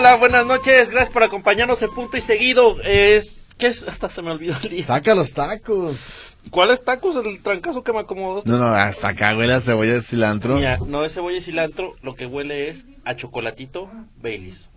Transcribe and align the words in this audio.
Hola, 0.00 0.16
buenas 0.16 0.46
noches. 0.46 0.88
Gracias 0.88 1.10
por 1.10 1.22
acompañarnos 1.22 1.82
en 1.82 1.90
Punto 1.90 2.16
y 2.16 2.22
Seguido. 2.22 2.74
Es 2.84 3.42
¿Qué 3.58 3.66
es? 3.66 3.82
Hasta 3.82 4.08
se 4.08 4.22
me 4.22 4.30
olvidó 4.30 4.56
el 4.62 4.70
día. 4.70 4.86
Saca 4.86 5.14
los 5.14 5.32
tacos. 5.34 5.98
¿Cuáles 6.48 6.82
tacos? 6.82 7.16
El 7.22 7.42
trancazo 7.42 7.84
que 7.84 7.92
me 7.92 7.98
acomodó. 7.98 8.42
No, 8.46 8.56
no, 8.56 8.64
hasta 8.74 9.08
acá 9.08 9.36
huele 9.36 9.52
a 9.52 9.60
cebolla 9.60 9.92
de 9.92 10.00
cilantro. 10.00 10.56
Mira, 10.56 10.78
no 10.86 11.04
es 11.04 11.12
cebolla 11.12 11.36
y 11.36 11.42
cilantro. 11.42 11.96
Lo 12.02 12.14
que 12.14 12.24
huele 12.24 12.70
es 12.70 12.86
a 13.04 13.14
chocolatito 13.14 13.90
Baileys. 14.22 14.70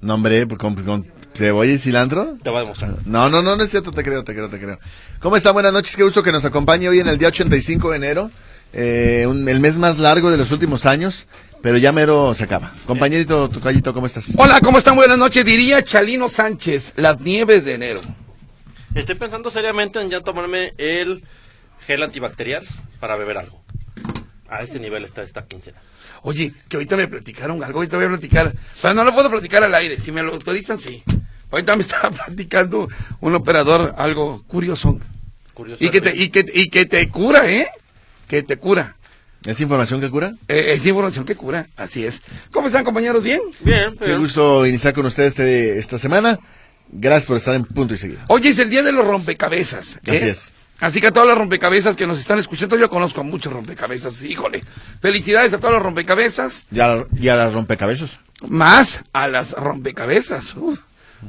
No, 0.00 0.14
hombre, 0.14 0.46
pues, 0.46 0.58
con, 0.58 0.74
con 0.76 1.06
cebolla 1.34 1.72
y 1.72 1.78
cilantro. 1.78 2.38
Te 2.42 2.48
voy 2.48 2.60
a 2.60 2.62
demostrar. 2.62 2.94
No, 3.04 3.28
no, 3.28 3.42
no, 3.42 3.56
no 3.56 3.62
es 3.62 3.70
cierto, 3.70 3.92
te 3.92 4.02
creo, 4.02 4.24
te 4.24 4.32
creo, 4.32 4.48
te 4.48 4.58
creo. 4.58 4.78
¿Cómo 5.20 5.36
están? 5.36 5.52
Buenas 5.52 5.74
noches, 5.74 5.94
qué 5.94 6.02
gusto 6.02 6.22
que 6.22 6.32
nos 6.32 6.46
acompañe 6.46 6.88
hoy 6.88 7.00
en 7.00 7.08
el 7.08 7.18
día 7.18 7.28
85 7.28 7.90
de 7.90 7.96
enero. 7.96 8.30
Eh, 8.72 9.26
un- 9.28 9.48
el 9.48 9.60
mes 9.60 9.76
más 9.76 9.98
largo 9.98 10.30
de 10.30 10.36
los 10.38 10.50
últimos 10.50 10.86
años, 10.86 11.28
pero 11.66 11.78
ya 11.78 11.90
mero 11.90 12.32
se 12.32 12.44
acaba. 12.44 12.72
Compañerito 12.86 13.48
Tocayito, 13.48 13.92
¿cómo 13.92 14.06
estás? 14.06 14.28
Hola, 14.36 14.60
¿cómo 14.62 14.78
están? 14.78 14.94
Buenas 14.94 15.18
noches. 15.18 15.44
Diría 15.44 15.82
Chalino 15.82 16.28
Sánchez, 16.28 16.92
las 16.94 17.20
nieves 17.22 17.64
de 17.64 17.74
enero. 17.74 18.00
Estoy 18.94 19.16
pensando 19.16 19.50
seriamente 19.50 20.00
en 20.00 20.08
ya 20.08 20.20
tomarme 20.20 20.74
el 20.78 21.24
gel 21.84 22.04
antibacterial 22.04 22.64
para 23.00 23.16
beber 23.16 23.38
algo. 23.38 23.64
A 24.48 24.62
ese 24.62 24.78
nivel 24.78 25.04
está 25.04 25.24
esta 25.24 25.44
quincena. 25.44 25.82
Oye, 26.22 26.54
que 26.68 26.76
ahorita 26.76 26.94
me 26.94 27.08
platicaron 27.08 27.64
algo, 27.64 27.80
ahorita 27.80 27.96
voy 27.96 28.06
a 28.06 28.10
platicar. 28.10 28.54
Pero 28.80 28.94
no 28.94 29.02
lo 29.02 29.12
puedo 29.12 29.28
platicar 29.28 29.64
al 29.64 29.74
aire, 29.74 29.98
si 29.98 30.12
me 30.12 30.22
lo 30.22 30.34
autorizan, 30.34 30.78
sí. 30.78 31.02
Ahorita 31.50 31.74
me 31.74 31.82
estaba 31.82 32.12
platicando 32.12 32.86
un 33.18 33.34
operador 33.34 33.92
algo 33.98 34.44
curioso. 34.44 35.00
Curioso. 35.52 35.84
Y 35.84 35.88
que 35.88 36.00
te, 36.00 36.14
y 36.14 36.28
que, 36.28 36.46
y 36.54 36.68
que 36.68 36.86
te 36.86 37.08
cura, 37.08 37.50
¿eh? 37.50 37.66
Que 38.28 38.44
te 38.44 38.56
cura. 38.56 38.94
¿Es 39.46 39.60
información 39.60 40.00
que 40.00 40.10
cura? 40.10 40.34
Eh, 40.48 40.72
es 40.76 40.84
información 40.84 41.24
que 41.24 41.36
cura, 41.36 41.68
así 41.76 42.04
es. 42.04 42.20
¿Cómo 42.50 42.66
están, 42.66 42.84
compañeros? 42.84 43.22
¿Bien? 43.22 43.40
Bien, 43.60 43.92
Qué 43.92 43.98
pero... 44.00 44.18
gusto 44.18 44.66
iniciar 44.66 44.92
con 44.92 45.06
ustedes 45.06 45.30
este, 45.30 45.78
esta 45.78 45.98
semana. 45.98 46.38
Gracias 46.88 47.26
por 47.26 47.36
estar 47.36 47.54
en 47.54 47.64
punto 47.64 47.94
y 47.94 47.96
seguido. 47.96 48.20
Hoy 48.28 48.46
es 48.48 48.58
el 48.58 48.70
día 48.70 48.82
de 48.82 48.92
los 48.92 49.06
rompecabezas. 49.06 49.96
¿eh? 50.04 50.16
Así 50.16 50.28
es. 50.28 50.52
Así 50.80 51.00
que 51.00 51.06
a 51.06 51.12
todos 51.12 51.26
los 51.26 51.38
rompecabezas 51.38 51.96
que 51.96 52.06
nos 52.06 52.20
están 52.20 52.38
escuchando, 52.38 52.76
yo 52.76 52.90
conozco 52.90 53.20
a 53.22 53.24
muchos 53.24 53.52
rompecabezas, 53.52 54.22
híjole. 54.22 54.62
Felicidades 55.00 55.52
a 55.54 55.58
todos 55.58 55.74
los 55.74 55.82
rompecabezas. 55.82 56.66
Ya, 56.70 57.04
ya 57.12 57.36
las 57.36 57.54
rompecabezas. 57.54 58.20
Más 58.48 59.02
a 59.12 59.28
las 59.28 59.52
rompecabezas. 59.52 60.54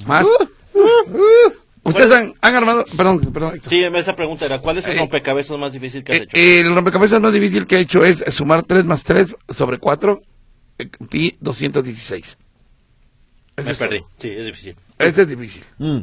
Más. 0.05 0.25
Uh, 0.25 1.66
Ustedes 1.87 2.11
han, 2.11 2.33
han 2.41 2.55
armado. 2.55 2.85
Perdón, 2.95 3.19
perdón. 3.33 3.55
Héctor. 3.55 3.69
Sí, 3.69 3.83
esa 3.83 4.15
pregunta 4.15 4.45
era, 4.45 4.59
¿cuál 4.59 4.77
es 4.77 4.85
el 4.87 4.95
Eh, 4.95 4.99
rompecabezas 4.99 5.57
más 5.57 5.71
difícil 5.71 6.03
que 6.03 6.11
has 6.13 6.19
Eh, 6.19 6.23
hecho? 6.23 6.37
el 6.69 6.75
rompecabezas 6.75 7.21
más 7.21 7.33
difícil 7.33 7.65
que 7.65 7.77
he 7.77 7.79
hecho 7.81 8.03
es 8.03 8.23
sumar 8.29 8.63
3 8.63 8.85
más 8.85 9.03
3 9.03 9.35
sobre 9.49 9.77
4 9.77 10.21
pi 11.09 11.37
216. 11.39 12.37
Ese 13.55 13.65
Me 13.65 13.71
es 13.71 13.77
perdí. 13.77 13.99
todo. 13.99 14.09
Sí, 14.19 14.29
es 14.29 14.45
difícil. 14.45 14.75
Este 14.99 15.21
es 15.23 15.27
difícil. 15.29 15.63
Mm. 15.79 15.99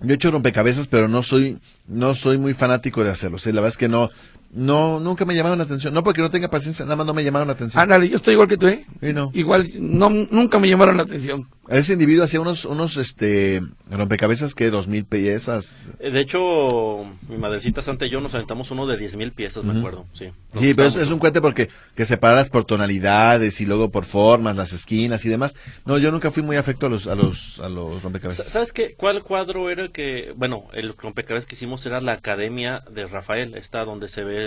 Yo 0.00 0.10
he 0.12 0.14
hecho 0.14 0.30
rompecabezas, 0.30 0.86
pero 0.86 1.08
no 1.08 1.22
soy, 1.24 1.58
no 1.88 2.14
soy 2.14 2.38
muy 2.38 2.54
fanático 2.54 3.02
de 3.02 3.10
hacerlo. 3.10 3.38
Sí, 3.38 3.48
la 3.50 3.60
verdad 3.60 3.70
es 3.74 3.78
que 3.78 3.88
no, 3.88 4.10
no, 4.50 4.98
nunca 4.98 5.24
me 5.24 5.34
llamaron 5.34 5.58
la 5.58 5.64
atención. 5.64 5.92
No 5.92 6.02
porque 6.02 6.22
no 6.22 6.30
tenga 6.30 6.48
paciencia, 6.48 6.84
nada 6.84 6.96
más 6.96 7.06
no 7.06 7.14
me 7.14 7.22
llamaron 7.22 7.48
la 7.48 7.54
atención. 7.54 7.82
Ándale, 7.82 8.08
yo 8.08 8.16
estoy 8.16 8.32
igual 8.32 8.48
que 8.48 8.56
tú, 8.56 8.66
¿eh? 8.66 8.86
Y 9.02 9.12
no. 9.12 9.30
Igual, 9.34 9.70
no, 9.74 10.08
nunca 10.08 10.58
me 10.58 10.68
llamaron 10.68 10.96
la 10.96 11.02
atención. 11.02 11.46
Ese 11.68 11.92
individuo 11.92 12.24
hacía 12.24 12.40
unos, 12.40 12.64
unos, 12.64 12.96
este, 12.96 13.60
rompecabezas 13.90 14.54
que 14.54 14.70
dos 14.70 14.88
mil 14.88 15.04
piezas. 15.04 15.74
Eh, 15.98 16.10
De 16.10 16.20
hecho, 16.20 17.04
mi 17.28 17.36
madrecita 17.36 17.82
Santa 17.82 18.06
y 18.06 18.10
yo 18.10 18.22
nos 18.22 18.34
aventamos 18.34 18.70
uno 18.70 18.86
de 18.86 18.96
10 18.96 19.16
mil 19.16 19.32
piezas, 19.32 19.64
me 19.64 19.78
acuerdo. 19.78 20.06
Sí, 20.14 20.30
Sí, 20.58 20.72
pero 20.72 20.88
es, 20.88 21.10
un 21.10 21.18
cuente 21.18 21.42
porque 21.42 21.68
que 21.94 22.06
separas 22.06 22.48
por 22.48 22.64
tonalidades 22.64 23.60
y 23.60 23.66
luego 23.66 23.90
por 23.90 24.06
formas, 24.06 24.56
las 24.56 24.72
esquinas 24.72 25.26
y 25.26 25.28
demás. 25.28 25.56
No, 25.84 25.98
yo 25.98 26.10
nunca 26.10 26.30
fui 26.30 26.42
muy 26.42 26.56
afecto 26.56 26.86
a 26.86 26.88
los, 26.88 27.06
a 27.06 27.14
los, 27.14 27.60
a 27.60 27.68
los 27.68 28.02
rompecabezas. 28.02 28.48
¿Sabes 28.48 28.72
qué? 28.72 28.94
¿Cuál 28.94 29.22
cuadro 29.22 29.68
era 29.68 29.82
el 29.82 29.92
que, 29.92 30.32
bueno, 30.36 30.68
el 30.72 30.96
rompecabezas 30.96 31.44
que 31.46 31.54
hicimos 31.54 31.84
era 31.84 32.00
la 32.00 32.12
Academia 32.12 32.82
de 32.90 33.06
Rafael, 33.06 33.54
esta 33.54 33.84
donde 33.84 34.08
se 34.08 34.24
ve 34.24 34.37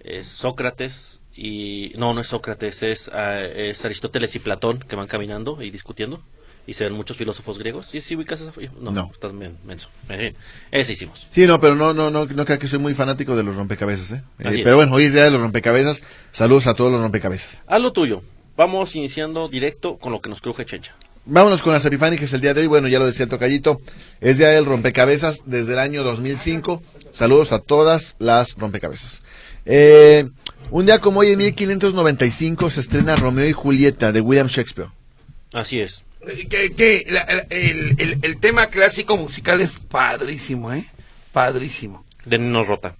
eh, 0.00 0.22
Sócrates 0.24 1.20
y, 1.34 1.92
no, 1.96 2.12
no 2.14 2.20
es 2.20 2.26
Sócrates, 2.28 2.82
es, 2.82 3.08
ah, 3.12 3.40
es 3.40 3.84
Aristóteles 3.84 4.34
y 4.36 4.38
Platón 4.38 4.78
que 4.80 4.96
van 4.96 5.06
caminando 5.06 5.62
y 5.62 5.70
discutiendo 5.70 6.22
y 6.66 6.74
se 6.74 6.84
ven 6.84 6.92
muchos 6.92 7.16
filósofos 7.16 7.58
griegos. 7.58 7.86
¿Sí, 7.86 8.00
sí 8.00 8.14
ubicas 8.14 8.40
esa? 8.40 8.52
No, 8.78 8.92
No. 8.92 9.10
estás 9.12 9.32
men- 9.32 9.58
menso. 9.64 9.88
Eh, 10.08 10.34
ese 10.70 10.92
hicimos. 10.92 11.26
Sí, 11.30 11.46
no, 11.46 11.60
pero 11.60 11.74
no, 11.74 11.92
no, 11.92 12.10
no, 12.10 12.24
no 12.26 12.44
creo 12.44 12.58
que 12.58 12.68
soy 12.68 12.78
muy 12.78 12.94
fanático 12.94 13.34
de 13.34 13.42
los 13.42 13.56
rompecabezas, 13.56 14.12
¿eh? 14.12 14.22
Eh, 14.38 14.60
pero 14.62 14.76
bueno, 14.76 14.94
hoy 14.94 15.04
es 15.04 15.12
día 15.12 15.24
de 15.24 15.30
los 15.32 15.40
rompecabezas. 15.40 16.02
Saludos 16.30 16.66
a 16.68 16.74
todos 16.74 16.92
los 16.92 17.00
rompecabezas. 17.00 17.62
Haz 17.66 17.80
lo 17.80 17.92
tuyo. 17.92 18.22
Vamos 18.56 18.94
iniciando 18.94 19.48
directo 19.48 19.96
con 19.98 20.12
lo 20.12 20.20
que 20.20 20.28
nos 20.28 20.40
cruje 20.40 20.64
Chencha. 20.66 20.94
Vámonos 21.24 21.62
con 21.62 21.72
las 21.72 21.84
epifánicas 21.84 22.32
el 22.32 22.40
día 22.40 22.52
de 22.54 22.62
hoy. 22.62 22.66
Bueno, 22.66 22.88
ya 22.88 22.98
lo 22.98 23.06
decía 23.06 23.24
el 23.24 23.30
Tocayito. 23.30 23.80
Es 24.20 24.38
día 24.38 24.48
del 24.48 24.66
rompecabezas 24.66 25.40
desde 25.46 25.74
el 25.74 25.78
año 25.78 26.02
2005. 26.02 26.82
Saludos 27.12 27.52
a 27.52 27.60
todas 27.60 28.16
las 28.18 28.54
rompecabezas. 28.56 29.22
Eh, 29.64 30.28
un 30.70 30.86
día 30.86 30.98
como 30.98 31.20
hoy, 31.20 31.28
en 31.28 31.38
1595, 31.38 32.70
se 32.70 32.80
estrena 32.80 33.14
Romeo 33.16 33.46
y 33.48 33.52
Julieta 33.52 34.10
de 34.10 34.20
William 34.20 34.48
Shakespeare. 34.48 34.90
Así 35.52 35.80
es. 35.80 36.04
Eh, 36.26 36.46
Que, 36.48 36.72
que 36.72 37.04
la- 37.08 37.26
la- 37.26 37.46
el, 37.50 37.94
el- 37.98 38.18
el 38.22 38.36
tema 38.40 38.66
clásico 38.68 39.16
musical 39.16 39.60
es 39.60 39.78
padrísimo, 39.78 40.72
¿eh? 40.72 40.86
Padrísimo. 41.32 42.04
De 42.24 42.38
Nino 42.38 42.64
Rota. 42.64 42.96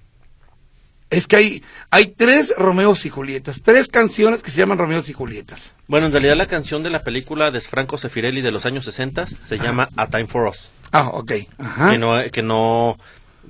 Es 1.13 1.27
que 1.27 1.37
hay, 1.37 1.63
hay 1.91 2.07
tres 2.07 2.53
Romeos 2.57 3.05
y 3.07 3.11
Julietas, 3.11 3.61
tres 3.63 3.89
canciones 3.89 4.43
que 4.43 4.51
se 4.51 4.59
llaman 4.59 4.79
Romeos 4.79 5.09
y 5.09 5.13
Julietas. 5.13 5.73
Bueno, 5.87 6.07
en 6.07 6.13
realidad 6.13 6.37
la 6.37 6.47
canción 6.47 6.83
de 6.83 6.91
la 6.91 7.03
película 7.05 7.51
de 7.51 7.61
Franco 7.61 7.99
Sefirelli 7.99 8.41
de 8.41 8.51
los 8.51 8.65
años 8.67 8.85
60 8.87 9.27
se 9.27 9.59
llama 9.59 9.89
A 9.97 10.07
Time 10.09 10.27
for 10.27 10.49
Us. 10.49 10.71
Ah, 10.91 11.09
ok. 11.13 11.33
Ajá. 11.59 11.91
que 11.91 11.99
no 11.99 12.23
que 12.33 12.43
no 12.43 12.99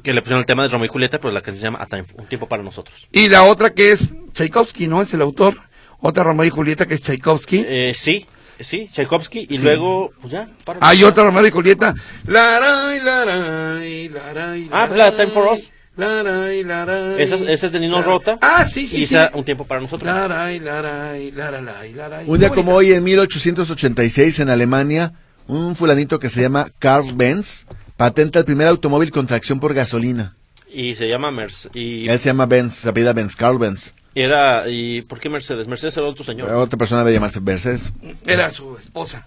que 0.02 0.12
le 0.12 0.22
pusieron 0.22 0.40
el 0.40 0.46
tema 0.46 0.62
de 0.64 0.68
Romeo 0.68 0.86
y 0.86 0.88
Julieta 0.88 1.18
pero 1.18 1.32
la 1.32 1.40
canción 1.40 1.60
se 1.60 1.64
llama 1.66 1.78
A 1.82 1.86
Time, 1.86 2.04
un 2.16 2.26
tiempo 2.26 2.48
para 2.48 2.62
nosotros 2.62 3.06
Y 3.12 3.28
la 3.28 3.44
otra 3.44 3.70
que 3.70 3.92
es 3.92 4.12
Tchaikovsky, 4.32 4.86
¿no? 4.88 5.02
Es 5.02 5.12
el 5.14 5.22
autor. 5.22 5.56
Otra 6.00 6.24
Romeo 6.24 6.44
y 6.46 6.50
Julieta 6.50 6.86
que 6.86 6.94
es 6.94 7.02
Tchaikovsky. 7.02 7.64
eh, 7.66 7.94
sí 7.96 8.26
sí 8.60 8.88
Tchaikovsky 8.92 9.46
y 9.50 9.58
luego 9.58 10.10
pues 10.20 10.32
ya 10.32 10.48
para 10.64 10.78
Hay 10.82 11.02
otra 11.04 11.24
Romeo 11.24 11.46
y 11.46 11.50
Julieta. 11.50 11.94
Laray, 12.26 13.00
laray, 13.00 14.08
laray, 14.08 14.68
Ah, 14.72 14.84
pues 14.86 14.98
la 14.98 15.10
Time 15.16 15.28
for 15.32 15.52
Us. 15.52 15.71
Laray, 15.96 16.64
laray. 16.64 17.20
esa, 17.22 17.36
esa 17.36 17.66
es 17.66 17.72
de 17.72 17.80
Nino 17.80 17.96
Laray. 17.98 18.06
Rota 18.10 18.38
Ah, 18.40 18.64
sí, 18.64 18.86
sí, 18.86 19.02
y 19.02 19.06
sí. 19.06 19.16
un 19.34 19.44
tiempo 19.44 19.66
para 19.66 19.80
nosotros 19.80 20.06
Laray, 20.06 20.58
laray, 20.58 21.30
laray, 21.32 21.92
laray. 21.92 22.24
Un 22.26 22.38
día 22.38 22.48
como 22.48 22.72
bonita. 22.72 22.76
hoy, 22.76 22.92
en 22.92 23.04
1886, 23.04 24.40
en 24.40 24.48
Alemania, 24.48 25.12
un 25.48 25.76
fulanito 25.76 26.18
que 26.18 26.30
se 26.30 26.40
llama 26.40 26.68
Carl 26.78 27.12
Benz 27.14 27.66
patenta 27.96 28.38
el 28.38 28.44
primer 28.46 28.68
automóvil 28.68 29.10
con 29.10 29.26
tracción 29.26 29.60
por 29.60 29.74
gasolina. 29.74 30.34
y 30.72 30.94
se 30.94 31.06
llama 31.08 31.30
Mercedes 31.30 31.76
y 31.76 32.08
Él 32.08 32.18
se 32.18 32.30
llama 32.30 32.46
Benz, 32.46 32.74
se 32.74 32.88
apellida 32.88 33.12
Benz, 33.12 33.36
Carl 33.36 33.58
Benz. 33.58 33.92
era 34.14 34.68
y 34.70 35.02
¿por 35.02 35.20
qué 35.20 35.28
Mercedes? 35.28 35.68
Mercedes 35.68 35.96
era 35.98 36.06
otro 36.06 36.24
señor 36.24 36.50
Otra 36.52 36.78
persona 36.78 37.02
debe 37.02 37.12
llamarse 37.12 37.40
Mercedes. 37.42 37.92
Era 38.26 38.50
su 38.50 38.76
esposa. 38.78 39.26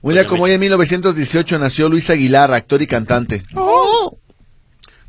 Un 0.00 0.12
día 0.14 0.22
Doña 0.22 0.30
como 0.30 0.44
hoy, 0.44 0.52
en 0.52 0.60
1918, 0.60 1.58
nació 1.58 1.88
Luis 1.90 2.08
Aguilar, 2.08 2.52
actor 2.54 2.80
y 2.80 2.86
cantante. 2.86 3.42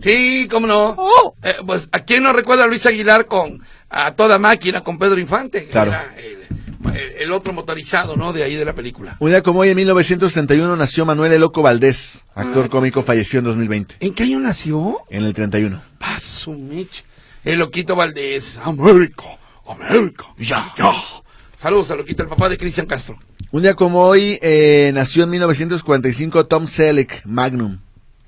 Sí, 0.01 0.47
cómo 0.49 0.65
no. 0.67 0.97
Eh, 1.43 1.55
pues, 1.65 1.89
¿a 1.91 1.99
quién 2.01 2.23
no 2.23 2.33
recuerda 2.33 2.63
a 2.63 2.67
Luis 2.67 2.85
Aguilar 2.85 3.25
con 3.25 3.61
a 3.89 4.13
toda 4.13 4.37
máquina 4.39 4.81
con 4.81 4.97
Pedro 4.97 5.19
Infante? 5.19 5.65
Claro. 5.67 5.91
Era 5.91 6.15
el, 6.17 6.95
el- 6.95 7.11
el 7.19 7.31
otro 7.33 7.51
motorizado, 7.53 8.15
¿no? 8.15 8.31
De 8.31 8.43
ahí 8.43 8.55
de 8.55 8.63
la 8.65 8.73
película. 8.73 9.17
Un 9.19 9.29
día 9.29 9.43
como 9.43 9.59
hoy, 9.59 9.69
en 9.69 9.75
1931, 9.75 10.75
nació 10.77 11.05
Manuel 11.05 11.33
El 11.33 11.41
Loco 11.41 11.61
Valdés, 11.61 12.21
actor 12.33 12.65
Ah. 12.65 12.69
cómico, 12.69 13.01
falleció 13.03 13.39
en 13.39 13.45
2020, 13.45 13.95
¿En 13.99 14.13
qué 14.13 14.23
año 14.23 14.39
nació? 14.39 14.99
en 15.09 15.25
el 15.25 15.33
31. 15.33 15.81
Paso, 15.99 16.51
Mitch. 16.51 17.03
El 17.43 17.59
Loquito 17.59 17.95
Valdés. 17.95 18.57
América, 18.63 19.23
América. 19.67 20.25
Ya, 20.37 20.73
ya. 20.77 20.93
Saludos 21.61 21.91
al 21.91 21.97
Loquito, 21.97 22.23
el 22.23 22.29
papá 22.29 22.47
de 22.47 22.57
Cristian 22.57 22.85
Castro. 22.87 23.17
Un 23.51 23.63
día 23.63 23.73
como 23.73 24.01
hoy, 24.03 24.39
eh, 24.41 24.91
nació 24.93 25.23
en 25.23 25.31
1945 25.31 26.45
Tom 26.45 26.67
Selleck, 26.67 27.25
Magnum. 27.25 27.79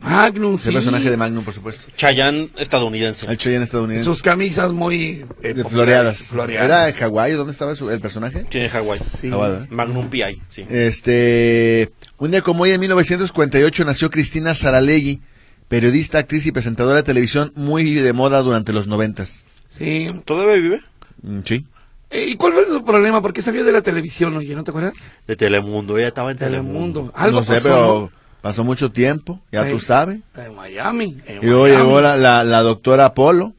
Magnum, 0.02 0.56
Es 0.56 0.62
sí. 0.62 0.70
el 0.70 0.74
personaje 0.76 1.10
de 1.10 1.18
Magnum, 1.18 1.44
por 1.44 1.54
supuesto. 1.54 1.84
Chayanne 1.96 2.50
estadounidense. 2.58 3.28
El 3.30 3.38
Cheyenne 3.38 3.64
estadounidense. 3.66 4.04
Sus 4.10 4.22
camisas 4.22 4.72
muy 4.72 5.26
eh, 5.44 5.54
De 5.54 5.64
floreadas. 5.64 6.18
floreadas. 6.18 6.66
¿Era 6.66 6.86
de 6.86 6.94
Hawái? 6.94 7.34
¿Dónde 7.34 7.52
estaba 7.54 7.76
su- 7.76 7.90
el 7.92 8.00
personaje? 8.02 8.46
Tiene 8.50 8.68
Hawái. 8.70 9.00
Sí. 9.00 9.30
Hawái, 9.30 9.52
¿verdad? 9.52 9.68
Magnum 9.70 10.10
PI, 10.10 10.42
sí. 10.50 10.66
Este, 10.70 11.92
un 12.18 12.32
día 12.32 12.42
como 12.42 12.64
hoy, 12.64 12.72
en 12.72 12.80
1948, 12.80 13.86
nació 13.86 14.10
Cristina 14.10 14.54
Saralegui, 14.54 15.22
periodista, 15.68 16.18
actriz 16.20 16.46
y 16.46 16.52
presentadora 16.52 16.98
de 16.98 17.04
televisión 17.04 17.52
muy 17.56 17.94
de 17.94 18.14
moda 18.14 18.42
durante 18.42 18.74
los 18.74 18.88
noventas. 18.88 19.46
Sí. 19.68 20.10
¿Todavía 20.26 20.56
vive? 20.56 20.82
Mm, 21.22 21.40
Sí. 21.46 21.66
Eh, 22.14 22.26
¿Y 22.32 22.36
cuál 22.36 22.52
fue 22.52 22.66
su 22.66 22.84
problema? 22.84 23.22
¿Por 23.22 23.32
qué 23.32 23.42
salió 23.42 23.64
de 23.64 23.72
la 23.72 23.82
televisión, 23.82 24.36
oye? 24.36 24.54
¿No 24.54 24.66
te 24.66 24.72
acuerdas? 24.72 24.96
De 25.28 25.38
Telemundo, 25.38 25.98
ella 25.98 26.10
estaba 26.10 26.32
en 26.32 26.38
Telemundo. 26.38 27.04
Telemundo. 27.04 27.14
Algo 27.16 27.40
no 27.40 27.46
sé, 27.46 27.54
pasó, 27.54 27.64
pero 27.64 28.12
pasó 28.42 28.64
mucho 28.64 28.92
tiempo, 28.92 29.40
ya 29.52 29.70
tú 29.70 29.80
sabes. 29.80 30.20
En 30.36 30.56
Miami. 30.56 31.18
En 31.26 31.44
Y 31.44 31.46
luego 31.46 31.64
Miami. 31.64 31.84
llegó 31.84 32.02
la, 32.02 32.16
la, 32.18 32.44
la 32.44 32.62
doctora 32.62 33.14
Polo, 33.14 33.54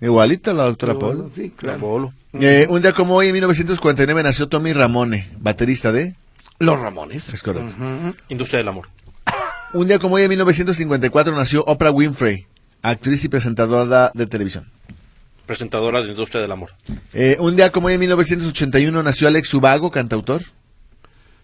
igualita 0.00 0.52
la 0.52 0.64
doctora 0.64 0.94
Pero, 0.94 1.06
Polo. 1.06 1.30
Sí, 1.34 1.50
claro. 1.56 2.12
Eh, 2.34 2.66
un 2.70 2.80
día 2.82 2.92
como 2.92 3.14
hoy, 3.16 3.28
en 3.28 3.32
1949, 3.34 4.22
nació 4.22 4.48
Tommy 4.48 4.72
Ramone, 4.72 5.30
baterista 5.38 5.90
de... 5.90 6.14
Los 6.58 6.78
Ramones. 6.78 7.32
Es 7.32 7.42
correcto. 7.42 7.74
Industria 8.28 8.58
del 8.58 8.68
amor. 8.68 8.88
Un 9.72 9.86
día 9.88 9.98
como 9.98 10.16
hoy, 10.16 10.22
en 10.24 10.28
1954, 10.30 11.34
nació 11.34 11.64
Oprah 11.64 11.90
Winfrey, 11.90 12.46
actriz 12.82 13.24
y 13.24 13.28
presentadora 13.28 14.10
de 14.14 14.26
televisión. 14.26 14.68
Presentadora 15.46 16.02
de 16.02 16.10
Industria 16.10 16.42
del 16.42 16.52
amor. 16.52 16.70
Eh, 17.12 17.36
un 17.40 17.56
día 17.56 17.72
como 17.72 17.86
hoy, 17.88 17.94
en 17.94 18.00
1981, 18.00 19.02
nació 19.02 19.26
Alex 19.26 19.52
Ubago, 19.54 19.90
cantautor. 19.90 20.42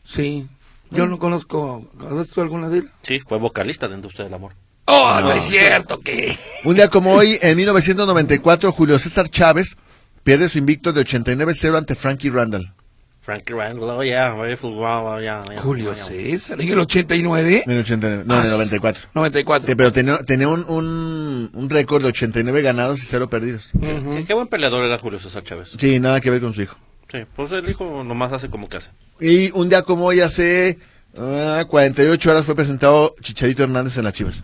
Sí. 0.04 0.46
Yo 0.90 1.06
no 1.06 1.18
conozco. 1.18 1.88
¿Conoces 1.98 2.32
tú 2.32 2.40
alguna 2.40 2.68
de 2.68 2.78
ellas? 2.78 2.90
Sí, 3.02 3.20
fue 3.26 3.38
vocalista 3.38 3.88
de 3.88 3.94
Industria 3.96 4.24
del 4.24 4.34
amor. 4.34 4.52
Oh, 4.86 5.18
no, 5.20 5.32
es 5.32 5.44
cierto 5.44 6.00
que. 6.00 6.38
Un 6.64 6.76
día 6.76 6.88
como 6.88 7.12
hoy, 7.12 7.38
en 7.42 7.56
1994, 7.56 8.70
Julio 8.72 8.98
César 8.98 9.28
Chávez 9.28 9.76
pierde 10.22 10.48
su 10.48 10.58
invicto 10.58 10.92
de 10.92 11.02
89-0 11.04 11.76
ante 11.76 11.94
Frankie 11.96 12.30
Randall. 12.30 12.72
Frankie 13.20 13.54
Randall, 13.54 13.90
oh, 13.90 14.04
yeah, 14.04 14.32
very 14.34 14.54
full, 14.56 14.74
wow, 14.74 15.18
yeah, 15.20 15.42
yeah, 15.50 15.60
Julio 15.60 15.92
yeah. 15.92 16.04
César, 16.04 16.60
en 16.60 16.68
el 16.68 16.78
89. 16.78 17.64
En 17.66 17.72
el 17.72 17.78
89, 17.80 18.22
no, 18.24 18.34
en 18.36 18.40
el 18.42 18.46
Ah, 18.46 18.50
94. 18.52 19.02
94. 19.14 19.66
Sí, 19.68 19.74
pero 19.74 19.92
tenía, 19.92 20.18
tenía 20.18 20.46
un, 20.46 20.64
un, 20.68 21.50
un 21.52 21.68
récord 21.70 22.02
de 22.02 22.08
89 22.10 22.62
ganados 22.62 23.02
y 23.02 23.06
0 23.06 23.28
perdidos. 23.28 23.72
Ujú. 23.74 24.14
Qué, 24.14 24.24
qué 24.28 24.34
buen 24.34 24.46
peleador 24.46 24.84
era 24.84 24.98
Julio 24.98 25.18
César 25.18 25.42
Chávez. 25.42 25.74
Sí, 25.76 25.98
nada 25.98 26.20
que 26.20 26.30
ver 26.30 26.40
con 26.40 26.54
su 26.54 26.62
hijo. 26.62 26.76
Sí, 27.10 27.18
pues 27.36 27.52
el 27.52 27.68
hijo 27.68 28.02
nomás 28.04 28.32
hace 28.32 28.48
como 28.50 28.68
que 28.68 28.78
hace. 28.78 28.90
Y 29.20 29.50
un 29.52 29.68
día 29.68 29.82
como 29.82 30.06
hoy, 30.06 30.20
hace 30.20 30.78
ah, 31.18 31.64
48 31.68 32.30
horas, 32.30 32.44
fue 32.44 32.54
presentado 32.56 33.14
Chicharito 33.22 33.62
Hernández 33.62 33.96
en 33.96 34.04
las 34.04 34.12
Chivas. 34.14 34.42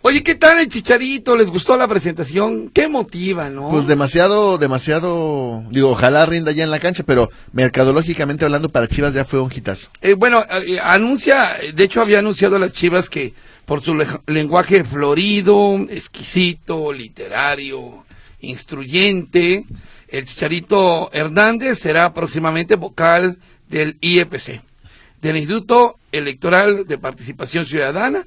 Oye, 0.00 0.22
¿qué 0.22 0.36
tal 0.36 0.60
el 0.60 0.68
chicharito? 0.68 1.36
¿Les 1.36 1.50
gustó 1.50 1.76
la 1.76 1.88
presentación? 1.88 2.68
¿Qué 2.70 2.86
motiva, 2.86 3.50
no? 3.50 3.68
Pues 3.70 3.88
demasiado, 3.88 4.56
demasiado, 4.56 5.64
digo, 5.70 5.90
ojalá 5.90 6.24
rinda 6.24 6.52
ya 6.52 6.62
en 6.62 6.70
la 6.70 6.78
cancha, 6.78 7.02
pero 7.02 7.30
mercadológicamente 7.52 8.44
hablando 8.44 8.68
para 8.68 8.86
Chivas 8.86 9.12
ya 9.12 9.24
fue 9.24 9.40
un 9.40 9.50
hitazo. 9.52 9.88
Eh, 10.00 10.14
bueno, 10.14 10.44
eh, 10.68 10.78
anuncia, 10.80 11.56
de 11.74 11.82
hecho 11.82 12.00
había 12.00 12.20
anunciado 12.20 12.54
a 12.56 12.58
las 12.60 12.72
chivas 12.72 13.10
que 13.10 13.34
por 13.66 13.82
su 13.82 13.96
le- 13.96 14.06
lenguaje 14.28 14.84
florido, 14.84 15.76
exquisito, 15.90 16.92
literario, 16.92 18.04
instruyente, 18.40 19.64
el 20.08 20.24
Chicharito 20.24 21.10
Hernández 21.12 21.78
será 21.78 22.12
próximamente 22.14 22.76
vocal 22.76 23.38
del 23.68 23.96
IEPC, 24.00 24.62
del 25.20 25.36
Instituto 25.36 25.96
Electoral 26.12 26.86
de 26.86 26.98
Participación 26.98 27.66
Ciudadana, 27.66 28.26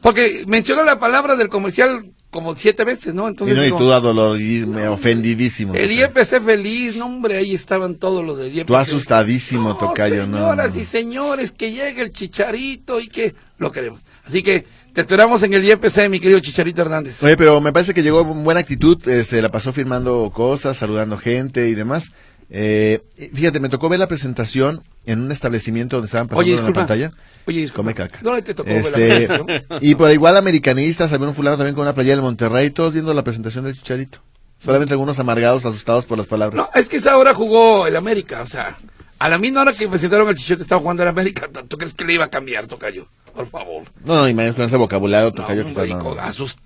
porque 0.00 0.44
mencionó 0.46 0.82
la 0.84 0.98
palabra 0.98 1.36
del 1.36 1.48
comercial 1.48 2.10
como 2.30 2.56
siete 2.56 2.84
veces, 2.84 3.12
¿no? 3.14 3.26
Y, 3.26 3.28
Entonces, 3.28 3.56
no, 3.56 3.66
y 3.66 3.70
tú 3.70 3.92
adoloridísimo, 3.92 4.90
ofendidísimo. 4.92 5.74
el. 5.74 5.92
IEPC 5.92 6.42
feliz, 6.42 6.96
no 6.96 7.04
hombre, 7.06 7.36
ahí 7.36 7.54
estaban 7.54 7.96
todos 7.96 8.24
los 8.24 8.38
del 8.38 8.52
IEPC. 8.54 8.66
Tú 8.66 8.76
asustadísimo, 8.76 9.68
No, 9.70 9.76
tocayo, 9.76 10.26
no. 10.26 10.38
señoras 10.38 10.74
no. 10.74 10.80
y 10.80 10.84
señores, 10.84 11.52
que 11.52 11.72
llegue 11.72 12.00
el 12.02 12.10
chicharito 12.10 13.00
y 13.00 13.08
que 13.08 13.34
lo 13.58 13.70
queremos. 13.70 14.00
Así 14.24 14.42
que 14.42 14.64
te 14.94 15.00
esperamos 15.00 15.42
en 15.42 15.54
el 15.54 15.64
IEPC, 15.64 16.08
mi 16.08 16.20
querido 16.20 16.40
Chicharito 16.40 16.82
Hernández. 16.82 17.22
Oye, 17.22 17.36
pero 17.36 17.60
me 17.60 17.72
parece 17.72 17.94
que 17.94 18.02
llegó 18.02 18.26
con 18.26 18.44
buena 18.44 18.60
actitud, 18.60 19.06
eh, 19.08 19.24
se 19.24 19.40
la 19.42 19.50
pasó 19.50 19.72
firmando 19.72 20.30
cosas, 20.34 20.76
saludando 20.76 21.16
gente 21.18 21.68
y 21.68 21.74
demás. 21.74 22.10
Eh, 22.50 23.00
fíjate, 23.34 23.60
me 23.60 23.70
tocó 23.70 23.88
ver 23.88 23.98
la 23.98 24.06
presentación 24.08 24.82
en 25.06 25.20
un 25.20 25.32
establecimiento 25.32 25.96
donde 25.96 26.06
estaban 26.06 26.28
pasando 26.28 26.40
Oye, 26.42 26.58
en 26.58 26.64
la 26.66 26.72
pantalla. 26.72 27.10
Oye, 27.46 27.60
disculpa. 27.62 27.76
Come 27.76 27.94
caca. 27.94 28.18
¿Dónde 28.22 28.42
te 28.42 28.52
tocó 28.54 28.68
ver 28.68 28.82
la 28.82 28.88
Este, 28.90 29.26
presentación? 29.26 29.78
y 29.80 29.94
por 29.94 30.10
igual 30.12 30.36
americanistas, 30.36 31.12
había 31.12 31.28
un 31.28 31.34
fulano 31.34 31.56
también 31.56 31.74
con 31.74 31.82
una 31.82 31.94
playera 31.94 32.16
del 32.16 32.22
Monterrey, 32.24 32.70
todos 32.70 32.92
viendo 32.92 33.14
la 33.14 33.24
presentación 33.24 33.64
del 33.64 33.74
Chicharito. 33.74 34.18
Solamente 34.62 34.92
algunos 34.92 35.18
amargados, 35.18 35.64
asustados 35.64 36.04
por 36.04 36.18
las 36.18 36.26
palabras. 36.26 36.56
No, 36.56 36.78
es 36.78 36.88
que 36.88 36.98
esa 36.98 37.16
hora 37.16 37.34
jugó 37.34 37.86
el 37.86 37.96
América, 37.96 38.42
o 38.42 38.46
sea, 38.46 38.76
a 39.18 39.28
la 39.28 39.38
misma 39.38 39.62
hora 39.62 39.72
que 39.72 39.88
presentaron 39.88 40.28
el 40.28 40.36
Chicharito 40.36 40.62
estaba 40.62 40.80
jugando 40.82 41.02
el 41.02 41.08
América, 41.08 41.48
¿tú 41.66 41.78
crees 41.78 41.94
que 41.94 42.04
le 42.04 42.12
iba 42.12 42.26
a 42.26 42.30
cambiar, 42.30 42.66
Tocayo? 42.66 43.08
Por 43.34 43.48
favor. 43.48 43.84
No, 44.04 44.16
no, 44.16 44.28
y 44.28 44.34
menos 44.34 44.54
con 44.54 44.64
ese 44.64 44.76
vocabulario, 44.76 45.30
No, 45.30 45.34
tocayo 45.34 45.62
que 45.62 45.68
está 45.70 45.82
hombre, 45.82 45.94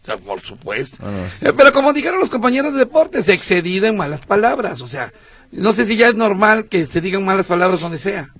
no, 0.09 0.19
por 0.19 0.41
supuesto. 0.41 0.97
No, 1.01 1.11
no, 1.11 1.29
sí. 1.29 1.47
Eh, 1.47 1.53
Pero 1.57 1.73
como 1.73 1.93
dijeron 1.93 2.19
los 2.21 2.31
compañeros 2.31 2.73
de 2.73 2.81
deportes, 2.81 3.29
excedido 3.29 3.87
en 3.87 3.97
malas 3.97 4.21
palabras. 4.21 4.81
O 4.81 4.89
sea, 4.89 5.13
no 5.53 5.73
sé 5.73 5.87
si 5.87 5.97
ya 5.97 6.09
es 6.09 6.15
normal 6.15 6.67
que 6.67 6.87
se 6.87 7.01
digan 7.01 7.25
malas 7.25 7.47
palabras 7.47 7.81
donde 7.81 7.99
sea. 7.99 8.31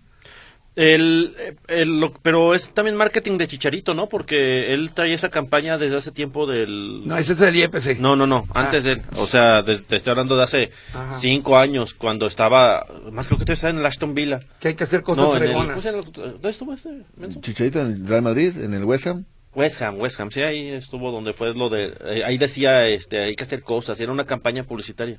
El, 0.76 1.34
el- 1.69 2.00
lo- 2.00 2.12
pero 2.12 2.55
es 2.55 2.69
también 2.70 2.96
marketing 2.96 3.38
de 3.38 3.49
Chicharito, 3.49 3.94
¿no? 3.94 4.08
Porque 4.11 4.75
él 4.75 4.90
trae 4.94 5.14
esa 5.14 5.31
campaña 5.31 5.78
desde 5.78 5.96
hace 5.96 6.12
tiempo 6.12 6.46
del... 6.46 7.02
No, 7.06 7.17
ese 7.17 7.32
es 7.32 7.40
el 7.40 7.56
IEPC. 7.56 7.99
No, 7.99 8.14
no, 8.14 8.26
no, 8.26 8.46
antes 8.55 8.84
de 8.84 8.93
él. 8.93 9.02
O 9.17 9.26
sea, 9.26 9.62
de- 9.62 9.78
te 9.78 9.96
estoy 9.96 10.11
hablando 10.11 10.37
de 10.37 10.43
hace 10.44 10.70
Ah. 10.94 11.06
Ajá. 11.12 11.19
cinco 11.19 11.56
años, 11.56 11.94
cuando 11.94 12.26
estaba... 12.26 12.87
Más 13.11 13.26
creo 13.26 13.38
que 13.38 13.46
te 13.46 13.55
estaba 13.55 13.70
en 13.70 13.78
el 13.78 13.87
Aston 13.87 14.14
Villa. 14.14 14.40
Que 14.61 14.69
hay 14.69 14.75
que 14.75 14.84
hacer 14.84 15.02
cosas 15.02 15.25
No, 15.25 15.31
en 15.37 15.43
el, 15.43 15.49
fregonas. 15.49 15.69
¿cómo 15.70 15.81
se 15.81 15.90
llama? 15.90 16.02
¿Dónde 16.32 16.49
estuvo 16.50 16.75
este 16.75 16.90
menso? 17.17 17.40
Chicharito 17.40 17.81
en 17.81 17.87
el 17.93 18.06
Real 18.06 18.23
Madrid, 18.23 18.52
en 18.62 18.75
el 18.75 18.84
West 18.84 19.06
Ham. 19.06 19.25
West 19.55 19.81
Ham, 19.81 19.99
West 19.99 20.20
Ham, 20.20 20.31
sí, 20.31 20.43
ahí 20.43 20.69
estuvo 20.69 21.11
donde 21.11 21.32
fue 21.32 21.55
lo 21.55 21.70
de... 21.70 21.94
eh, 22.05 22.23
ahí 22.26 22.37
decía, 22.37 22.87
este, 22.88 23.20
hay 23.20 23.34
que 23.34 23.44
hacer 23.44 23.62
cosas, 23.62 23.99
era 23.99 24.12
una 24.12 24.26
campaña 24.26 24.64
publicitaria. 24.64 25.19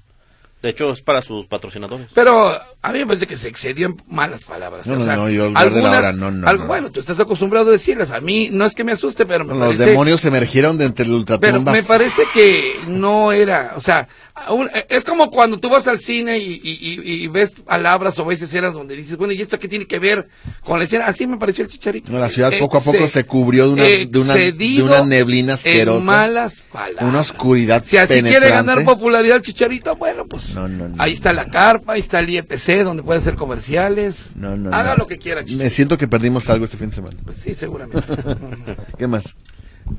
De 0.62 0.70
hecho, 0.70 0.92
es 0.92 1.02
para 1.02 1.22
sus 1.22 1.46
patrocinadores. 1.46 2.08
Pero 2.16 2.50
a 2.82 2.92
mí 2.92 3.00
me 3.00 3.06
parece 3.06 3.28
que 3.28 3.38
se 3.38 3.48
excedió 3.48 3.88
en 3.88 3.98
malas 4.10 4.44
palabras. 4.44 4.88
No, 4.88 4.96
o 4.96 4.98
no, 4.98 5.06
sea, 5.06 5.16
no, 5.16 5.30
yo 5.30 5.44
al 5.46 5.50
hablar 5.56 5.74
de 5.74 5.82
la 5.82 5.88
algunas, 5.88 6.00
hora, 6.00 6.14
no, 6.14 6.32
no, 6.32 6.48
algo- 6.48 6.62
no. 6.64 6.68
Bueno, 6.68 6.92
tú 6.92 7.00
estás 7.00 7.20
acostumbrado 7.20 7.70
a 7.70 7.72
decirlas. 7.74 8.10
A 8.10 8.22
mí 8.22 8.50
no 8.52 8.66
es 8.66 8.74
que 8.74 8.84
me 8.84 8.92
asuste, 8.92 9.28
pero 9.28 9.46
me 9.46 9.54
Los 9.54 9.76
parece... 9.76 9.86
demonios 9.92 10.26
emergieron 10.26 10.80
de 10.80 10.86
entre 10.86 11.06
el 11.06 11.10
Pero 11.12 11.18
ultratumba. 11.38 11.72
me 11.72 11.84
parece 11.84 12.24
que 12.34 12.74
no 12.88 13.32
era, 13.32 13.74
o 13.78 13.82
sea, 13.82 14.08
aún- 14.34 14.70
es 14.90 15.04
como 15.04 15.30
cuando 15.30 15.60
tú 15.60 15.70
vas 15.70 15.88
al 15.88 16.00
cine 16.00 16.40
y, 16.40 16.54
y- 16.64 17.02
y- 17.04 17.24
y 17.24 17.28
ves 17.28 17.52
palabras 17.64 18.18
o 18.18 18.26
ves 18.26 18.42
escenas 18.42 18.74
donde 18.74 18.96
dices, 18.96 19.16
bueno, 19.16 19.34
¿y 19.34 19.42
esto 19.42 19.60
qué 19.60 19.68
tiene 19.68 19.86
que 19.86 20.00
ver 20.00 20.28
con 20.64 20.80
la 20.80 20.86
escena? 20.86 21.06
Así 21.06 21.28
me 21.28 21.38
pareció 21.38 21.64
el 21.66 21.70
chicharito. 21.70 22.12
No, 22.12 22.18
la 22.18 22.30
ciudad 22.30 22.52
poco 22.58 22.80
a 22.80 22.82
poco 22.82 23.08
se 23.08 23.26
cubrió 23.26 23.68
de 23.68 23.74
una, 23.74 23.84
de 23.84 24.20
una, 24.20 24.34
de 24.34 24.48
excedido 24.48 24.86
una 24.88 25.06
neblina 25.06 25.54
asquerosa. 25.54 26.00
En 26.00 26.06
malas 26.06 26.62
palabras. 26.72 27.04
Una 27.06 27.20
oscuridad 27.20 27.84
Si 27.86 27.96
así 27.98 28.24
quiere 28.24 28.50
ganar 28.50 28.84
popularidad 28.84 29.38
el 29.38 29.44
chicharito, 29.44 29.96
bueno, 29.96 30.26
pues 30.26 30.48
No, 30.62 30.68
no, 30.68 30.88
no. 30.90 30.96
ahí 31.02 31.14
está 31.14 31.34
la 31.34 31.46
carpa, 31.46 31.94
ahí 31.94 32.00
está 32.00 32.20
el 32.20 32.30
IEPC, 32.30 32.84
donde 32.84 33.04
puede 33.04 33.20
hacer 33.20 33.36
comerciales. 33.36 34.32
No, 34.36 34.56
no, 34.58 34.74
Haga 34.74 34.96
lo 34.96 35.08
que 35.08 35.18
quiera, 35.18 35.42
Me 35.42 35.48
chicharito. 35.48 35.76
siento 35.76 35.98
que 35.98 36.08
perdimos 36.08 36.50
algo 36.50 36.66
este 36.66 36.78
fin 36.78 36.90
de 36.90 36.96
semana. 36.96 37.18
Pues 37.24 37.38
sí, 37.38 37.54
seguramente. 37.56 38.04
¿Qué 38.98 39.08
más? 39.08 39.34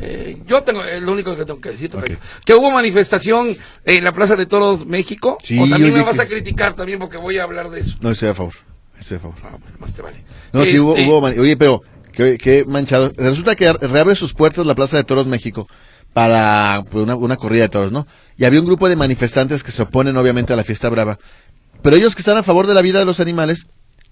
Eh, 0.00 0.42
yo 0.46 0.62
tengo, 0.62 0.84
es 0.84 1.00
lo 1.00 1.12
único 1.12 1.34
que 1.34 1.44
tengo 1.46 1.60
que 1.60 1.70
decir. 1.70 1.90
Tocayo. 1.90 2.16
Ok. 2.16 2.20
Que 2.44 2.54
hubo 2.54 2.70
manifestación 2.70 3.56
en 3.84 4.04
la 4.04 4.12
Plaza 4.12 4.36
de 4.36 4.44
Toros 4.46 4.84
México. 4.84 5.38
Sí, 5.42 5.58
o 5.58 5.68
también 5.68 5.94
me 5.94 6.02
vas 6.02 6.16
que- 6.16 6.22
a 6.22 6.28
criticar 6.28 6.74
también 6.74 6.98
porque 6.98 7.16
voy 7.16 7.38
a 7.38 7.44
hablar 7.44 7.70
de 7.70 7.80
eso. 7.80 7.96
No, 8.00 8.10
estoy 8.10 8.28
a 8.28 8.34
favor. 8.34 8.52
Estoy 9.00 9.16
a 9.16 9.20
favor. 9.20 9.36
Ah, 9.44 9.56
bueno, 9.58 9.76
más 9.78 9.94
te 9.94 10.02
vale. 10.02 10.24
No, 10.52 10.64
sí 10.64 10.78
hubo, 10.78 10.94
Este, 10.94 11.08
hubo 11.08 11.20
mani- 11.22 11.38
Oye, 11.38 11.56
pero 11.56 11.82
qué, 12.12 12.36
qué 12.36 12.64
manchado. 12.66 13.12
Resulta 13.16 13.54
que 13.56 13.72
reabre 13.72 14.14
sus 14.14 14.34
puertas 14.34 14.66
la 14.66 14.74
Plaza 14.74 14.96
de 14.98 15.04
Toros 15.04 15.26
México 15.26 15.68
para 16.12 16.84
pues, 16.90 17.08
una, 17.08 17.36
corrida 17.36 17.62
de 17.62 17.68
toros, 17.68 17.92
¿no? 17.92 18.06
Y 18.36 18.44
había 18.44 18.60
un 18.60 18.66
grupo 18.66 18.88
de 18.88 18.96
manifestantes 18.96 19.62
que 19.62 19.72
se 19.72 19.82
oponen 19.82 20.16
obviamente 20.16 20.52
a 20.52 20.56
la 20.56 20.64
fiesta 20.64 20.88
brava. 20.88 21.18
Pero 21.82 21.96
ellos 21.96 22.14
que 22.14 22.22
están 22.22 22.36
a 22.36 22.42
favor 22.42 22.66
de 22.66 22.74
la 22.74 22.82
vida 22.82 22.98
de 22.98 23.04
los 23.04 23.20
animales, 23.20 23.66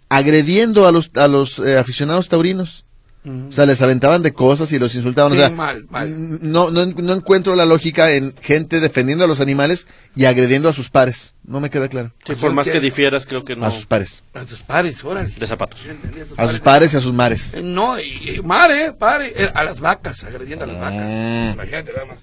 agrediendo 0.09 0.87
a 0.87 0.93
los, 0.93 1.11
a 1.15 1.29
los 1.29 1.59
eh, 1.59 1.77
aficionados 1.79 2.29
taurinos. 2.29 2.86
O 3.27 3.53
sea, 3.53 3.67
les 3.67 3.83
aventaban 3.83 4.23
de 4.23 4.33
cosas 4.33 4.71
y 4.73 4.79
los 4.79 4.95
insultaban. 4.95 5.33
Sí, 5.33 5.39
o 5.39 5.41
sea, 5.41 5.51
mal, 5.51 5.85
mal. 5.91 6.41
No, 6.41 6.71
no, 6.71 6.87
no 6.87 7.13
encuentro 7.13 7.57
la 7.57 7.65
lógica 7.65 8.13
en 8.13 8.35
gente 8.41 8.79
defendiendo 8.79 9.25
a 9.25 9.27
los 9.27 9.41
animales 9.41 9.89
y 10.15 10.27
agrediendo 10.27 10.69
a 10.69 10.73
sus 10.73 10.91
pares. 10.91 11.35
No 11.45 11.61
me 11.61 11.69
queda 11.69 11.89
claro. 11.89 12.13
Sí, 12.25 12.35
por 12.37 12.53
más 12.53 12.69
que 12.69 12.79
difieras, 12.79 13.27
creo 13.27 13.45
que 13.45 13.57
no. 13.57 13.67
A 13.67 13.71
sus 13.73 13.87
pares. 13.87 14.23
A 14.35 14.45
tus 14.45 14.61
pares, 14.63 15.03
órale. 15.03 15.33
De 15.37 15.47
zapatos. 15.47 15.81
A 15.81 16.27
sus 16.27 16.39
A 16.39 16.49
sus 16.49 16.61
pares 16.61 16.95
y 16.95 16.97
a 16.97 17.01
sus 17.01 17.13
mares. 17.13 17.55
Eh, 17.55 17.63
No, 17.63 17.99
y, 17.99 18.37
y 18.37 18.41
mare, 18.43 18.93
pare, 18.93 19.33
eh, 19.37 19.51
a 19.53 19.65
las 19.65 19.81
vacas, 19.81 20.23
agrediendo 20.23 20.65
a 20.65 20.69
las 20.69 20.79
vacas. 20.79 21.03
Mm. 21.03 21.53
Imagínate 21.55 21.93
nada 21.93 22.05
más. 22.07 22.19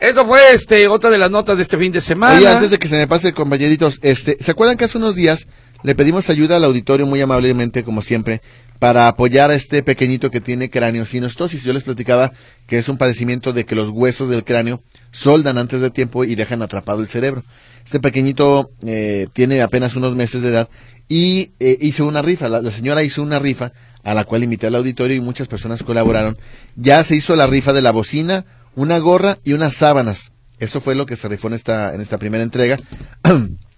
Eso 0.00 0.24
fue 0.24 0.40
este 0.54 0.88
otra 0.88 1.10
de 1.10 1.18
las 1.18 1.30
notas 1.30 1.58
de 1.58 1.62
este 1.62 1.76
fin 1.76 1.92
de 1.92 2.00
semana. 2.00 2.38
Oye, 2.38 2.48
antes 2.48 2.70
de 2.70 2.78
que 2.78 2.88
se 2.88 2.96
me 2.96 3.06
pase, 3.06 3.34
compañeritos, 3.34 3.98
este, 4.02 4.36
¿se 4.40 4.50
acuerdan 4.50 4.78
que 4.78 4.86
hace 4.86 4.96
unos 4.96 5.14
días 5.14 5.46
le 5.82 5.94
pedimos 5.94 6.30
ayuda 6.30 6.56
al 6.56 6.64
auditorio 6.64 7.06
muy 7.06 7.20
amablemente, 7.20 7.84
como 7.84 8.00
siempre, 8.02 8.40
para 8.80 9.08
apoyar 9.08 9.50
a 9.50 9.54
este 9.54 9.82
pequeñito 9.82 10.30
que 10.30 10.40
tiene 10.40 10.70
craneosinostosis. 10.70 11.62
Yo 11.62 11.72
les 11.74 11.84
platicaba 11.84 12.32
que 12.66 12.78
es 12.78 12.88
un 12.88 12.96
padecimiento 12.96 13.52
de 13.52 13.66
que 13.66 13.76
los 13.76 13.90
huesos 13.90 14.30
del 14.30 14.42
cráneo 14.42 14.82
soldan 15.12 15.58
antes 15.58 15.82
de 15.82 15.90
tiempo 15.90 16.24
y 16.24 16.34
dejan 16.34 16.62
atrapado 16.62 17.02
el 17.02 17.06
cerebro. 17.06 17.44
Este 17.84 18.00
pequeñito 18.00 18.70
eh, 18.84 19.28
tiene 19.34 19.60
apenas 19.60 19.96
unos 19.96 20.16
meses 20.16 20.40
de 20.40 20.48
edad 20.48 20.70
y 21.08 21.52
eh, 21.60 21.76
hizo 21.82 22.06
una 22.06 22.22
rifa. 22.22 22.48
La, 22.48 22.62
la 22.62 22.70
señora 22.70 23.02
hizo 23.04 23.22
una 23.22 23.38
rifa 23.38 23.72
a 24.02 24.14
la 24.14 24.24
cual 24.24 24.44
invité 24.44 24.68
al 24.68 24.74
auditorio 24.74 25.14
y 25.14 25.20
muchas 25.20 25.46
personas 25.46 25.82
colaboraron. 25.82 26.38
Ya 26.74 27.04
se 27.04 27.16
hizo 27.16 27.36
la 27.36 27.46
rifa 27.46 27.74
de 27.74 27.82
la 27.82 27.92
bocina, 27.92 28.46
una 28.74 28.98
gorra 28.98 29.38
y 29.44 29.52
unas 29.52 29.74
sábanas. 29.74 30.32
Eso 30.58 30.80
fue 30.80 30.94
lo 30.94 31.04
que 31.04 31.16
se 31.16 31.28
rifó 31.28 31.48
en 31.48 31.54
esta, 31.54 31.94
en 31.94 32.00
esta 32.00 32.16
primera 32.16 32.42
entrega. 32.42 32.78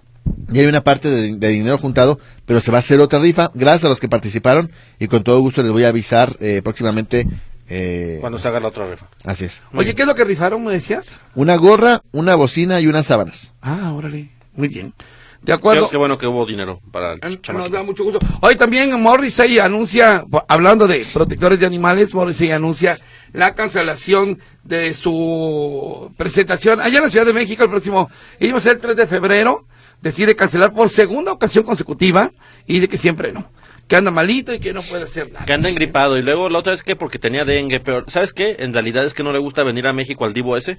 y 0.52 0.58
hay 0.60 0.66
una 0.66 0.82
parte 0.82 1.08
de, 1.10 1.36
de 1.36 1.48
dinero 1.48 1.78
juntado, 1.78 2.18
pero 2.46 2.60
se 2.60 2.70
va 2.70 2.78
a 2.78 2.80
hacer 2.80 3.00
otra 3.00 3.18
rifa. 3.18 3.50
Gracias 3.54 3.84
a 3.84 3.88
los 3.88 4.00
que 4.00 4.08
participaron 4.08 4.70
y 4.98 5.08
con 5.08 5.22
todo 5.24 5.40
gusto 5.40 5.62
les 5.62 5.72
voy 5.72 5.84
a 5.84 5.88
avisar 5.88 6.36
eh, 6.40 6.60
próximamente. 6.62 7.26
eh, 7.68 8.18
Cuando 8.20 8.38
se 8.38 8.48
haga 8.48 8.60
la 8.60 8.68
otra 8.68 8.86
rifa. 8.88 9.06
Así 9.24 9.46
es. 9.46 9.62
Oye, 9.74 9.94
¿qué 9.94 10.02
es 10.02 10.08
lo 10.08 10.14
que 10.14 10.24
rifaron, 10.24 10.64
me 10.64 10.72
decías? 10.72 11.16
Una 11.34 11.56
gorra, 11.56 12.02
una 12.12 12.34
bocina 12.34 12.80
y 12.80 12.86
unas 12.86 13.06
sábanas. 13.06 13.52
Ah, 13.62 13.92
órale. 13.94 14.30
Muy 14.54 14.68
bien. 14.68 14.92
De 15.40 15.52
acuerdo. 15.52 15.90
Qué, 15.90 15.96
bueno 15.96 16.18
que 16.18 16.26
hubo 16.28 16.46
dinero 16.46 16.80
para 16.92 17.14
el 17.14 17.20
Eh, 17.22 17.40
Nos 17.52 17.70
da 17.70 17.82
mucho 17.82 18.04
gusto. 18.04 18.20
Hoy 18.42 18.54
también 18.54 18.92
Morrissey 19.00 19.58
anuncia, 19.58 20.24
hablando 20.46 20.86
de 20.86 21.04
protectores 21.12 21.58
de 21.58 21.66
animales, 21.66 22.14
Morrissey 22.14 22.52
anuncia 22.52 22.96
la 23.32 23.54
cancelación 23.54 24.38
de 24.62 24.94
su 24.94 26.12
presentación 26.16 26.80
allá 26.80 26.98
en 26.98 27.04
la 27.04 27.10
Ciudad 27.10 27.26
de 27.26 27.32
México 27.32 27.64
el 27.64 27.70
próximo, 27.70 28.08
iba 28.38 28.58
a 28.58 28.60
ser 28.60 28.74
el 28.74 28.80
3 28.80 28.94
de 28.96 29.06
febrero, 29.08 29.66
decide 30.02 30.36
cancelar 30.36 30.74
por 30.74 30.90
segunda 30.90 31.32
ocasión 31.32 31.64
consecutiva 31.64 32.32
y 32.66 32.74
dice 32.74 32.88
que 32.88 32.98
siempre 32.98 33.32
no, 33.32 33.50
que 33.88 33.96
anda 33.96 34.10
malito 34.10 34.52
y 34.52 34.58
que 34.58 34.72
no 34.72 34.82
puede 34.82 35.04
hacer 35.04 35.32
nada. 35.32 35.44
Que 35.46 35.52
anda 35.52 35.68
engripado. 35.68 36.18
Y 36.18 36.22
luego 36.22 36.48
la 36.48 36.58
otra 36.58 36.72
vez 36.72 36.82
que 36.82 36.96
porque 36.96 37.18
tenía 37.18 37.44
dengue. 37.44 37.80
Pero, 37.80 38.04
¿sabes 38.08 38.32
qué? 38.32 38.56
En 38.58 38.72
realidad 38.72 39.04
es 39.04 39.14
que 39.14 39.22
no 39.22 39.32
le 39.32 39.38
gusta 39.38 39.62
venir 39.62 39.86
a 39.86 39.92
México 39.92 40.24
al 40.24 40.34
divo 40.34 40.56
ese. 40.56 40.78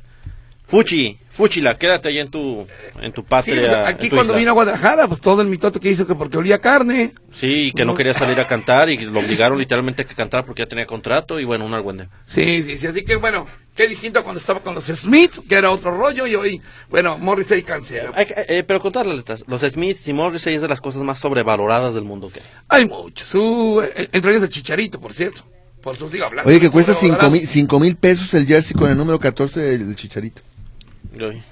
Fuchi, 0.73 1.19
Fuchila, 1.33 1.77
quédate 1.77 2.09
ahí 2.09 2.17
en 2.17 2.29
tu, 2.31 2.65
en 2.99 3.11
tu 3.13 3.21
Sí, 3.21 3.27
patria. 3.29 3.55
pues, 3.61 3.71
en 3.73 3.79
aquí 3.85 4.09
tu 4.09 4.15
cuando 4.15 4.33
isla. 4.33 4.39
vino 4.39 4.49
a 4.49 4.53
Guadalajara, 4.55 5.07
pues 5.07 5.21
todo 5.21 5.43
el 5.43 5.47
mitote 5.47 5.79
que 5.79 5.91
hizo 5.91 6.07
que 6.07 6.15
porque 6.15 6.35
olía 6.39 6.57
carne. 6.57 7.13
Sí, 7.31 7.65
y 7.67 7.71
que 7.73 7.85
no 7.85 7.93
quería 7.93 8.15
salir 8.15 8.39
a 8.39 8.47
cantar 8.47 8.89
y 8.89 8.97
lo 8.97 9.19
obligaron 9.19 9.59
literalmente 9.59 10.01
a 10.01 10.05
que 10.05 10.15
cantara 10.15 10.43
porque 10.43 10.63
ya 10.63 10.67
tenía 10.67 10.87
contrato 10.87 11.39
y 11.39 11.45
bueno, 11.45 11.63
un 11.67 11.75
argüende. 11.75 12.07
Sí, 12.25 12.63
sí, 12.63 12.79
sí, 12.79 12.87
así 12.87 13.03
que 13.05 13.17
bueno, 13.17 13.45
qué 13.75 13.87
distinto 13.87 14.23
cuando 14.23 14.39
estaba 14.39 14.61
con 14.61 14.73
los 14.73 14.85
Smith, 14.85 15.47
que 15.47 15.53
era 15.53 15.69
otro 15.69 15.95
rollo, 15.95 16.25
y 16.25 16.33
hoy, 16.33 16.59
bueno, 16.89 17.19
Morrissey 17.19 17.61
cancela. 17.61 18.11
Eh, 18.17 18.63
pero 18.65 18.81
contar 18.81 19.05
las 19.05 19.15
letras. 19.17 19.43
Los 19.45 19.61
Smiths 19.61 20.07
y 20.07 20.13
Morrissey 20.13 20.55
es 20.55 20.61
de 20.63 20.67
las 20.69 20.81
cosas 20.81 21.03
más 21.03 21.19
sobrevaloradas 21.19 21.93
del 21.93 22.03
mundo 22.03 22.31
que 22.33 22.39
hay. 22.67 22.81
Hay 22.81 22.89
muchos, 22.89 23.27
su, 23.29 23.79
eh, 23.95 24.09
entre 24.11 24.31
ellos 24.31 24.41
el 24.43 24.49
Chicharito, 24.49 24.99
por 24.99 25.13
cierto. 25.13 25.45
Por 25.83 25.93
eso 25.93 26.09
digo, 26.09 26.25
hablando 26.25 26.49
Oye, 26.49 26.59
que 26.59 26.71
cuesta 26.71 26.93
cinco 26.93 27.15
sobrevalorado. 27.15 27.31
mil, 27.31 27.47
cinco 27.47 27.79
mil 27.79 27.95
pesos 27.95 28.33
el 28.33 28.47
jersey 28.47 28.75
con 28.75 28.89
el 28.89 28.97
número 28.97 29.19
14 29.19 29.59
del, 29.59 29.85
del 29.87 29.95
chicharito. 29.97 30.41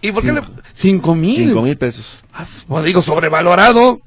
¿Y 0.02 0.12
por 0.12 0.24
qué 0.24 0.32
le...? 0.32 0.42
Cinco. 0.42 0.62
Cinco 0.74 1.16
mil. 1.16 1.36
Cinco 1.36 1.62
mil 1.62 1.78
pesos. 1.78 2.24
Ah, 2.34 2.46
Pues 2.68 2.84
digo, 2.86 3.02
sobrevalorado. 3.02 4.02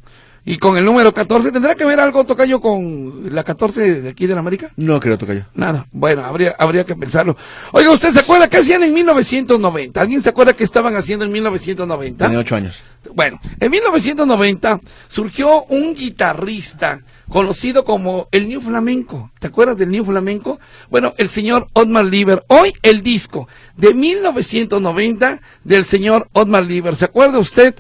Y 0.47 0.59
con 0.59 0.77
el 0.77 0.85
número 0.85 1.15
14, 1.15 1.53
¿tendrá 1.53 1.75
que 1.75 1.87
ver 1.87 1.99
algo, 1.99 2.25
Tocayo, 2.25 2.61
con 2.61 3.35
la 3.35 3.43
14 3.45 4.03
de 4.03 4.09
aquí 4.11 4.27
de 4.27 4.35
la 4.35 4.41
América? 4.41 4.69
No 4.77 5.01
creo, 5.01 5.17
toca 5.17 5.33
yo. 5.33 5.41
Nada. 5.55 5.87
Bueno, 5.91 6.23
habría, 6.23 6.55
habría 6.59 6.85
que 6.85 6.95
pensarlo. 6.95 7.35
Oiga, 7.73 7.91
¿usted 7.91 8.13
se 8.13 8.21
acuerda 8.21 8.47
qué 8.51 8.59
hacían 8.59 8.83
en 8.83 8.93
1990? 8.93 9.99
¿Alguien 9.99 10.21
se 10.21 10.29
acuerda 10.29 10.53
qué 10.53 10.65
estaban 10.65 10.97
haciendo 10.97 11.25
en 11.25 11.33
1990? 11.33 12.27
Tenía 12.27 12.41
ocho 12.41 12.57
años. 12.57 12.83
Bueno, 13.15 13.41
en 13.59 13.71
1990 13.71 14.81
surgió 15.09 15.65
un 15.65 15.95
guitarrista 15.95 17.01
conocido 17.29 17.85
como 17.85 18.29
el 18.33 18.49
New 18.49 18.61
Flamenco. 18.61 19.31
¿Te 19.39 19.49
acuerdas 19.49 19.77
del 19.77 19.91
New 19.91 20.05
Flamenco? 20.05 20.59
Bueno, 20.91 21.15
el 21.19 21.29
señor 21.29 21.69
Otmar 21.73 22.05
Lieber. 22.05 22.45
Hoy 22.49 22.73
el 22.83 23.03
disco 23.03 23.49
de 23.77 23.95
1990 23.95 25.41
del 25.65 25.85
señor 25.85 26.29
Otmar 26.33 26.65
Lieber. 26.65 26.97
¿Se 26.97 27.07
acuerda 27.07 27.39
usted 27.39 27.75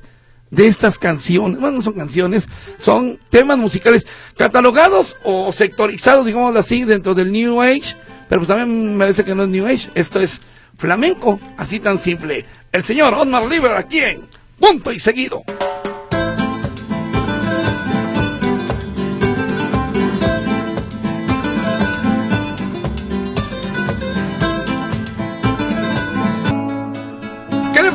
de 0.50 0.66
estas 0.66 0.98
canciones? 0.98 1.60
Bueno, 1.60 1.78
no 1.78 1.82
son 1.82 1.94
canciones, 1.94 2.48
son 2.78 3.18
temas 3.30 3.58
musicales 3.58 4.06
catalogados 4.36 5.16
o 5.24 5.52
sectorizados, 5.52 6.26
digámoslo 6.26 6.60
así, 6.60 6.84
dentro 6.84 7.14
del 7.14 7.32
New 7.32 7.60
Age. 7.60 7.96
Pero 8.28 8.40
pues 8.40 8.48
también 8.48 8.96
me 8.96 9.04
parece 9.04 9.24
que 9.24 9.34
no 9.34 9.42
es 9.42 9.48
New 9.48 9.66
Age. 9.66 9.90
Esto 9.94 10.20
es 10.20 10.40
flamenco, 10.76 11.38
así 11.56 11.80
tan 11.80 11.98
simple. 11.98 12.44
El 12.72 12.82
señor 12.84 13.14
Otmar 13.14 13.46
Lieber 13.46 13.72
aquí 13.72 14.00
en 14.00 14.22
Punto 14.58 14.92
y 14.92 14.98
Seguido. 14.98 15.44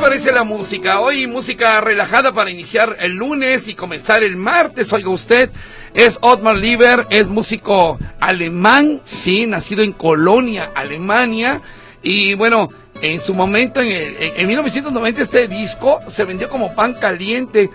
Parece 0.00 0.32
la 0.32 0.44
música? 0.44 1.00
Hoy 1.00 1.26
música 1.26 1.80
relajada 1.80 2.32
para 2.32 2.50
iniciar 2.50 2.96
el 3.00 3.12
lunes 3.14 3.68
y 3.68 3.74
comenzar 3.74 4.22
el 4.22 4.36
martes. 4.36 4.92
Oiga 4.92 5.10
usted, 5.10 5.50
es 5.94 6.18
Otmar 6.22 6.56
Lieber, 6.56 7.06
es 7.10 7.26
músico 7.28 7.98
alemán, 8.20 9.00
sí, 9.22 9.46
nacido 9.46 9.82
en 9.82 9.92
Colonia, 9.92 10.70
Alemania. 10.74 11.60
Y 12.02 12.34
bueno, 12.34 12.70
en 13.02 13.20
su 13.20 13.34
momento, 13.34 13.80
en, 13.80 13.88
el- 13.92 14.16
en- 14.20 14.32
en 14.40 14.46
1990, 14.46 15.22
este 15.22 15.48
disco 15.48 16.00
se 16.08 16.24
vendió 16.24 16.48
como 16.48 16.74
pan 16.74 16.94
caliente, 16.94 17.68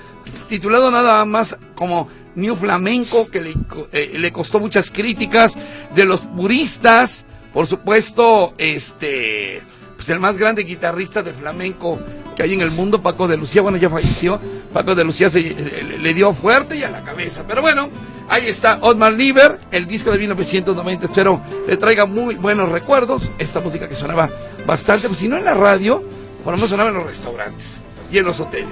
titulado 0.50 0.90
nada 0.92 1.24
más 1.26 1.56
como 1.76 2.08
New 2.36 2.56
Flamenco, 2.56 3.30
que 3.30 3.42
le, 3.42 3.54
eh, 3.92 4.14
le 4.18 4.32
costó 4.32 4.60
muchas 4.60 4.90
críticas 4.90 5.56
de 5.96 6.06
los 6.06 6.22
puristas. 6.22 7.26
Por 7.54 7.68
supuesto, 7.68 8.54
este 8.58 9.62
pues 10.06 10.14
el 10.14 10.20
más 10.20 10.38
grande 10.38 10.62
guitarrista 10.62 11.24
de 11.24 11.34
flamenco 11.34 12.00
que 12.36 12.44
hay 12.44 12.54
en 12.54 12.62
el 12.62 12.70
mundo, 12.70 13.02
Paco 13.02 13.28
de 13.28 13.38
Lucía, 13.38 13.64
bueno, 13.64 13.80
ya 13.80 13.90
falleció, 13.90 14.40
Paco 14.72 14.94
de 14.94 15.04
Lucía 15.04 15.32
se, 15.32 15.40
eh, 15.40 15.84
le, 15.84 15.98
le 15.98 16.14
dio 16.14 16.32
fuerte 16.32 16.76
y 16.76 16.84
a 16.84 16.92
la 16.92 17.02
cabeza, 17.04 17.44
pero 17.48 17.64
bueno, 17.64 17.90
ahí 18.30 18.46
está 18.46 18.78
Otmar 18.82 19.14
Lieber, 19.14 19.60
el 19.72 19.88
disco 19.88 20.12
de 20.12 20.20
1990, 20.20 21.08
espero 21.08 21.42
le 21.68 21.78
traiga 21.78 22.06
muy 22.06 22.36
buenos 22.36 22.70
recuerdos, 22.70 23.32
esta 23.40 23.62
música 23.62 23.90
que 23.90 23.96
sonaba 23.96 24.30
bastante, 24.68 25.08
pues 25.08 25.20
si 25.20 25.28
no 25.28 25.38
en 25.38 25.46
la 25.46 25.56
radio, 25.56 26.04
por 26.44 26.54
lo 26.54 26.58
menos 26.58 26.70
sonaba 26.70 26.90
en 26.90 26.98
los 26.98 27.06
restaurantes 27.08 27.66
y 28.12 28.20
en 28.20 28.26
los 28.26 28.40
hoteles, 28.40 28.70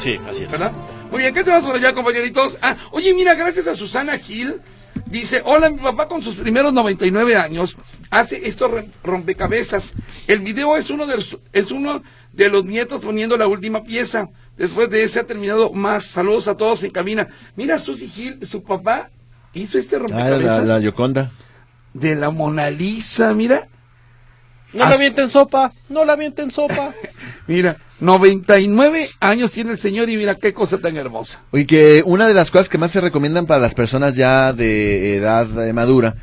Sí, 0.00 0.18
así 0.28 0.42
es. 0.42 0.50
¿verdad? 0.50 0.72
Muy 1.12 1.20
bien, 1.20 1.32
¿qué 1.32 1.44
tenemos 1.44 1.64
por 1.64 1.76
allá, 1.76 1.92
compañeritos? 1.92 2.58
Ah, 2.60 2.74
oye, 2.90 3.14
mira, 3.14 3.34
gracias 3.34 3.68
a 3.68 3.76
Susana 3.76 4.18
Gil, 4.18 4.60
dice, 5.12 5.42
hola, 5.44 5.70
mi 5.70 5.78
papá 5.78 6.08
con 6.08 6.22
sus 6.22 6.34
primeros 6.34 6.72
99 6.72 7.36
años 7.36 7.76
hace 8.10 8.48
estos 8.48 8.70
rompecabezas. 9.04 9.92
El 10.26 10.40
video 10.40 10.76
es 10.76 10.90
uno 10.90 11.06
de 11.06 11.16
los, 11.16 11.38
es 11.52 11.70
uno 11.70 12.02
de 12.32 12.48
los 12.48 12.64
nietos 12.64 13.00
poniendo 13.00 13.36
la 13.36 13.46
última 13.46 13.84
pieza. 13.84 14.28
Después 14.56 14.90
de 14.90 15.04
ese 15.04 15.20
ha 15.20 15.24
terminado 15.26 15.72
más. 15.72 16.06
Saludos 16.06 16.48
a 16.48 16.56
todos 16.56 16.82
en 16.82 16.90
cabina. 16.90 17.28
Mira, 17.56 17.78
Susy 17.78 18.08
Gil, 18.08 18.44
su 18.46 18.62
papá 18.62 19.10
hizo 19.54 19.78
este 19.78 19.96
Ah, 19.96 19.98
rompecabezas 20.00 20.66
la, 20.66 20.74
la 20.78 20.80
Yoconda. 20.80 21.30
de 21.94 22.14
la 22.16 22.30
Mona 22.30 22.70
Lisa, 22.70 23.32
mira. 23.34 23.68
No 24.72 24.88
la 24.88 24.94
avienten 24.94 25.28
sopa, 25.30 25.72
no 25.88 26.04
la 26.04 26.14
avienten 26.14 26.50
sopa. 26.50 26.92
Mira, 27.46 27.76
99 28.00 29.10
años 29.20 29.50
tiene 29.52 29.72
el 29.72 29.78
señor 29.78 30.08
y 30.10 30.16
mira 30.16 30.34
qué 30.36 30.52
cosa 30.52 30.78
tan 30.78 30.96
hermosa. 30.96 31.40
Oye, 31.50 31.66
que 31.66 32.02
una 32.04 32.26
de 32.26 32.34
las 32.34 32.50
cosas 32.50 32.68
que 32.68 32.78
más 32.78 32.90
se 32.90 33.00
recomiendan 33.00 33.46
para 33.46 33.60
las 33.60 33.74
personas 33.74 34.14
ya 34.16 34.52
de 34.52 35.16
edad 35.16 35.66
eh, 35.66 35.72
madura, 35.72 36.14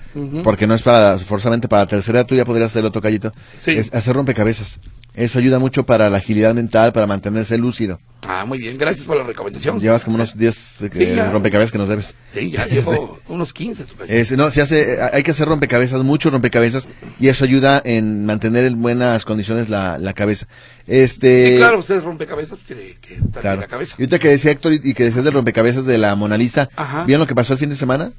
porque 0.44 0.68
no 0.68 0.76
es 0.76 0.82
para 0.82 1.18
forzosamente 1.20 1.68
para 1.68 1.84
la 1.84 1.88
tercera 1.88 2.20
edad, 2.20 2.26
tú 2.28 2.36
ya 2.36 2.46
podrías 2.46 2.72
hacerlo, 2.72 2.92
tocallito, 2.92 3.32
Sí. 3.60 3.72
es 3.72 3.94
hacer 3.94 4.16
rompecabezas. 4.16 4.80
Eso 5.20 5.38
ayuda 5.40 5.60
mucho 5.60 5.86
para 5.86 6.10
la 6.10 6.18
agilidad 6.18 6.54
mental, 6.54 6.94
para 6.94 7.06
mantenerse 7.06 7.58
lúcido. 7.58 8.00
Ah, 8.28 8.46
muy 8.46 8.58
bien, 8.58 8.78
gracias 8.78 9.06
por 9.06 9.18
la 9.18 9.24
recomendación. 9.24 9.80
Llevas 9.80 10.04
como 10.06 10.16
unos 10.16 10.38
10 10.38 10.82
eh, 10.84 10.90
Sí, 10.94 11.32
rompecabezas 11.32 11.72
que 11.72 11.78
nos 11.78 11.90
debes. 11.90 12.16
Sí, 12.34 12.52
ya 12.52 12.66
llevo 12.68 13.20
unos 13.28 13.52
15. 13.54 13.84
tocayo. 13.86 14.14
Es- 14.14 14.32
no, 14.38 14.50
se 14.52 14.62
hace, 14.62 14.94
eh, 14.94 14.98
hay 15.12 15.24
que 15.24 15.32
hacer 15.32 15.48
rompecabezas, 15.48 16.04
mucho 16.04 16.30
rompecabezas, 16.30 16.88
y 17.20 17.28
eso 17.28 17.44
ayuda 17.44 17.82
en 17.84 18.26
mantener 18.26 18.64
en 18.66 18.82
buenas 18.82 19.26
condiciones 19.26 19.68
la, 19.68 19.98
la 19.98 20.14
cabeza. 20.14 20.48
Este, 20.88 21.50
Sí, 21.52 21.58
claro, 21.58 21.80
ustedes 21.80 22.04
rompecabezas, 22.04 22.60
tiene 22.60 22.98
que 23.02 23.16
estar 23.16 23.42
claro. 23.42 23.56
en 23.56 23.62
la 23.62 23.68
cabeza. 23.68 23.96
Y 23.98 24.04
ahorita 24.04 24.20
que 24.20 24.28
decía 24.30 24.52
Héctor 24.52 24.74
y 24.74 24.82
y 24.84 24.94
que 24.94 25.04
decías 25.04 25.26
del 25.26 25.34
rompecabezas 25.34 25.86
de 25.86 25.98
la 25.98 26.16
Mona 26.16 26.38
Lisa, 26.38 26.70
Ajá. 26.76 27.04
¿vieron 27.06 27.22
lo 27.22 27.28
que 27.28 27.36
pasó 27.36 27.54
el 27.54 27.60
fin 27.60 27.70
de 27.70 27.76
semana? 27.76 28.12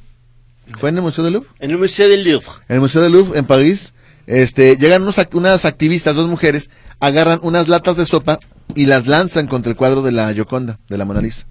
¿Fue 0.78 0.90
en 0.90 0.96
el 0.96 1.02
Museo 1.02 1.24
del 1.24 1.32
Louvre? 1.34 1.48
En 1.60 1.70
el 1.70 1.78
Museo 1.78 2.08
del 2.08 2.24
Louvre. 2.24 2.46
En 2.68 2.74
el 2.76 2.80
Museo 2.80 3.02
del 3.02 3.12
Louvre, 3.12 3.38
en 3.38 3.44
París, 3.46 3.92
este, 4.30 4.76
llegan 4.76 5.02
unos, 5.02 5.18
act- 5.18 5.34
unas 5.34 5.64
activistas, 5.64 6.14
dos 6.14 6.28
mujeres, 6.28 6.70
agarran 7.00 7.40
unas 7.42 7.68
latas 7.68 7.96
de 7.96 8.06
sopa 8.06 8.38
y 8.74 8.86
las 8.86 9.06
lanzan 9.06 9.46
contra 9.46 9.70
el 9.70 9.76
cuadro 9.76 10.02
de 10.02 10.12
la 10.12 10.32
Gioconda, 10.32 10.78
de 10.88 10.98
la 10.98 11.04
Mona 11.04 11.20
Lisa. 11.20 11.46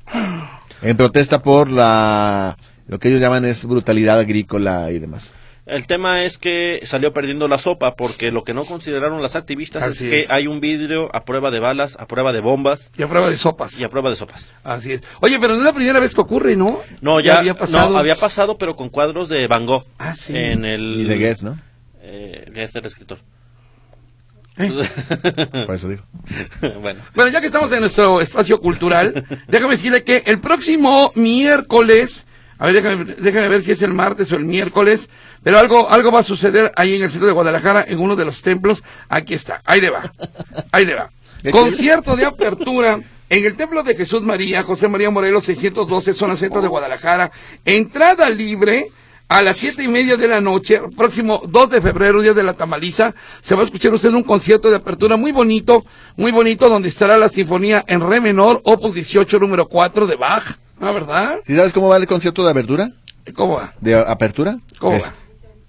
En 0.82 0.96
protesta 0.96 1.42
por 1.42 1.70
la, 1.70 2.58
lo 2.88 3.00
que 3.00 3.10
ellos 3.10 3.20
llaman 3.22 3.44
es 3.46 3.66
brutalidad 3.66 4.20
agrícola 4.20 4.92
y 4.92 5.00
demás. 5.00 5.34
El 5.66 5.86
tema 5.86 6.24
es 6.24 6.40
que 6.40 6.80
salió 6.86 7.14
perdiendo 7.14 7.48
la 7.48 7.60
sopa 7.60 7.96
porque 7.96 8.32
lo 8.32 8.44
que 8.44 8.56
no 8.56 8.66
consideraron 8.66 9.22
las 9.22 9.36
activistas 9.36 9.84
es 9.88 10.00
que 10.00 10.26
hay 10.30 10.48
un 10.48 10.62
vidrio 10.62 11.14
a 11.14 11.26
prueba 11.26 11.52
de 11.52 11.60
balas, 11.60 11.96
a 12.00 12.08
prueba 12.08 12.34
de 12.34 12.40
bombas 12.40 12.90
Y 12.98 13.04
a 13.04 13.08
prueba 13.08 13.30
de 13.30 13.38
sopas. 13.38 13.80
y 13.80 13.84
a 13.84 13.90
prueba 13.90 14.10
de 14.10 14.16
sopas. 14.16 14.52
Así 14.64 14.94
es. 14.94 15.02
Oye, 15.20 15.38
pero 15.40 15.54
no 15.54 15.60
es 15.60 15.66
la 15.66 15.74
primera 15.74 16.00
vez 16.00 16.16
que 16.16 16.22
ocurre, 16.22 16.56
¿no? 16.56 16.80
No, 17.02 17.20
ya, 17.20 17.38
había 17.38 17.54
pasado. 17.56 17.92
no, 17.92 18.00
había 18.00 18.16
pasado, 18.16 18.58
pero 18.58 18.76
con 18.76 18.90
cuadros 18.90 19.30
de 19.30 19.46
Van 19.46 19.68
Gogh. 19.68 19.86
Ah, 20.00 20.16
sí. 20.16 20.36
En 20.36 20.66
el... 20.66 21.02
Y 21.02 21.04
de 21.04 21.18
Guess, 21.18 21.44
¿no? 21.44 21.60
Eh, 22.12 22.50
Guess 22.52 22.76
era 22.76 22.88
escritor. 22.88 23.20
¿Eh? 24.58 24.72
Por 25.66 25.76
eso 25.76 25.88
digo. 25.88 26.04
bueno. 26.82 27.02
Bueno, 27.14 27.32
ya 27.32 27.40
que 27.40 27.46
estamos 27.46 27.72
en 27.72 27.82
nuestro 27.82 28.20
espacio 28.20 28.60
cultural, 28.60 29.26
déjame 29.48 29.76
decirle 29.76 30.04
que 30.04 30.24
el 30.26 30.40
próximo 30.40 31.12
miércoles, 31.16 32.26
a 32.58 32.66
ver, 32.66 32.82
déjame, 32.82 33.14
déjame 33.14 33.48
ver 33.48 33.62
si 33.62 33.72
es 33.72 33.82
el 33.84 33.94
martes 33.94 34.32
o 34.32 34.36
el 34.36 34.46
miércoles, 34.46 35.08
pero 35.44 35.60
algo, 35.60 35.88
algo 35.88 36.12
va 36.12 36.22
a 36.22 36.24
suceder 36.24 36.72
ahí 36.76 36.96
en 36.96 37.04
el 37.04 37.12
centro 37.12 37.28
de 37.28 37.34
Guadalajara, 37.34 37.86
en 37.88 38.00
uno 38.00 38.16
de 38.16 38.26
los 38.26 38.42
templos. 38.42 38.84
Aquí 39.08 39.36
está, 39.36 39.62
ahí 39.64 39.80
le 39.80 39.92
va, 39.92 40.12
ahí 40.72 40.86
le 40.86 40.96
va. 40.96 41.12
Concierto 41.52 42.16
de 42.16 42.26
apertura 42.26 43.00
en 43.30 43.46
el 43.46 43.56
Templo 43.56 43.84
de 43.84 43.96
Jesús 43.96 44.24
María, 44.24 44.64
José 44.64 44.88
María 44.88 45.12
Morelos, 45.12 45.46
612, 45.46 46.16
zona 46.16 46.36
centro 46.36 46.62
de 46.62 46.68
Guadalajara. 46.68 47.32
Entrada 47.64 48.30
libre 48.32 48.88
a 49.30 49.42
las 49.44 49.58
siete 49.58 49.84
y 49.84 49.88
media 49.88 50.18
de 50.18 50.28
la 50.28 50.42
noche, 50.42 50.82
próximo 50.98 51.40
2 51.48 51.70
de 51.70 51.82
febrero, 51.82 52.22
día 52.22 52.34
de 52.34 52.44
la 52.44 52.54
tamaliza, 52.54 53.14
se 53.42 53.54
va 53.56 53.62
a 53.62 53.66
escuchar 53.66 53.94
usted 53.94 54.10
un 54.10 54.24
concierto 54.24 54.70
de 54.72 54.78
apertura 54.78 55.18
muy 55.18 55.32
bonito, 55.32 55.86
muy 56.18 56.32
bonito, 56.32 56.68
donde 56.68 56.90
estará 56.90 57.16
la 57.18 57.30
sinfonía 57.30 57.84
en 57.88 58.02
re 58.08 58.20
menor, 58.22 58.60
opus 58.64 58.96
18, 58.96 59.40
número 59.40 59.68
4 59.68 60.08
de 60.08 60.16
Bach, 60.16 60.44
¿ah, 60.82 60.92
verdad? 60.92 61.40
¿Sí 61.46 61.56
sabes 61.56 61.72
cómo 61.74 61.90
va 61.90 61.98
el 61.98 62.08
concierto 62.08 62.44
de 62.44 62.50
apertura? 62.52 62.92
¿Cómo 63.36 63.58
va? 63.58 63.72
¿De 63.80 63.94
apertura? 63.96 64.58
¿Cómo 64.80 64.98
Es- 64.98 65.06
va? 65.06 65.14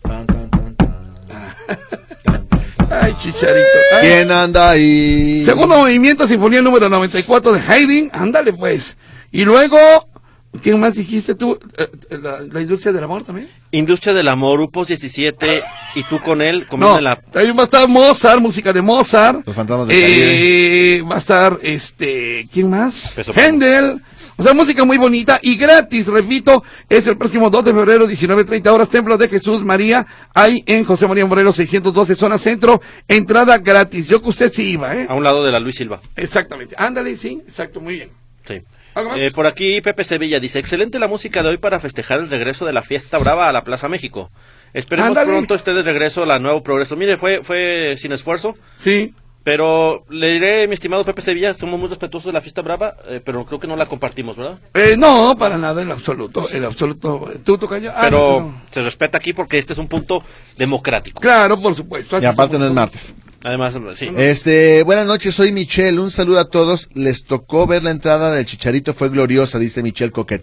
Tan, 0.08 0.26
tan, 0.26 0.50
tan, 0.50 0.76
tan. 0.76 2.48
Ay, 2.90 3.14
chicharito. 3.18 3.66
Ay. 3.92 4.08
¿Quién 4.08 4.32
anda 4.32 4.70
ahí? 4.70 5.44
Segundo 5.44 5.76
movimiento, 5.76 6.26
sinfonía 6.26 6.62
número 6.62 6.88
94 6.88 7.52
de 7.52 7.60
Haydn, 7.60 8.10
ándale 8.12 8.52
pues. 8.54 8.96
Y 9.30 9.44
luego, 9.44 9.78
¿quién 10.62 10.80
más 10.80 10.94
dijiste 10.94 11.34
tú? 11.34 11.58
Eh, 11.76 11.88
eh, 12.10 12.18
La, 12.22 12.40
la 12.40 12.60
industria 12.60 12.92
del 12.92 13.04
amor 13.04 13.24
también. 13.24 13.48
Industria 13.72 14.12
del 14.12 14.26
Amor, 14.26 14.60
Upos 14.60 14.88
17, 14.88 15.62
y 15.94 16.02
tú 16.04 16.18
con 16.20 16.42
él 16.42 16.66
comiendo 16.66 16.96
No, 16.96 17.00
la... 17.00 17.14
también 17.16 17.56
va 17.56 17.62
a 17.62 17.64
estar 17.64 17.86
Mozart, 17.88 18.40
música 18.40 18.72
de 18.72 18.82
Mozart. 18.82 19.46
Los 19.46 19.54
fantasmas 19.54 19.86
del 19.86 19.96
Eh, 20.00 21.02
va 21.08 21.14
a 21.14 21.18
estar, 21.18 21.56
este, 21.62 22.48
¿quién 22.52 22.68
más? 22.68 23.12
Peso 23.14 23.32
Händel. 23.32 24.02
O 24.36 24.42
sea, 24.42 24.54
música 24.54 24.84
muy 24.86 24.96
bonita 24.96 25.38
y 25.42 25.54
gratis, 25.56 26.06
repito, 26.06 26.64
es 26.88 27.06
el 27.06 27.18
próximo 27.18 27.50
2 27.50 27.62
de 27.66 27.74
febrero, 27.74 28.08
19.30 28.08 28.68
horas, 28.72 28.88
Templo 28.88 29.18
de 29.18 29.28
Jesús 29.28 29.62
María, 29.62 30.06
ahí 30.34 30.64
en 30.66 30.82
José 30.84 31.06
María 31.06 31.26
Morelos 31.26 31.56
612, 31.56 32.16
zona 32.16 32.38
centro, 32.38 32.80
entrada 33.06 33.58
gratis. 33.58 34.08
Yo 34.08 34.22
que 34.22 34.30
usted 34.30 34.50
sí 34.50 34.70
iba, 34.70 34.96
¿eh? 34.96 35.06
A 35.10 35.14
un 35.14 35.22
lado 35.24 35.44
de 35.44 35.52
la 35.52 35.60
Luis 35.60 35.76
Silva. 35.76 36.00
Exactamente. 36.16 36.74
Ándale, 36.78 37.16
sí, 37.18 37.42
exacto, 37.46 37.80
muy 37.82 37.94
bien. 37.96 38.08
Sí. 38.48 38.62
¿Algo 39.00 39.10
más? 39.10 39.18
Eh, 39.18 39.30
por 39.32 39.46
aquí 39.46 39.80
Pepe 39.80 40.04
Sevilla 40.04 40.40
dice, 40.40 40.58
excelente 40.58 40.98
la 40.98 41.08
música 41.08 41.42
de 41.42 41.50
hoy 41.50 41.58
para 41.58 41.80
festejar 41.80 42.20
el 42.20 42.30
regreso 42.30 42.64
de 42.64 42.72
la 42.72 42.82
fiesta 42.82 43.18
brava 43.18 43.48
a 43.48 43.52
la 43.52 43.64
Plaza 43.64 43.88
México. 43.88 44.30
Esperemos 44.72 45.08
Ándale. 45.08 45.32
pronto 45.32 45.54
esté 45.54 45.72
de 45.74 45.82
regreso 45.82 46.24
la 46.24 46.38
Nuevo 46.38 46.62
Progreso. 46.62 46.96
Mire, 46.96 47.16
fue, 47.16 47.40
fue 47.42 47.96
sin 47.98 48.12
esfuerzo, 48.12 48.56
Sí. 48.76 49.12
pero 49.42 50.04
le 50.10 50.32
diré, 50.34 50.68
mi 50.68 50.74
estimado 50.74 51.04
Pepe 51.04 51.22
Sevilla, 51.22 51.54
somos 51.54 51.80
muy 51.80 51.88
respetuosos 51.88 52.26
de 52.26 52.32
la 52.34 52.40
fiesta 52.40 52.62
brava, 52.62 52.94
eh, 53.08 53.20
pero 53.24 53.44
creo 53.46 53.58
que 53.58 53.66
no 53.66 53.74
la 53.74 53.86
compartimos, 53.86 54.36
¿verdad? 54.36 54.58
Eh, 54.74 54.94
no, 54.96 55.36
para 55.36 55.58
nada, 55.58 55.82
en 55.82 55.90
absoluto, 55.90 56.48
en 56.52 56.64
absoluto. 56.64 57.28
¿Tú, 57.44 57.58
Tocayo? 57.58 57.90
Ah, 57.92 58.02
pero 58.04 58.18
no, 58.18 58.40
no. 58.46 58.62
se 58.70 58.82
respeta 58.82 59.18
aquí 59.18 59.32
porque 59.32 59.58
este 59.58 59.72
es 59.72 59.78
un 59.80 59.88
punto 59.88 60.22
democrático. 60.56 61.20
Claro, 61.20 61.60
por 61.60 61.74
supuesto. 61.74 62.20
Y 62.20 62.24
aparte 62.26 62.56
no 62.58 62.66
es 62.66 62.72
martes. 62.72 63.12
Además, 63.42 63.74
sí. 63.94 64.10
Este, 64.16 64.82
buenas 64.82 65.06
noches, 65.06 65.34
soy 65.34 65.50
Michelle. 65.52 65.98
Un 65.98 66.10
saludo 66.10 66.40
a 66.40 66.50
todos. 66.50 66.88
Les 66.92 67.24
tocó 67.24 67.66
ver 67.66 67.82
la 67.82 67.90
entrada 67.90 68.32
del 68.32 68.44
Chicharito, 68.44 68.92
fue 68.92 69.08
gloriosa, 69.08 69.58
dice 69.58 69.82
Michelle 69.82 70.12
Coquet. 70.12 70.42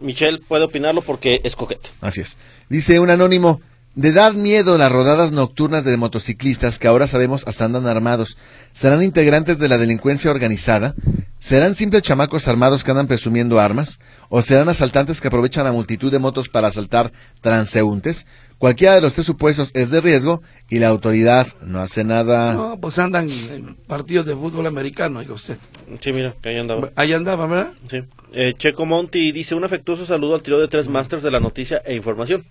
Michelle 0.00 0.40
puede 0.46 0.64
opinarlo 0.64 1.00
porque 1.00 1.40
es 1.42 1.56
coquete. 1.56 1.88
Así 2.02 2.20
es. 2.20 2.36
Dice 2.68 3.00
un 3.00 3.08
anónimo, 3.08 3.62
de 3.96 4.12
dar 4.12 4.34
miedo 4.34 4.76
las 4.76 4.92
rodadas 4.92 5.32
nocturnas 5.32 5.82
de 5.84 5.96
motociclistas 5.96 6.78
que 6.78 6.86
ahora 6.86 7.06
sabemos 7.06 7.44
hasta 7.46 7.64
andan 7.64 7.86
armados. 7.86 8.36
¿Serán 8.74 9.02
integrantes 9.02 9.58
de 9.58 9.68
la 9.68 9.78
delincuencia 9.78 10.30
organizada? 10.30 10.94
¿Serán 11.38 11.74
simples 11.74 12.02
chamacos 12.02 12.46
armados 12.46 12.84
que 12.84 12.90
andan 12.90 13.06
presumiendo 13.06 13.58
armas? 13.58 13.98
¿O 14.28 14.42
serán 14.42 14.68
asaltantes 14.68 15.22
que 15.22 15.28
aprovechan 15.28 15.64
la 15.64 15.72
multitud 15.72 16.12
de 16.12 16.18
motos 16.18 16.50
para 16.50 16.68
asaltar 16.68 17.10
transeúntes? 17.40 18.26
Cualquiera 18.58 18.94
de 18.94 19.02
los 19.02 19.12
tres 19.12 19.26
supuestos 19.26 19.70
es 19.74 19.90
de 19.90 20.00
riesgo 20.00 20.42
y 20.70 20.78
la 20.78 20.88
autoridad 20.88 21.46
no 21.62 21.80
hace 21.80 22.04
nada. 22.04 22.54
No, 22.54 22.80
pues 22.80 22.98
andan 22.98 23.28
en 23.28 23.74
partidos 23.74 24.24
de 24.24 24.34
fútbol 24.34 24.66
americano, 24.66 25.18
oiga 25.18 25.34
usted. 25.34 25.58
Sí, 26.00 26.12
mira, 26.12 26.34
que 26.40 26.48
ahí 26.48 26.58
andaba. 26.58 26.90
Ahí 26.96 27.12
andaba, 27.12 27.46
¿verdad? 27.46 27.72
Sí. 27.90 28.02
Eh, 28.32 28.54
Checo 28.56 28.86
Monti 28.86 29.30
dice 29.30 29.54
un 29.54 29.64
afectuoso 29.64 30.06
saludo 30.06 30.34
al 30.34 30.42
trío 30.42 30.58
de 30.58 30.68
tres 30.68 30.88
masters 30.88 31.22
de 31.22 31.30
la 31.30 31.40
noticia 31.40 31.82
e 31.84 31.94
información. 31.94 32.46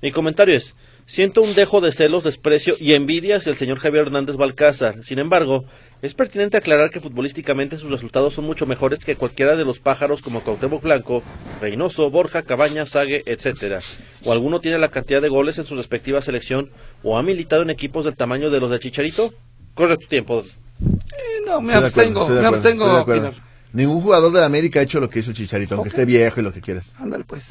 Mi 0.00 0.10
comentario 0.10 0.56
es, 0.56 0.74
siento 1.04 1.42
un 1.42 1.54
dejo 1.54 1.82
de 1.82 1.92
celos, 1.92 2.24
desprecio 2.24 2.74
y 2.80 2.94
envidia 2.94 3.36
hacia 3.36 3.50
el 3.50 3.56
señor 3.56 3.78
Javier 3.78 4.06
Hernández 4.06 4.36
Balcázar. 4.36 5.04
Sin 5.04 5.18
embargo, 5.18 5.64
es 6.02 6.14
pertinente 6.14 6.56
aclarar 6.56 6.90
que 6.90 7.00
futbolísticamente 7.00 7.78
sus 7.78 7.88
resultados 7.88 8.34
son 8.34 8.44
mucho 8.44 8.66
mejores 8.66 8.98
que 8.98 9.14
cualquiera 9.14 9.54
de 9.54 9.64
los 9.64 9.78
pájaros 9.78 10.20
como 10.20 10.40
Cuauhtémoc 10.40 10.82
Blanco, 10.82 11.22
Reynoso, 11.60 12.10
Borja, 12.10 12.42
Cabañas, 12.42 12.90
Sague, 12.90 13.22
etcétera. 13.24 13.78
O 14.24 14.32
alguno 14.32 14.60
tiene 14.60 14.78
la 14.78 14.88
cantidad 14.88 15.22
de 15.22 15.28
goles 15.28 15.58
en 15.58 15.64
su 15.64 15.76
respectiva 15.76 16.20
selección 16.20 16.70
o 17.04 17.16
ha 17.16 17.22
militado 17.22 17.62
en 17.62 17.70
equipos 17.70 18.04
del 18.04 18.16
tamaño 18.16 18.50
de 18.50 18.58
los 18.58 18.70
de 18.70 18.80
Chicharito. 18.80 19.32
Corre 19.74 19.96
tu 19.96 20.08
tiempo. 20.08 20.42
Eh, 20.80 21.40
no, 21.46 21.60
me 21.60 21.72
Estoy 21.72 22.06
de 22.06 22.10
acuerdo, 22.10 22.46
abstengo, 22.48 22.86
me 22.92 22.98
acuerdo, 22.98 23.26
abstengo. 23.28 23.46
Ningún 23.72 24.02
jugador 24.02 24.32
de 24.32 24.40
la 24.40 24.46
América 24.46 24.80
ha 24.80 24.82
hecho 24.82 24.98
lo 24.98 25.08
que 25.08 25.20
hizo 25.20 25.30
el 25.30 25.36
Chicharito, 25.36 25.76
aunque 25.76 25.90
esté 25.90 26.04
viejo 26.04 26.40
y 26.40 26.42
lo 26.42 26.52
que 26.52 26.60
quieras. 26.60 26.92
Ándale, 26.98 27.22
pues. 27.24 27.44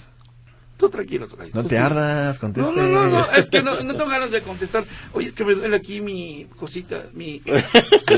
Tú 0.82 0.90
tranquilo, 0.90 1.28
Tocayo. 1.28 1.52
No 1.54 1.62
tú 1.62 1.70
te 1.70 1.76
sí. 1.76 1.82
ardas, 1.82 2.40
conteste. 2.40 2.72
No, 2.72 2.76
no, 2.76 2.88
no, 2.88 3.08
no, 3.08 3.26
es 3.38 3.50
que 3.52 3.62
no, 3.62 3.80
no 3.84 3.94
tengo 3.94 4.10
ganas 4.10 4.32
de 4.32 4.42
contestar. 4.42 4.84
Oye, 5.14 5.28
es 5.28 5.34
que 5.34 5.46
me 5.46 5.54
duele 5.54 5.76
aquí 5.76 6.02
mi 6.02 6.48
cosita, 6.58 7.04
mi... 7.14 7.40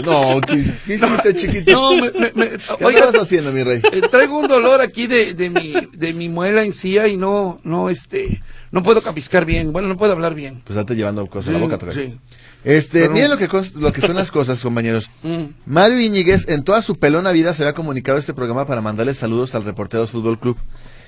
No, 0.05 0.39
¿qué, 0.41 0.63
qué 0.85 0.95
hiciste, 0.95 1.35
chiquito? 1.35 1.71
No, 1.73 1.95
me, 1.95 2.11
me, 2.11 2.31
me- 2.33 2.49
¿Qué 2.49 2.85
oiga, 2.85 2.99
estabas 2.99 3.23
haciendo, 3.27 3.51
mi 3.51 3.63
rey? 3.63 3.81
eh, 3.91 4.01
traigo 4.09 4.37
un 4.37 4.47
dolor 4.47 4.79
aquí 4.81 5.07
de, 5.07 5.33
de 5.33 5.49
mi, 5.49 5.73
de 5.91 6.13
mi 6.13 6.29
muela 6.29 6.63
encía 6.63 7.07
y 7.09 7.17
no, 7.17 7.59
no, 7.65 7.89
este, 7.89 8.41
no 8.71 8.81
puedo 8.81 9.01
capiscar 9.01 9.45
bien, 9.45 9.73
bueno, 9.73 9.89
no 9.89 9.97
puedo 9.97 10.13
hablar 10.13 10.33
bien. 10.33 10.61
Pues 10.65 10.75
date 10.77 10.95
llevando 10.95 11.25
cosas 11.27 11.49
a 11.49 11.51
la 11.51 11.57
Sí, 11.59 11.63
boca, 11.65 11.77
Tocayo. 11.77 12.01
sí. 12.01 12.17
Este, 12.63 13.01
Pero- 13.01 13.11
miren 13.13 13.29
lo 13.29 13.37
que, 13.37 13.49
lo 13.75 13.91
que 13.91 13.99
son 14.01 14.15
las 14.15 14.31
cosas, 14.31 14.61
compañeros. 14.61 15.09
Mm. 15.23 15.53
Mario 15.65 15.99
Iñiguez 15.99 16.47
en 16.47 16.63
toda 16.63 16.81
su 16.81 16.95
pelona 16.95 17.31
vida 17.33 17.53
se 17.53 17.63
había 17.63 17.73
comunicado 17.73 18.17
este 18.17 18.33
programa 18.33 18.65
para 18.67 18.79
mandarle 18.81 19.13
saludos 19.13 19.53
al 19.55 19.63
Reporteros 19.65 20.11
Fútbol 20.11 20.39
Club. 20.39 20.57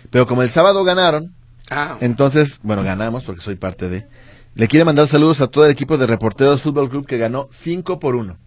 Pero 0.09 0.27
como 0.27 0.43
el 0.43 0.49
sábado 0.51 0.83
ganaron, 0.83 1.33
Ah, 1.69 1.97
entonces, 2.01 2.59
bueno, 2.63 2.83
ganamos 2.83 3.23
porque 3.23 3.41
soy 3.41 3.55
parte 3.55 3.89
de... 3.89 4.07
Le 4.53 4.67
quiere 4.67 4.85
mandar 4.85 5.07
saludos 5.07 5.41
a 5.41 5.47
todo 5.47 5.65
el 5.65 5.71
equipo 5.71 5.97
de 5.97 6.07
Reporteros 6.07 6.61
Fútbol 6.61 6.89
Club 6.89 7.05
que 7.05 7.17
ganó 7.17 7.49
5 7.51 7.99
por 7.99 8.15
1. 8.15 8.37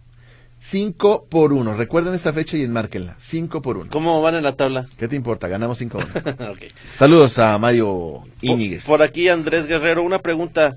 5 0.61 1.27
por 1.29 1.53
1. 1.53 1.75
Recuerden 1.75 2.15
esta 2.15 2.33
fecha 2.33 2.57
y 2.57 2.63
enmárquenla. 2.63 3.17
5 3.19 3.63
por 3.63 3.77
1. 3.77 3.91
¿Cómo 3.91 4.21
van 4.23 4.35
en 4.35 4.43
la 4.43 4.57
tabla? 4.57 4.87
¿Qué 4.97 5.07
te 5.07 5.17
importa? 5.17 5.49
Ganamos 5.49 5.79
5 5.79 5.99
1. 5.99 6.51
Ok. 6.51 6.59
Saludos 6.97 7.39
a 7.39 7.59
Mario 7.59 8.23
Íñiguez. 8.41 8.85
Por, 8.87 8.99
por 8.99 9.07
aquí 9.07 9.29
Andrés 9.29 9.67
Guerrero, 9.67 10.03
una 10.03 10.21
pregunta. 10.21 10.77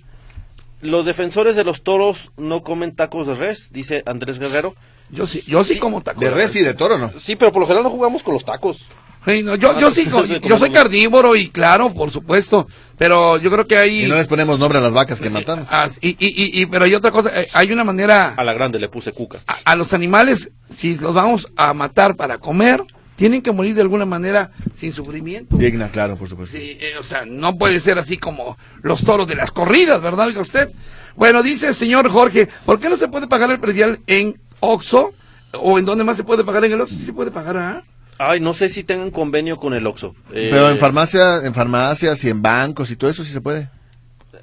¿Los 0.81 1.05
defensores 1.05 1.55
de 1.55 1.63
los 1.63 1.83
toros 1.83 2.31
no 2.37 2.63
comen 2.63 2.95
tacos 2.95 3.27
de 3.27 3.35
res? 3.35 3.69
Dice 3.71 4.03
Andrés 4.05 4.39
Guerrero. 4.39 4.75
yo 5.11 5.27
sí, 5.27 5.43
yo 5.47 5.63
sí 5.63 5.77
como 5.77 6.01
tacos. 6.01 6.21
De 6.21 6.31
res 6.31 6.55
y 6.55 6.59
de 6.61 6.73
toro, 6.73 6.97
¿no? 6.97 7.11
Sí, 7.19 7.35
pero 7.35 7.51
por 7.51 7.61
lo 7.61 7.67
general 7.67 7.83
no 7.83 7.89
jugamos 7.91 8.23
con 8.23 8.33
los 8.33 8.43
tacos. 8.43 8.85
Sí, 9.25 9.43
no, 9.43 9.55
yo, 9.55 9.79
yo 9.79 9.91
sí, 9.91 10.05
co- 10.05 10.25
yo 10.47 10.57
soy 10.57 10.71
carnívoro 10.71 11.35
y 11.35 11.49
claro, 11.49 11.93
por 11.93 12.09
supuesto, 12.11 12.67
pero 12.97 13.37
yo 13.37 13.51
creo 13.51 13.67
que 13.67 13.77
hay... 13.77 14.05
Y 14.05 14.09
no 14.09 14.15
les 14.15 14.27
ponemos 14.27 14.57
nombre 14.57 14.79
a 14.79 14.81
las 14.81 14.93
vacas 14.93 15.19
que 15.21 15.29
matamos. 15.29 15.67
Ah, 15.69 15.87
y, 16.01 16.09
y, 16.09 16.15
y, 16.19 16.61
y- 16.61 16.65
pero 16.65 16.85
hay 16.85 16.95
otra 16.95 17.11
cosa, 17.11 17.29
eh, 17.39 17.47
hay 17.53 17.71
una 17.71 17.83
manera... 17.83 18.33
A 18.35 18.43
la 18.43 18.53
grande 18.53 18.79
le 18.79 18.89
puse 18.89 19.11
cuca. 19.11 19.39
a, 19.45 19.57
a 19.63 19.75
los 19.75 19.93
animales, 19.93 20.49
si 20.71 20.95
los 20.95 21.13
vamos 21.13 21.47
a 21.55 21.73
matar 21.73 22.15
para 22.15 22.39
comer, 22.39 22.83
tienen 23.15 23.43
que 23.43 23.51
morir 23.51 23.75
de 23.75 23.81
alguna 23.81 24.05
manera 24.05 24.49
sin 24.75 24.91
sufrimiento. 24.91 25.55
Digna, 25.55 25.89
claro, 25.89 26.17
por 26.17 26.27
supuesto. 26.27 26.57
Sí, 26.57 26.77
eh, 26.81 26.93
o 26.99 27.03
sea, 27.03 27.23
no 27.27 27.55
puede 27.59 27.79
ser 27.79 27.99
así 27.99 28.17
como 28.17 28.57
los 28.81 29.03
toros 29.03 29.27
de 29.27 29.35
las 29.35 29.51
corridas, 29.51 30.01
¿verdad, 30.01 30.25
oiga 30.27 30.41
usted? 30.41 30.71
Bueno, 31.15 31.43
dice 31.43 31.67
el 31.67 31.75
señor 31.75 32.09
Jorge, 32.09 32.47
¿por 32.65 32.79
qué 32.79 32.89
no 32.89 32.97
se 32.97 33.07
puede 33.07 33.27
pagar 33.27 33.51
el 33.51 33.59
predial 33.59 33.99
en 34.07 34.41
Oxo? 34.61 35.13
¿O 35.53 35.77
en 35.77 35.85
dónde 35.85 36.03
más 36.05 36.17
se 36.17 36.23
puede 36.23 36.43
pagar? 36.43 36.65
En 36.65 36.71
el 36.71 36.81
Oxo 36.81 36.95
sí 36.95 37.05
se 37.05 37.13
puede 37.13 37.29
pagar, 37.29 37.57
¿ah? 37.57 37.83
Ay, 38.23 38.39
no 38.39 38.53
sé 38.53 38.69
si 38.69 38.83
tengan 38.83 39.09
convenio 39.11 39.57
con 39.57 39.73
el 39.73 39.87
Oxxo. 39.87 40.15
Eh, 40.31 40.49
Pero 40.51 40.69
en 40.69 40.77
farmacia, 40.77 41.37
en 41.43 41.53
farmacias 41.53 42.23
y 42.23 42.29
en 42.29 42.41
bancos 42.41 42.91
y 42.91 42.95
todo 42.95 43.09
eso 43.09 43.23
sí 43.23 43.31
se 43.31 43.41
puede. 43.41 43.69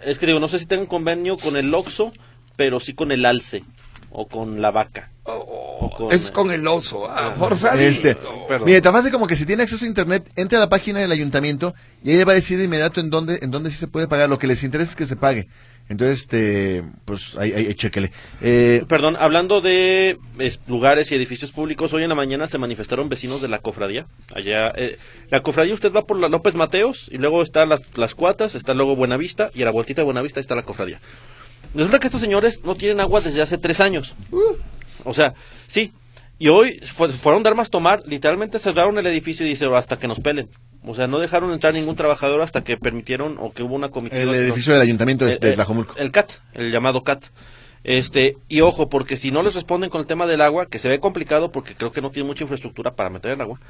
Es 0.05 0.19
que 0.19 0.27
digo, 0.27 0.41
no 0.41 0.49
sé 0.49 0.59
si 0.59 0.67
tengan 0.67 0.87
convenio 0.87 1.37
con 1.39 1.57
el 1.57 1.73
Oxxo, 1.75 2.13
pero 2.57 2.81
sí 2.81 2.95
con 2.95 3.13
el 3.13 3.25
Alce 3.25 3.63
o 4.11 4.27
con 4.27 4.61
la 4.63 4.71
vaca. 4.71 5.11
O- 5.25 5.67
O 5.81 5.91
con- 5.91 6.11
Es 6.13 6.31
con 6.33 6.51
el 6.51 6.67
oso, 6.67 7.07
ah, 7.09 7.35
forzadito. 7.39 7.85
Este, 7.85 8.17
Perdón. 8.49 8.67
mire, 8.67 8.81
tan 8.81 8.93
fácil 8.93 9.13
como 9.13 9.29
que 9.29 9.37
si 9.37 9.47
tiene 9.47 9.63
acceso 9.63 9.85
a 9.85 9.89
internet, 9.89 10.29
entre 10.35 10.57
a 10.57 10.61
la 10.61 10.69
página 10.69 10.99
del 10.99 11.13
ayuntamiento 11.13 11.73
y 12.03 12.11
ahí 12.11 12.17
le 12.17 12.25
va 12.25 12.33
a 12.33 12.35
decir 12.35 12.59
de 12.59 12.65
inmediato 12.65 12.99
en 13.01 13.11
dónde, 13.11 13.39
en 13.43 13.53
dónde 13.53 13.71
sí 13.71 13.77
se 13.77 13.87
puede 13.87 14.09
pagar. 14.09 14.29
Lo 14.29 14.41
que 14.41 14.49
les 14.49 14.65
interesa 14.65 14.91
es 14.91 14.97
que 14.97 15.07
se 15.07 15.15
pague. 15.15 15.47
Entonces, 15.89 16.21
este, 16.21 16.85
pues 17.07 17.35
ahí, 17.37 17.53
ahí. 17.53 17.77
Eh, 18.43 18.85
Perdón, 18.89 19.17
hablando 19.19 19.61
de 19.63 20.19
es, 20.39 20.61
lugares 20.67 21.11
y 21.11 21.15
edificios 21.15 21.51
públicos, 21.53 21.93
hoy 21.95 22.03
en 22.03 22.11
la 22.11 22.15
mañana 22.15 22.47
se 22.47 22.59
manifestaron 22.59 23.09
vecinos 23.09 23.41
de 23.41 23.49
la 23.49 23.59
cofradía. 23.61 24.07
Allá, 24.35 24.71
eh, 24.77 24.99
la 25.31 25.41
cofradía 25.41 25.73
usted 25.73 25.93
va 25.93 26.07
por 26.07 26.19
la 26.19 26.29
López 26.29 26.55
Mateos 26.55 27.09
y 27.11 27.17
luego 27.19 27.43
están 27.43 27.71
las, 27.71 27.83
las 27.97 28.15
cuatas, 28.15 28.55
está 28.55 28.75
luego 28.75 28.97
Buenavista 28.97 29.51
y 29.55 29.63
a 29.63 29.65
la 29.65 29.71
vueltita 29.71 30.03
de 30.03 30.07
Buenavista 30.07 30.41
está 30.41 30.55
la 30.55 30.63
cofradía. 30.65 31.01
Resulta 31.75 31.99
que 31.99 32.07
estos 32.09 32.21
señores 32.21 32.63
no 32.65 32.75
tienen 32.75 33.01
agua 33.01 33.21
desde 33.21 33.41
hace 33.43 33.57
tres 33.59 33.81
años. 33.81 34.15
O 35.05 35.13
sea, 35.15 35.35
sí. 35.67 35.93
Y 36.39 36.49
hoy 36.49 36.81
fu- 36.85 37.09
fueron 37.09 37.43
de 37.43 37.49
armas 37.49 37.69
tomar, 37.71 38.03
literalmente 38.07 38.59
cerraron 38.59 38.97
el 38.99 39.07
edificio 39.07 39.45
y 39.45 39.49
dice 39.51 39.67
hasta 39.75 39.99
que 39.99 40.07
nos 40.07 40.21
pelen. 40.21 40.49
O 40.85 40.95
sea, 40.95 41.07
no 41.07 41.19
dejaron 41.19 41.53
entrar 41.53 41.75
ningún 41.75 41.97
trabajador 41.97 42.41
hasta 42.41 42.63
que 42.63 42.77
permitieron 42.77 43.37
o 43.39 43.53
que 43.53 43.63
hubo 43.63 43.75
una 43.75 43.91
comitiva. 43.91 44.23
el 44.23 44.35
edificio 44.35 44.73
del 44.73 44.83
ayuntamiento 44.83 45.25
de, 45.27 45.35
eh, 45.35 45.39
de 45.41 45.51
eh, 45.51 45.55
Tlajomulco. 45.55 45.95
El 45.97 46.11
CAT, 46.11 46.33
el 46.55 46.71
llamado 46.71 47.03
CAT. 47.03 47.27
Este, 47.85 48.37
y 48.49 48.61
ojo, 48.61 48.89
porque 48.89 49.17
si 49.17 49.31
no 49.31 49.43
les 49.43 49.55
responden 49.55 49.91
con 49.91 50.01
el 50.01 50.07
tema 50.07 50.27
del 50.27 50.41
agua, 50.41 50.67
que 50.67 50.79
se 50.79 50.89
ve 50.89 51.01
complicado 51.01 51.53
porque 51.53 51.75
creo 51.75 51.93
que 51.93 52.01
no 52.01 52.11
tiene 52.11 52.27
mucha 52.27 52.45
infraestructura 52.45 52.95
para 52.95 53.11
meter 53.11 53.33
el 53.33 53.41
agua, 53.41 53.61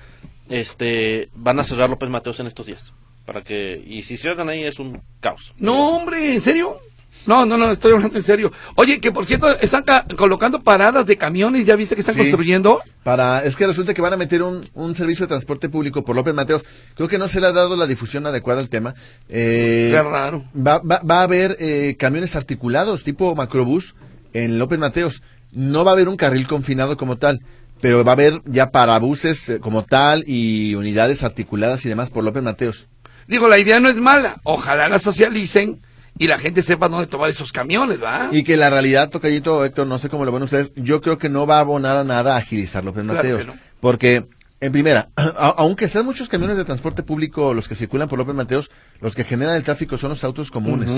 este, 0.48 1.28
van 1.34 1.60
a 1.60 1.64
cerrar 1.64 1.90
López 1.90 2.08
Mateos 2.08 2.40
en 2.40 2.46
estos 2.46 2.66
días. 2.66 2.92
Para 3.26 3.42
que, 3.42 3.82
y 3.86 4.02
si 4.02 4.16
cierran 4.16 4.48
ahí 4.48 4.64
es 4.64 4.78
un 4.78 5.02
caos. 5.20 5.54
No, 5.58 5.96
hombre, 5.96 6.34
¿en 6.34 6.40
serio? 6.40 6.78
No, 7.26 7.44
no, 7.44 7.58
no, 7.58 7.70
estoy 7.70 7.92
hablando 7.92 8.16
en 8.16 8.22
serio. 8.24 8.50
Oye, 8.74 9.00
que 9.00 9.12
por 9.12 9.26
cierto, 9.26 9.48
están 9.60 9.82
ca- 9.82 10.06
colocando 10.16 10.62
paradas 10.62 11.04
de 11.04 11.18
camiones, 11.18 11.66
¿ya 11.66 11.76
viste 11.76 11.94
que 11.94 12.00
están 12.00 12.14
Sí. 12.14 12.20
construyendo? 12.22 12.80
Para, 13.02 13.44
es 13.44 13.54
que 13.54 13.66
resulta 13.66 13.92
que 13.92 14.00
van 14.00 14.14
a 14.14 14.16
meter 14.16 14.42
un, 14.42 14.68
un 14.74 14.94
servicio 14.94 15.26
de 15.26 15.28
transporte 15.28 15.68
público 15.68 16.04
por 16.04 16.16
López 16.16 16.32
Mateos. 16.34 16.62
Creo 16.94 17.08
que 17.08 17.18
no 17.18 17.28
se 17.28 17.40
le 17.40 17.48
ha 17.48 17.52
dado 17.52 17.76
la 17.76 17.86
difusión 17.86 18.26
adecuada 18.26 18.60
al 18.60 18.68
tema. 18.70 18.94
Eh, 19.28 19.90
Qué 19.92 20.02
raro. 20.02 20.44
Va, 20.56 20.78
va, 20.78 21.00
va 21.00 21.20
a 21.20 21.22
haber 21.24 21.56
eh, 21.60 21.96
camiones 21.98 22.34
articulados 22.36 23.04
tipo 23.04 23.34
macrobús 23.34 23.94
en 24.32 24.58
López 24.58 24.78
Mateos. 24.78 25.22
No 25.52 25.84
va 25.84 25.90
a 25.92 25.94
haber 25.94 26.08
un 26.08 26.16
carril 26.16 26.46
confinado 26.46 26.96
como 26.96 27.16
tal, 27.16 27.40
pero 27.80 28.04
va 28.04 28.12
a 28.12 28.14
haber 28.14 28.40
ya 28.46 28.70
parabuses 28.70 29.48
eh, 29.48 29.60
como 29.60 29.84
tal 29.84 30.24
y 30.26 30.74
unidades 30.74 31.22
articuladas 31.22 31.84
y 31.84 31.88
demás 31.88 32.10
por 32.10 32.24
López 32.24 32.42
Mateos. 32.42 32.88
Digo, 33.26 33.48
la 33.48 33.58
idea 33.58 33.80
no 33.80 33.88
es 33.90 33.96
mala. 33.96 34.36
Ojalá 34.44 34.88
la 34.88 34.98
socialicen 34.98 35.80
y 36.18 36.26
la 36.26 36.38
gente 36.38 36.62
sepa 36.62 36.88
dónde 36.88 37.06
tomar 37.06 37.30
esos 37.30 37.52
camiones, 37.52 38.02
¿va? 38.02 38.28
Y 38.32 38.42
que 38.44 38.56
la 38.56 38.70
realidad, 38.70 39.08
Tocayito, 39.10 39.64
Héctor, 39.64 39.86
no 39.86 39.98
sé 39.98 40.08
cómo 40.08 40.24
lo 40.24 40.32
ven 40.32 40.42
ustedes, 40.42 40.72
yo 40.76 41.00
creo 41.00 41.18
que 41.18 41.28
no 41.28 41.46
va 41.46 41.58
a 41.58 41.60
abonar 41.60 41.96
a 41.96 42.04
nada 42.04 42.34
a 42.34 42.38
agilizar 42.38 42.84
López 42.84 43.04
Claro 43.04 43.16
Mateos. 43.16 43.46
no. 43.46 43.54
Porque, 43.80 44.26
en 44.60 44.72
primera, 44.72 45.08
a- 45.16 45.54
aunque 45.58 45.86
sean 45.88 46.04
muchos 46.04 46.28
camiones 46.28 46.56
de 46.56 46.64
transporte 46.64 47.02
público 47.02 47.54
los 47.54 47.68
que 47.68 47.74
circulan 47.76 48.08
por 48.08 48.18
López 48.18 48.34
Mateos, 48.34 48.70
los 49.00 49.14
que 49.14 49.24
generan 49.24 49.54
el 49.56 49.62
tráfico 49.62 49.96
son 49.98 50.10
los 50.10 50.24
autos 50.24 50.50
comunes. 50.50 50.90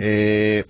Eh, 0.00 0.64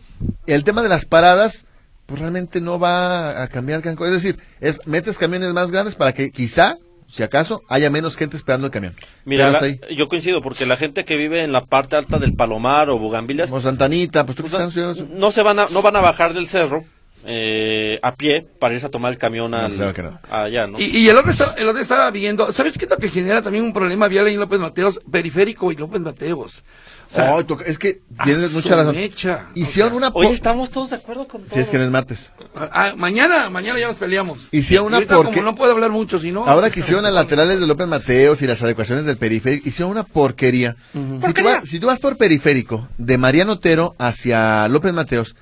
el 0.46 0.64
tema 0.64 0.82
de 0.82 0.88
las 0.88 1.04
paradas, 1.04 1.64
pues 2.06 2.20
realmente 2.20 2.60
no 2.60 2.78
va 2.78 3.42
a 3.42 3.48
cambiar 3.48 3.80
gran 3.82 3.96
cosa. 3.96 4.14
Es 4.14 4.22
decir, 4.22 4.38
es 4.60 4.80
metes 4.86 5.18
camiones 5.18 5.52
más 5.52 5.70
grandes 5.70 5.94
para 5.94 6.12
que 6.14 6.30
quizá, 6.30 6.76
si 7.08 7.22
acaso, 7.22 7.62
haya 7.68 7.90
menos 7.90 8.16
gente 8.16 8.36
esperando 8.36 8.66
el 8.66 8.72
camión. 8.72 8.94
Mira, 9.24 9.50
la- 9.50 9.60
yo 9.94 10.08
coincido, 10.08 10.42
porque 10.42 10.66
la 10.66 10.76
gente 10.76 11.04
que 11.04 11.16
vive 11.16 11.42
en 11.42 11.52
la 11.52 11.64
parte 11.64 11.96
alta 11.96 12.18
del 12.18 12.34
Palomar 12.34 12.90
o 12.90 12.98
Bugambilias, 12.98 13.48
Como 13.50 13.60
Santanita, 13.62 14.24
pues 14.26 14.36
tú 14.36 14.44
pues, 14.44 15.06
no 15.08 15.30
se 15.30 15.42
van 15.42 15.58
a, 15.58 15.68
no 15.70 15.82
van 15.82 15.96
a 15.96 16.00
bajar 16.00 16.34
del 16.34 16.48
cerro 16.48 16.84
eh, 17.30 17.98
a 18.02 18.14
pie 18.14 18.46
para 18.58 18.72
irse 18.74 18.86
a 18.86 18.90
tomar 18.90 19.12
el 19.12 19.18
camión 19.18 19.52
al, 19.52 19.72
claro 19.74 19.92
que 19.92 20.02
no. 20.02 20.18
allá, 20.30 20.66
¿no? 20.66 20.80
Y, 20.80 20.84
y 20.84 21.08
el 21.08 21.16
otro 21.18 21.30
está- 21.30 21.54
el 21.58 21.68
otro 21.68 21.82
estaba 21.82 22.10
viendo, 22.10 22.50
¿sabes 22.52 22.78
qué 22.78 22.86
es 22.86 22.90
lo 22.90 22.96
que 22.96 23.10
genera 23.10 23.42
también 23.42 23.64
un 23.64 23.72
problema 23.74 24.08
vial 24.08 24.26
ahí 24.26 24.34
en 24.34 24.40
López 24.40 24.58
Mateos? 24.58 25.00
Periférico 25.10 25.70
y 25.70 25.76
López 25.76 26.00
Mateos. 26.00 26.64
O 27.10 27.14
sea, 27.14 27.34
Oh, 27.36 27.44
toca- 27.44 27.64
es 27.64 27.78
que 27.78 28.00
tienes 28.24 28.52
mucha 28.52 28.76
razón. 28.76 28.94
mecha. 28.94 29.46
Hicieron 29.54 29.94
una... 29.94 30.08
Oye, 30.12 30.32
estamos 30.32 30.70
todos 30.70 30.90
de 30.90 30.96
acuerdo 30.96 31.26
con 31.26 31.42
todo. 31.42 31.54
Si 31.54 31.60
es 31.60 31.68
que 31.68 31.78
no 31.78 31.84
es 31.84 31.90
martes. 31.90 32.30
Ah, 32.54 32.92
mañana, 32.96 33.48
mañana 33.48 33.78
ya 33.78 33.88
nos 33.88 33.96
peleamos. 33.96 34.48
Hicieron 34.50 34.88
una 34.88 35.00
porque- 35.00 35.30
como 35.32 35.42
no 35.42 35.54
puedo 35.54 35.72
hablar 35.72 35.90
mucho, 35.90 36.18
si 36.20 36.32
no... 36.32 36.44
Ahora 36.46 36.68
que 36.70 36.80
hicieron 36.80 37.02
las 37.04 37.14
laterales 37.14 37.60
de 37.60 37.66
López 37.66 37.86
Mateos 37.86 38.42
y 38.42 38.46
las 38.46 38.62
adecuaciones 38.62 39.06
del 39.06 39.16
periférico, 39.16 39.68
hicieron 39.68 39.90
una 39.92 40.02
porquería. 40.04 40.76
si, 40.92 41.32
tú 41.32 41.42
vas, 41.44 41.66
si 41.68 41.80
tú 41.80 41.86
vas 41.86 41.98
por 41.98 42.18
periférico, 42.18 42.88
de 42.98 43.16
Mariano 43.16 43.52
Otero 43.52 43.94
hacia 43.98 44.68
López 44.68 44.92
Mateos, 44.92 45.34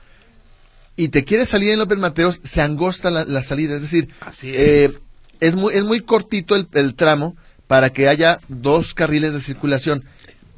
y 0.96 1.08
te 1.08 1.24
quieres 1.24 1.48
salir 1.48 1.70
en 1.70 1.78
López 1.78 1.98
Mateos, 1.98 2.40
se 2.42 2.62
angosta 2.62 3.10
la, 3.10 3.24
la 3.24 3.42
salida. 3.42 3.76
Es 3.76 3.82
decir, 3.82 4.08
Así 4.20 4.50
eh, 4.54 4.84
es. 4.86 5.00
es, 5.40 5.56
muy, 5.56 5.74
es 5.74 5.84
muy 5.84 6.00
cortito 6.00 6.56
el, 6.56 6.68
el 6.72 6.94
tramo 6.94 7.36
para 7.66 7.90
que 7.90 8.08
haya 8.08 8.40
dos 8.48 8.94
carriles 8.94 9.32
de 9.32 9.40
circulación. 9.40 10.04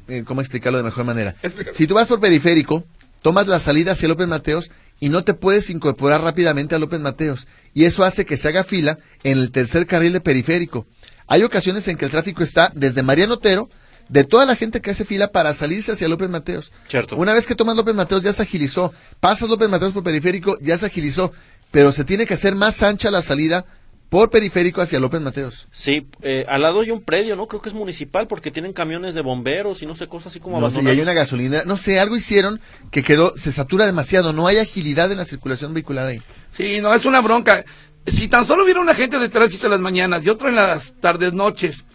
Eh, 0.07 0.23
¿Cómo 0.25 0.41
explicarlo 0.41 0.77
de 0.77 0.83
mejor 0.83 1.05
manera? 1.05 1.35
Explícalo. 1.43 1.75
Si 1.75 1.87
tú 1.87 1.93
vas 1.93 2.07
por 2.07 2.19
periférico, 2.19 2.83
tomas 3.21 3.47
la 3.47 3.59
salida 3.59 3.91
hacia 3.91 4.07
López 4.07 4.27
Mateos 4.27 4.71
y 4.99 5.09
no 5.09 5.23
te 5.23 5.33
puedes 5.33 5.69
incorporar 5.69 6.21
rápidamente 6.21 6.75
a 6.75 6.79
López 6.79 6.99
Mateos. 6.99 7.47
Y 7.73 7.85
eso 7.85 8.03
hace 8.03 8.25
que 8.25 8.37
se 8.37 8.47
haga 8.47 8.63
fila 8.63 8.99
en 9.23 9.37
el 9.39 9.51
tercer 9.51 9.85
carril 9.87 10.13
de 10.13 10.21
periférico. 10.21 10.87
Hay 11.27 11.43
ocasiones 11.43 11.87
en 11.87 11.95
que 11.97 12.05
el 12.05 12.11
tráfico 12.11 12.43
está 12.43 12.71
desde 12.75 13.03
Mariano 13.03 13.35
Otero, 13.35 13.69
de 14.09 14.23
toda 14.23 14.45
la 14.45 14.55
gente 14.55 14.81
que 14.81 14.91
hace 14.91 15.05
fila 15.05 15.31
para 15.31 15.53
salirse 15.53 15.93
hacia 15.93 16.07
López 16.07 16.29
Mateos. 16.29 16.71
Cierto. 16.87 17.15
Una 17.15 17.33
vez 17.33 17.45
que 17.45 17.55
tomas 17.55 17.75
López 17.75 17.95
Mateos 17.95 18.23
ya 18.23 18.33
se 18.33 18.41
agilizó. 18.41 18.93
Pasas 19.19 19.49
López 19.49 19.69
Mateos 19.69 19.93
por 19.93 20.03
periférico, 20.03 20.57
ya 20.61 20.77
se 20.77 20.87
agilizó. 20.87 21.31
Pero 21.71 21.91
se 21.91 22.03
tiene 22.03 22.25
que 22.25 22.33
hacer 22.33 22.55
más 22.55 22.81
ancha 22.81 23.11
la 23.11 23.21
salida 23.21 23.65
por 24.09 24.31
periférico 24.31 24.81
hacia 24.81 24.99
López 24.99 25.21
Mateos. 25.21 25.67
Sí, 25.71 26.07
eh, 26.23 26.45
al 26.49 26.63
lado 26.63 26.81
hay 26.81 26.89
un 26.89 27.03
predio, 27.03 27.35
¿no? 27.35 27.47
Creo 27.47 27.61
que 27.61 27.69
es 27.69 27.75
municipal 27.75 28.27
porque 28.27 28.49
tienen 28.49 28.73
camiones 28.73 29.13
de 29.13 29.21
bomberos 29.21 29.83
y 29.83 29.85
no 29.85 29.93
sé, 29.93 30.07
cosas 30.07 30.31
así 30.31 30.39
como 30.39 30.59
No 30.59 30.71
sé, 30.71 30.81
y 30.81 30.87
hay 30.87 30.99
una 30.99 31.13
gasolinera. 31.13 31.63
No 31.65 31.77
sé, 31.77 31.99
algo 31.99 32.17
hicieron 32.17 32.59
que 32.89 33.03
quedó, 33.03 33.37
se 33.37 33.51
satura 33.51 33.85
demasiado. 33.85 34.33
No 34.33 34.47
hay 34.47 34.57
agilidad 34.57 35.11
en 35.11 35.19
la 35.19 35.25
circulación 35.25 35.73
vehicular 35.73 36.07
ahí. 36.07 36.21
Sí, 36.49 36.81
no, 36.81 36.93
es 36.93 37.05
una 37.05 37.21
bronca. 37.21 37.63
Si 38.07 38.27
tan 38.27 38.45
solo 38.45 38.63
hubiera 38.63 38.81
un 38.81 38.89
agente 38.89 39.19
de 39.19 39.29
tránsito 39.29 39.67
en 39.67 39.71
las 39.71 39.79
mañanas 39.79 40.25
y 40.25 40.29
otro 40.29 40.49
en 40.49 40.55
las 40.55 40.95
tardes 40.99 41.33
noches, 41.33 41.85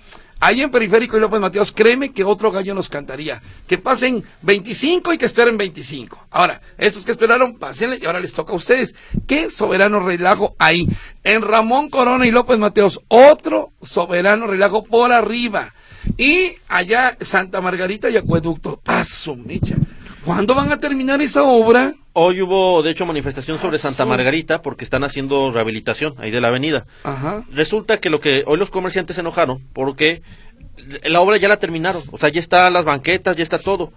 ahí 0.44 0.60
en 0.60 0.70
Periférico 0.70 1.16
y 1.16 1.20
López 1.20 1.40
Mateos, 1.40 1.72
créeme 1.72 2.12
que 2.12 2.22
otro 2.22 2.52
gallo 2.52 2.74
nos 2.74 2.90
cantaría. 2.90 3.42
Que 3.66 3.78
pasen 3.78 4.22
25 4.42 5.14
y 5.14 5.18
que 5.18 5.26
esperen 5.26 5.56
25. 5.56 6.26
Ahora, 6.30 6.60
estos 6.76 7.04
que 7.04 7.12
esperaron, 7.12 7.54
pásenle 7.54 7.98
y 8.00 8.04
ahora 8.04 8.20
les 8.20 8.34
toca 8.34 8.52
a 8.52 8.56
ustedes. 8.56 8.94
Qué 9.26 9.48
soberano 9.48 10.00
relajo 10.00 10.54
ahí. 10.58 10.86
En 11.22 11.40
Ramón 11.40 11.88
Corona 11.88 12.26
y 12.26 12.30
López 12.30 12.58
Mateos, 12.58 13.00
otro 13.08 13.72
soberano 13.82 14.46
relajo 14.46 14.84
por 14.84 15.12
arriba. 15.12 15.72
Y 16.18 16.56
allá 16.68 17.16
Santa 17.22 17.62
Margarita 17.62 18.10
y 18.10 18.16
Acueducto. 18.18 18.78
Paso, 18.84 19.36
mecha. 19.36 19.76
¿Cuándo 20.24 20.54
van 20.54 20.72
a 20.72 20.80
terminar 20.80 21.20
esa 21.20 21.42
obra? 21.42 21.92
Hoy 22.14 22.40
hubo, 22.40 22.82
de 22.82 22.90
hecho, 22.90 23.04
manifestación 23.06 23.58
sobre 23.58 23.76
Ah, 23.76 23.80
Santa 23.80 24.06
Margarita 24.06 24.62
porque 24.62 24.84
están 24.84 25.04
haciendo 25.04 25.50
rehabilitación 25.50 26.14
ahí 26.18 26.30
de 26.30 26.40
la 26.40 26.48
avenida. 26.48 26.86
Ajá. 27.02 27.44
Resulta 27.52 27.98
que 27.98 28.08
lo 28.10 28.20
que 28.20 28.44
hoy 28.46 28.56
los 28.56 28.70
comerciantes 28.70 29.16
se 29.16 29.20
enojaron 29.20 29.62
porque 29.72 30.22
la 31.04 31.20
obra 31.20 31.36
ya 31.36 31.48
la 31.48 31.58
terminaron, 31.58 32.02
o 32.10 32.18
sea, 32.18 32.28
ya 32.30 32.40
está 32.40 32.70
las 32.70 32.84
banquetas, 32.84 33.36
ya 33.36 33.42
está 33.42 33.58
todo. 33.58 33.92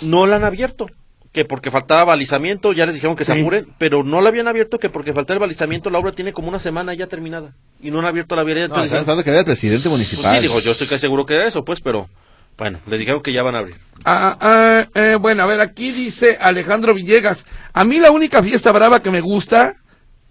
No 0.00 0.26
la 0.26 0.36
han 0.36 0.44
abierto, 0.44 0.86
que 1.32 1.44
porque 1.44 1.70
faltaba 1.70 2.04
balizamiento, 2.04 2.72
ya 2.72 2.86
les 2.86 2.94
dijeron 2.94 3.16
que 3.16 3.24
se 3.24 3.32
apuren, 3.32 3.66
pero 3.78 4.02
no 4.04 4.20
la 4.20 4.28
habían 4.30 4.48
abierto 4.48 4.78
que 4.78 4.88
porque 4.88 5.12
faltaba 5.12 5.34
el 5.36 5.40
balizamiento 5.40 5.90
la 5.90 5.98
obra 5.98 6.12
tiene 6.12 6.32
como 6.32 6.48
una 6.48 6.60
semana 6.60 6.94
ya 6.94 7.06
terminada 7.08 7.54
y 7.82 7.90
no 7.90 7.98
han 7.98 8.06
abierto 8.06 8.34
la 8.36 8.44
vialidad. 8.44 8.68
No, 8.68 8.82
están 8.84 9.22
que 9.22 9.36
el 9.38 9.44
presidente 9.44 9.84
pues 9.88 9.92
municipal. 9.92 10.36
sí, 10.36 10.42
digo, 10.42 10.60
yo 10.60 10.70
estoy 10.70 10.86
casi 10.86 11.00
seguro 11.02 11.26
que 11.26 11.34
era 11.34 11.46
eso, 11.46 11.64
pues, 11.64 11.80
pero 11.80 12.08
bueno, 12.58 12.80
les 12.88 12.98
dijeron 12.98 13.22
que 13.22 13.32
ya 13.32 13.44
van 13.44 13.54
a 13.54 13.58
abrir. 13.58 13.76
Ah, 14.04 14.36
ah, 14.40 14.88
eh, 14.94 15.16
bueno, 15.20 15.44
a 15.44 15.46
ver, 15.46 15.60
aquí 15.60 15.92
dice 15.92 16.36
Alejandro 16.40 16.92
Villegas. 16.92 17.46
A 17.72 17.84
mí 17.84 18.00
la 18.00 18.10
única 18.10 18.42
fiesta 18.42 18.72
brava 18.72 19.00
que 19.00 19.12
me 19.12 19.20
gusta 19.20 19.76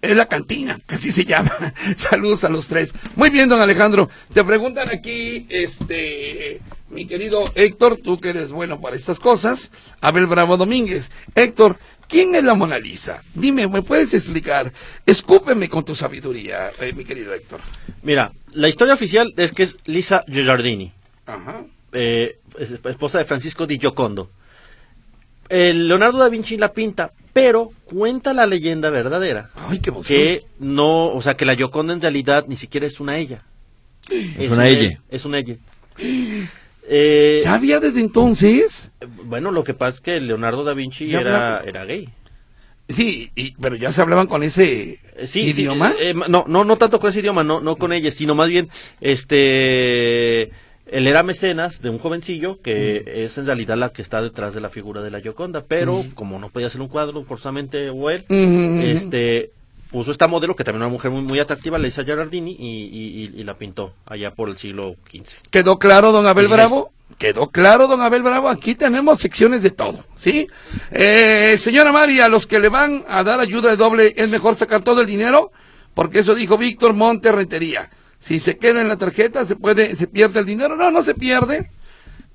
es 0.00 0.14
la 0.14 0.26
cantina, 0.26 0.78
que 0.86 0.96
así 0.96 1.10
se 1.10 1.24
llama. 1.24 1.74
Saludos 1.96 2.44
a 2.44 2.50
los 2.50 2.68
tres. 2.68 2.92
Muy 3.16 3.30
bien, 3.30 3.48
don 3.48 3.60
Alejandro. 3.60 4.10
Te 4.32 4.44
preguntan 4.44 4.90
aquí, 4.90 5.46
este, 5.48 6.60
mi 6.90 7.06
querido 7.06 7.50
Héctor, 7.54 7.96
tú 7.96 8.18
que 8.18 8.30
eres 8.30 8.50
bueno 8.50 8.80
para 8.80 8.96
estas 8.96 9.18
cosas. 9.18 9.70
Abel 10.00 10.26
Bravo 10.26 10.56
Domínguez. 10.56 11.10
Héctor, 11.34 11.78
¿quién 12.08 12.34
es 12.34 12.44
la 12.44 12.54
Mona 12.54 12.78
Lisa? 12.78 13.22
Dime, 13.34 13.66
¿me 13.68 13.82
puedes 13.82 14.12
explicar? 14.12 14.72
Escúpeme 15.06 15.68
con 15.68 15.84
tu 15.84 15.94
sabiduría, 15.94 16.72
eh, 16.78 16.92
mi 16.92 17.04
querido 17.04 17.32
Héctor. 17.32 17.60
Mira, 18.02 18.32
la 18.52 18.68
historia 18.68 18.94
oficial 18.94 19.32
es 19.36 19.52
que 19.52 19.62
es 19.64 19.76
Lisa 19.86 20.24
Giardini. 20.28 20.92
Ajá. 21.26 21.64
Eh, 21.92 22.38
es- 22.58 22.72
esposa 22.84 23.18
de 23.18 23.24
Francisco 23.24 23.66
Di 23.66 23.78
Giocondo. 23.78 24.30
Eh, 25.48 25.72
Leonardo 25.74 26.18
da 26.18 26.28
Vinci 26.28 26.56
la 26.58 26.72
pinta, 26.72 27.10
pero 27.32 27.72
cuenta 27.84 28.34
la 28.34 28.44
leyenda 28.46 28.90
verdadera 28.90 29.50
Ay, 29.54 29.78
qué 29.80 29.90
emoción. 29.90 30.18
que 30.18 30.44
no, 30.58 31.06
o 31.08 31.22
sea, 31.22 31.36
que 31.36 31.44
la 31.46 31.54
Gioconda 31.56 31.92
en 31.94 32.02
realidad 32.02 32.44
ni 32.48 32.56
siquiera 32.56 32.86
es 32.86 33.00
una 33.00 33.16
ella. 33.18 33.42
Es 34.10 34.50
una 34.50 34.62
un 34.62 34.68
ella. 34.68 35.00
Es 35.08 35.24
una 35.24 35.38
ella. 35.38 35.56
Eh, 36.90 37.42
¿Ya 37.44 37.52
había 37.52 37.80
desde 37.80 38.00
entonces? 38.00 38.90
bueno, 39.24 39.50
lo 39.50 39.62
que 39.62 39.74
pasa 39.74 39.96
es 39.96 40.00
que 40.00 40.20
Leonardo 40.20 40.64
da 40.64 40.72
Vinci 40.72 41.14
era, 41.14 41.62
gay. 41.84 42.08
Sí, 42.88 43.30
y- 43.34 43.50
pero 43.60 43.76
ya 43.76 43.92
se 43.92 44.00
hablaban 44.00 44.26
con 44.26 44.42
ese 44.42 44.98
Eh, 45.16 45.26
sí, 45.26 45.40
idioma. 45.42 45.90
eh, 46.00 46.10
eh, 46.10 46.14
no, 46.14 46.46
no, 46.48 46.64
no 46.64 46.76
tanto 46.78 46.98
con 46.98 47.10
ese 47.10 47.20
idioma, 47.20 47.44
no, 47.44 47.60
no 47.60 47.76
con 47.76 47.92
ella, 47.92 48.10
sino 48.10 48.34
más 48.34 48.48
bien, 48.48 48.70
este, 49.02 50.50
él 50.90 51.06
era 51.06 51.22
mecenas 51.22 51.80
de 51.82 51.90
un 51.90 51.98
jovencillo 51.98 52.60
que 52.62 53.02
Mm. 53.06 53.08
es 53.24 53.38
en 53.38 53.46
realidad 53.46 53.76
la 53.76 53.90
que 53.90 54.02
está 54.02 54.20
detrás 54.22 54.54
de 54.54 54.60
la 54.60 54.70
figura 54.70 55.02
de 55.02 55.10
la 55.10 55.20
Gioconda, 55.20 55.64
pero 55.66 56.04
como 56.14 56.38
no 56.38 56.48
podía 56.50 56.66
hacer 56.68 56.80
un 56.80 56.88
cuadro 56.88 57.22
forzosamente 57.24 57.90
o 57.90 58.10
él, 58.10 58.24
este, 58.82 59.50
puso 59.90 60.10
esta 60.10 60.28
modelo 60.28 60.54
que 60.54 60.64
también 60.64 60.82
era 60.82 60.86
una 60.88 60.92
mujer 60.92 61.10
muy, 61.10 61.22
muy 61.22 61.38
atractiva, 61.40 61.78
Lisa 61.78 62.04
Gerardini, 62.04 62.52
y, 62.52 62.64
y, 62.64 63.22
y- 63.36 63.40
y 63.40 63.44
la 63.44 63.54
pintó 63.56 63.94
allá 64.06 64.32
por 64.32 64.48
el 64.50 64.58
siglo 64.58 64.96
XV. 65.10 65.36
¿Quedó 65.50 65.78
claro, 65.78 66.12
don 66.12 66.26
Abel. 66.26 66.48
Bravo? 66.48 66.92
¿Quedó 67.16 67.48
claro, 67.48 67.88
don 67.88 68.02
Abel 68.02 68.22
Bravo? 68.22 68.48
Aquí 68.50 68.74
tenemos 68.74 69.18
secciones 69.18 69.62
de 69.62 69.70
todo, 69.70 70.04
¿sí? 70.18 70.46
Eh, 70.92 71.56
señora 71.58 71.90
María, 71.90 72.26
a 72.26 72.28
los 72.28 72.46
que 72.46 72.60
le 72.60 72.68
van 72.68 73.04
a 73.08 73.24
dar 73.24 73.40
ayuda 73.40 73.70
de 73.70 73.76
doble, 73.76 74.12
¿es 74.16 74.28
mejor 74.28 74.56
sacar 74.56 74.82
todo 74.82 75.00
el 75.00 75.06
dinero? 75.06 75.50
Porque 75.94 76.20
eso 76.20 76.34
dijo 76.34 76.58
Víctor 76.58 76.92
Monte 76.92 77.32
Rentería. 77.32 77.90
Si 78.20 78.40
se 78.40 78.56
queda 78.56 78.80
en 78.80 78.88
la 78.88 78.96
tarjeta, 78.96 79.46
se 79.46 79.56
puede, 79.56 79.96
se 79.96 80.06
pierde 80.06 80.40
el 80.40 80.46
dinero. 80.46 80.76
No, 80.76 80.90
no 80.90 81.02
se 81.02 81.14
pierde. 81.14 81.70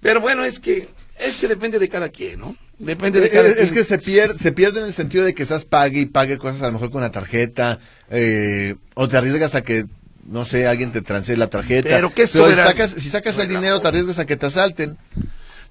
Pero 0.02 0.22
bueno, 0.22 0.43
es 0.43 0.60
que, 0.60 0.89
es 1.19 1.38
que 1.38 1.48
depende 1.48 1.80
de 1.80 1.89
cada 1.89 2.10
quien, 2.10 2.39
¿no? 2.39 2.56
Depende 2.80 3.19
de 3.22 3.30
cada 3.30 3.50
Eh, 3.50 3.54
quien. 3.54 3.65
Es 3.65 3.72
que 3.72 3.84
se 3.84 3.98
pierde, 4.00 4.39
se 4.39 4.52
pierde 4.52 4.80
en 4.80 4.86
el 4.88 4.93
sentido 4.93 5.24
de 5.24 5.34
que 5.34 5.43
estás 5.43 5.65
pague 5.65 6.00
y 6.02 6.06
pague 6.06 6.38
cosas 6.38 6.62
a 6.63 6.67
lo 6.67 6.74
mejor 6.74 6.89
con 6.91 7.02
la 7.02 7.12
tarjeta, 7.12 7.80
eh, 8.10 8.76
o 8.96 9.08
te 9.08 9.17
arriesgas 9.17 9.56
a 9.56 9.62
que, 9.62 9.86
no 10.26 10.46
sé, 10.46 10.67
alguien 10.67 10.91
te 10.91 11.02
transee 11.02 11.38
la 11.38 11.50
tarjeta. 11.50 11.89
Pero 11.89 12.13
qué 12.13 12.28
si 12.28 12.38
soberano. 12.39 12.69
sacas, 12.69 12.96
si 12.98 13.10
sacas 13.10 13.38
el 13.38 13.48
dinero, 13.48 13.80
te 13.80 13.88
arriesgas 13.88 14.19
a 14.19 14.26
que 14.26 14.36
te 14.38 14.48
asalten. 14.48 14.98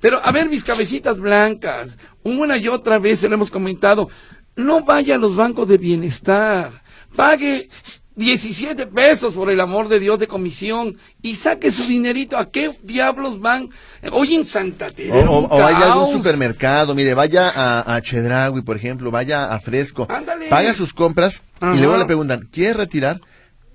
Pero 0.01 0.20
a 0.25 0.31
ver, 0.33 0.48
mis 0.48 0.64
cabecitas 0.64 1.18
blancas, 1.18 1.96
una 2.22 2.57
y 2.57 2.68
otra 2.68 2.98
vez 2.98 3.20
se 3.20 3.29
lo 3.29 3.35
hemos 3.35 3.51
comentado, 3.51 4.09
no 4.57 4.85
vaya 4.85 5.14
a 5.14 5.18
los 5.18 5.37
bancos 5.37 5.68
de 5.68 5.79
bienestar, 5.79 6.83
pague 7.16 7.68
17 8.16 8.87
pesos 8.88 9.33
por 9.35 9.51
el 9.51 9.59
amor 9.61 9.88
de 9.88 9.98
Dios 9.98 10.18
de 10.18 10.27
comisión 10.27 10.98
y 11.22 11.37
saque 11.37 11.70
su 11.70 11.85
dinerito. 11.85 12.37
¿A 12.37 12.51
qué 12.51 12.77
diablos 12.83 13.40
van? 13.40 13.70
Hoy 14.12 14.35
en 14.35 14.44
Santa 14.44 14.90
Teresa. 14.90 15.14
o- 15.31 15.38
un 15.40 15.44
o 15.46 15.59
vaya 15.59 15.79
a 15.79 15.92
algún 15.92 16.12
supermercado, 16.12 16.94
mire, 16.94 17.14
vaya 17.14 17.48
a, 17.55 17.94
a 17.94 18.01
Chedraui, 18.03 18.62
por 18.62 18.77
ejemplo, 18.77 19.11
vaya 19.11 19.53
a 19.53 19.61
Fresco, 19.61 20.07
Ándale. 20.11 20.48
paga 20.48 20.75
sus 20.75 20.92
compras 20.92 21.42
Ajá. 21.61 21.75
y 21.75 21.79
luego 21.79 21.96
le 21.96 22.05
preguntan, 22.05 22.48
¿quieres 22.53 22.77
retirar? 22.77 23.20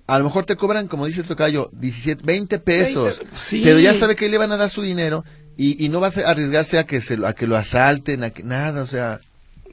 A 0.05 0.19
lo 0.19 0.25
mejor 0.25 0.45
te 0.45 0.55
cobran, 0.55 0.87
como 0.87 1.05
dice 1.05 1.21
el 1.21 1.27
tocayo, 1.27 1.69
17, 1.73 2.21
20 2.23 2.59
pesos, 2.59 3.17
20, 3.19 3.35
sí. 3.37 3.61
pero 3.63 3.79
ya 3.79 3.93
sabe 3.93 4.15
que 4.15 4.29
le 4.29 4.37
van 4.37 4.51
a 4.51 4.57
dar 4.57 4.69
su 4.69 4.81
dinero 4.81 5.25
y, 5.57 5.83
y 5.83 5.89
no 5.89 5.99
va 5.99 6.07
a 6.07 6.29
arriesgarse 6.29 6.77
a 6.79 6.85
que, 6.85 7.01
se, 7.01 7.17
lo- 7.17 7.27
a 7.27 7.33
que 7.33 7.47
lo 7.47 7.57
asalten, 7.57 8.23
a 8.23 8.29
que 8.29 8.43
nada, 8.43 8.83
o 8.83 8.85
sea... 8.85 9.19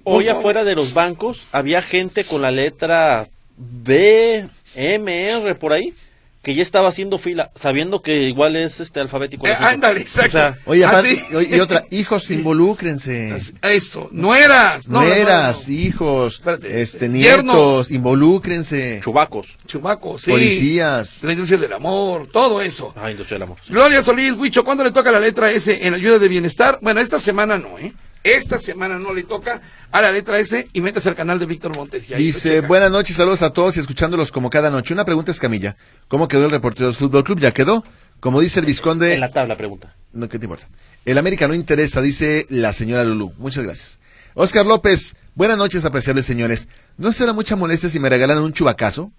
Hoy 0.07 0.29
afuera 0.29 0.65
de 0.65 0.75
los 0.75 0.93
bancos 0.93 1.47
había 1.53 1.81
gente 1.83 2.25
con 2.25 2.43
la 2.43 2.51
letra 2.51 3.29
B, 3.57 4.49
M, 4.75 5.29
R 5.31 5.55
por 5.55 5.73
ahí, 5.73 5.95
que 6.43 6.55
ya 6.55 6.63
estaba 6.63 6.91
haciendo 6.91 7.17
fila, 7.17 7.51
sabiendo 7.55 8.03
que 8.03 8.25
igual 8.25 8.55
es 8.57 8.79
este 8.81 9.01
alfabético. 9.01 9.47
Eh, 9.47 9.57
ándale, 9.59 10.01
exacto. 10.03 10.37
O 10.37 10.41
sea, 10.41 10.59
Oye, 10.67 10.85
¿Ah, 10.85 11.01
sí? 11.01 11.19
oye, 11.35 11.57
y 11.57 11.61
otra, 11.61 11.87
hijos, 11.91 12.31
involúcrense. 12.31 13.35
Eso, 13.63 14.09
no 14.13 14.35
eras. 14.35 14.87
No, 14.87 15.01
no, 15.01 15.07
no, 15.09 15.15
Nueras, 15.15 15.69
no. 15.69 15.75
hijos, 15.75 16.35
Espérate, 16.35 16.83
este, 16.83 17.09
yernos. 17.09 17.55
nietos, 17.57 17.91
involúcrense. 17.91 19.01
chubacos. 19.03 19.47
Chubaco, 19.67 20.19
sí. 20.19 20.31
Policías. 20.31 21.23
La 21.23 21.33
industria 21.33 21.59
del 21.61 21.73
amor, 21.73 22.27
todo 22.31 22.61
eso. 22.61 22.93
Ah, 22.97 23.11
industria 23.11 23.37
del 23.37 23.45
amor. 23.45 23.59
Gloria 23.69 24.03
Solís, 24.03 24.35
Huicho, 24.35 24.65
¿cuándo 24.65 24.85
le 24.85 24.91
toca 24.91 25.11
la 25.11 25.21
letra 25.21 25.51
S 25.51 25.87
en 25.87 25.95
ayuda 25.95 26.19
de 26.19 26.29
bienestar? 26.29 26.79
Bueno, 26.83 27.01
esta 27.01 27.21
semana 27.21 27.57
no, 27.57 27.79
¿eh? 27.79 27.95
Esta 28.25 28.59
semana 28.59 28.99
no 28.99 29.13
le 29.13 29.23
toca 29.25 29.61
a 29.93 30.01
la 30.01 30.11
letra 30.11 30.39
S 30.39 30.67
y 30.73 30.81
métase 30.81 31.11
al 31.11 31.15
canal 31.15 31.39
de 31.39 31.45
Víctor 31.45 31.77
Montes. 31.77 32.09
y 32.09 32.15
ahí 32.15 32.21
lo 32.21 32.27
Dice, 32.27 32.61
buenas 32.63 32.91
noches, 32.91 33.17
saludos 33.17 33.43
a 33.43 33.51
todos 33.51 33.77
y 33.77 33.81
escuchándolos 33.81 34.33
como 34.33 34.49
cada 34.49 34.71
noche. 34.71 34.95
Una 34.95 35.05
pregunta 35.05 35.31
es 35.31 35.39
Camilla. 35.39 35.77
¿Cómo 36.09 36.27
quedó 36.27 36.47
el 36.47 36.51
reportero 36.51 36.87
del 36.87 36.95
Fútbol 36.97 37.23
Club? 37.23 37.41
¿Ya 37.41 37.53
quedó? 37.53 37.85
Como 38.21 38.41
dice 38.41 38.61
el 38.61 38.67
Visconde... 38.67 39.13
En 39.13 39.21
la 39.21 39.31
tabla 39.31 39.59
pregunta. 39.59 39.95
No, 40.13 40.29
¿qué 40.31 40.39
te 40.39 40.47
importa? 40.47 40.69
El 41.05 41.19
América 41.19 41.47
no 41.49 41.55
interesa, 41.55 42.01
dice 42.01 42.47
la 42.49 42.73
señora 42.73 43.05
Lulú. 43.05 43.35
Muchas 43.37 43.63
gracias. 43.63 44.01
Oscar 44.33 44.65
López, 44.65 45.17
buenas 45.35 45.59
noches, 45.59 45.85
apreciables 45.85 46.25
señores. 46.25 46.67
¿No 46.97 47.13
será 47.13 47.35
mucha 47.35 47.57
molestia 47.57 47.91
si 47.91 48.01
me 48.01 48.09
regalan 48.09 48.39
un 48.39 48.55
chubacazo? 48.55 49.13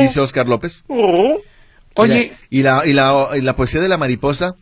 Dice 0.00 0.18
Oscar 0.18 0.48
López. 0.48 0.82
Oye, 1.94 2.36
Y 2.50 2.62
la, 2.62 2.84
y 2.84 2.92
la, 2.92 3.30
y 3.36 3.40
la 3.40 3.54
poesía 3.54 3.80
de 3.80 3.88
la 3.88 3.98
mariposa. 3.98 4.56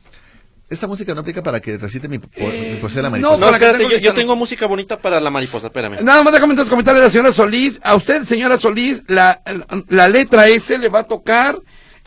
Esta 0.75 0.87
música 0.87 1.15
no 1.15 1.21
aplica 1.21 1.43
para 1.43 1.61
que 1.61 1.77
recite 1.79 2.09
mi, 2.09 2.19
de 2.19 3.03
la 3.03 3.11
mariposa. 3.11 3.37
No, 3.37 3.39
para 3.39 3.59
que 3.59 3.65
espérate, 3.65 3.79
tengo 3.79 3.91
yo, 3.91 4.11
no. 4.11 4.15
tengo 4.15 4.37
música 4.37 4.67
bonita 4.67 4.99
para 4.99 5.21
la 5.21 5.31
mariposa, 5.31 5.69
espérame. 5.69 6.03
nada 6.03 6.23
más 6.23 6.33
déjame 6.33 6.53
entonces 6.53 6.71
comentarle 6.71 7.01
a 7.01 7.05
la 7.05 7.11
señora 7.11 7.33
Solís. 7.33 7.79
A 7.83 7.95
usted, 7.95 8.25
señora 8.25 8.59
Solís, 8.59 9.03
la, 9.07 9.41
la 9.89 10.09
letra 10.09 10.49
S 10.49 10.77
le 10.77 10.89
va 10.89 11.01
a 11.01 11.05
tocar 11.05 11.57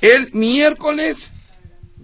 el 0.02 0.32
miércoles 0.34 1.32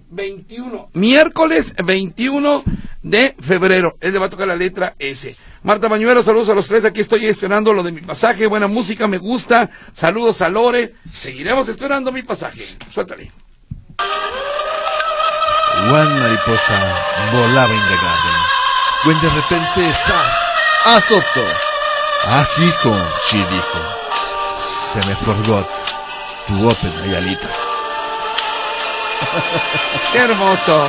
21. 0.09 0.89
Miércoles 0.93 1.73
21 1.83 2.63
de 3.01 3.35
febrero. 3.39 3.97
Él 3.99 4.13
le 4.13 4.19
va 4.19 4.27
a 4.27 4.29
tocar 4.29 4.47
la 4.47 4.55
letra 4.55 4.95
S. 4.99 5.35
Marta 5.63 5.89
Mañuelo, 5.89 6.23
saludos 6.23 6.49
a 6.49 6.53
los 6.53 6.67
tres. 6.67 6.85
Aquí 6.85 7.01
estoy 7.01 7.25
esperando 7.25 7.73
lo 7.73 7.83
de 7.83 7.91
mi 7.91 8.01
pasaje. 8.01 8.47
Buena 8.47 8.67
música, 8.67 9.07
me 9.07 9.17
gusta. 9.17 9.69
Saludos 9.91 10.41
a 10.41 10.49
Lore. 10.49 10.95
Seguiremos 11.11 11.67
esperando 11.67 12.11
mi 12.11 12.21
pasaje. 12.23 12.65
Suéltale. 12.91 13.31
One 15.91 16.19
mariposa 16.19 16.77
volaba 17.31 17.73
in 17.73 17.81
the 17.89 17.97
garden. 17.97 18.37
When 19.05 19.19
de 19.21 19.29
repente, 19.29 19.93
¡zas! 19.93 20.35
¡Azotó! 20.85 21.45
Ah, 22.25 22.45
hijo, 22.57 22.95
she 23.27 23.37
dijo. 23.37 23.79
Se 24.55 24.99
me 25.07 25.15
forgot 25.15 25.67
to 26.47 26.53
open 26.67 26.93
my 27.01 27.15
alitas. 27.15 27.57
Qué 30.13 30.19
hermoso. 30.19 30.87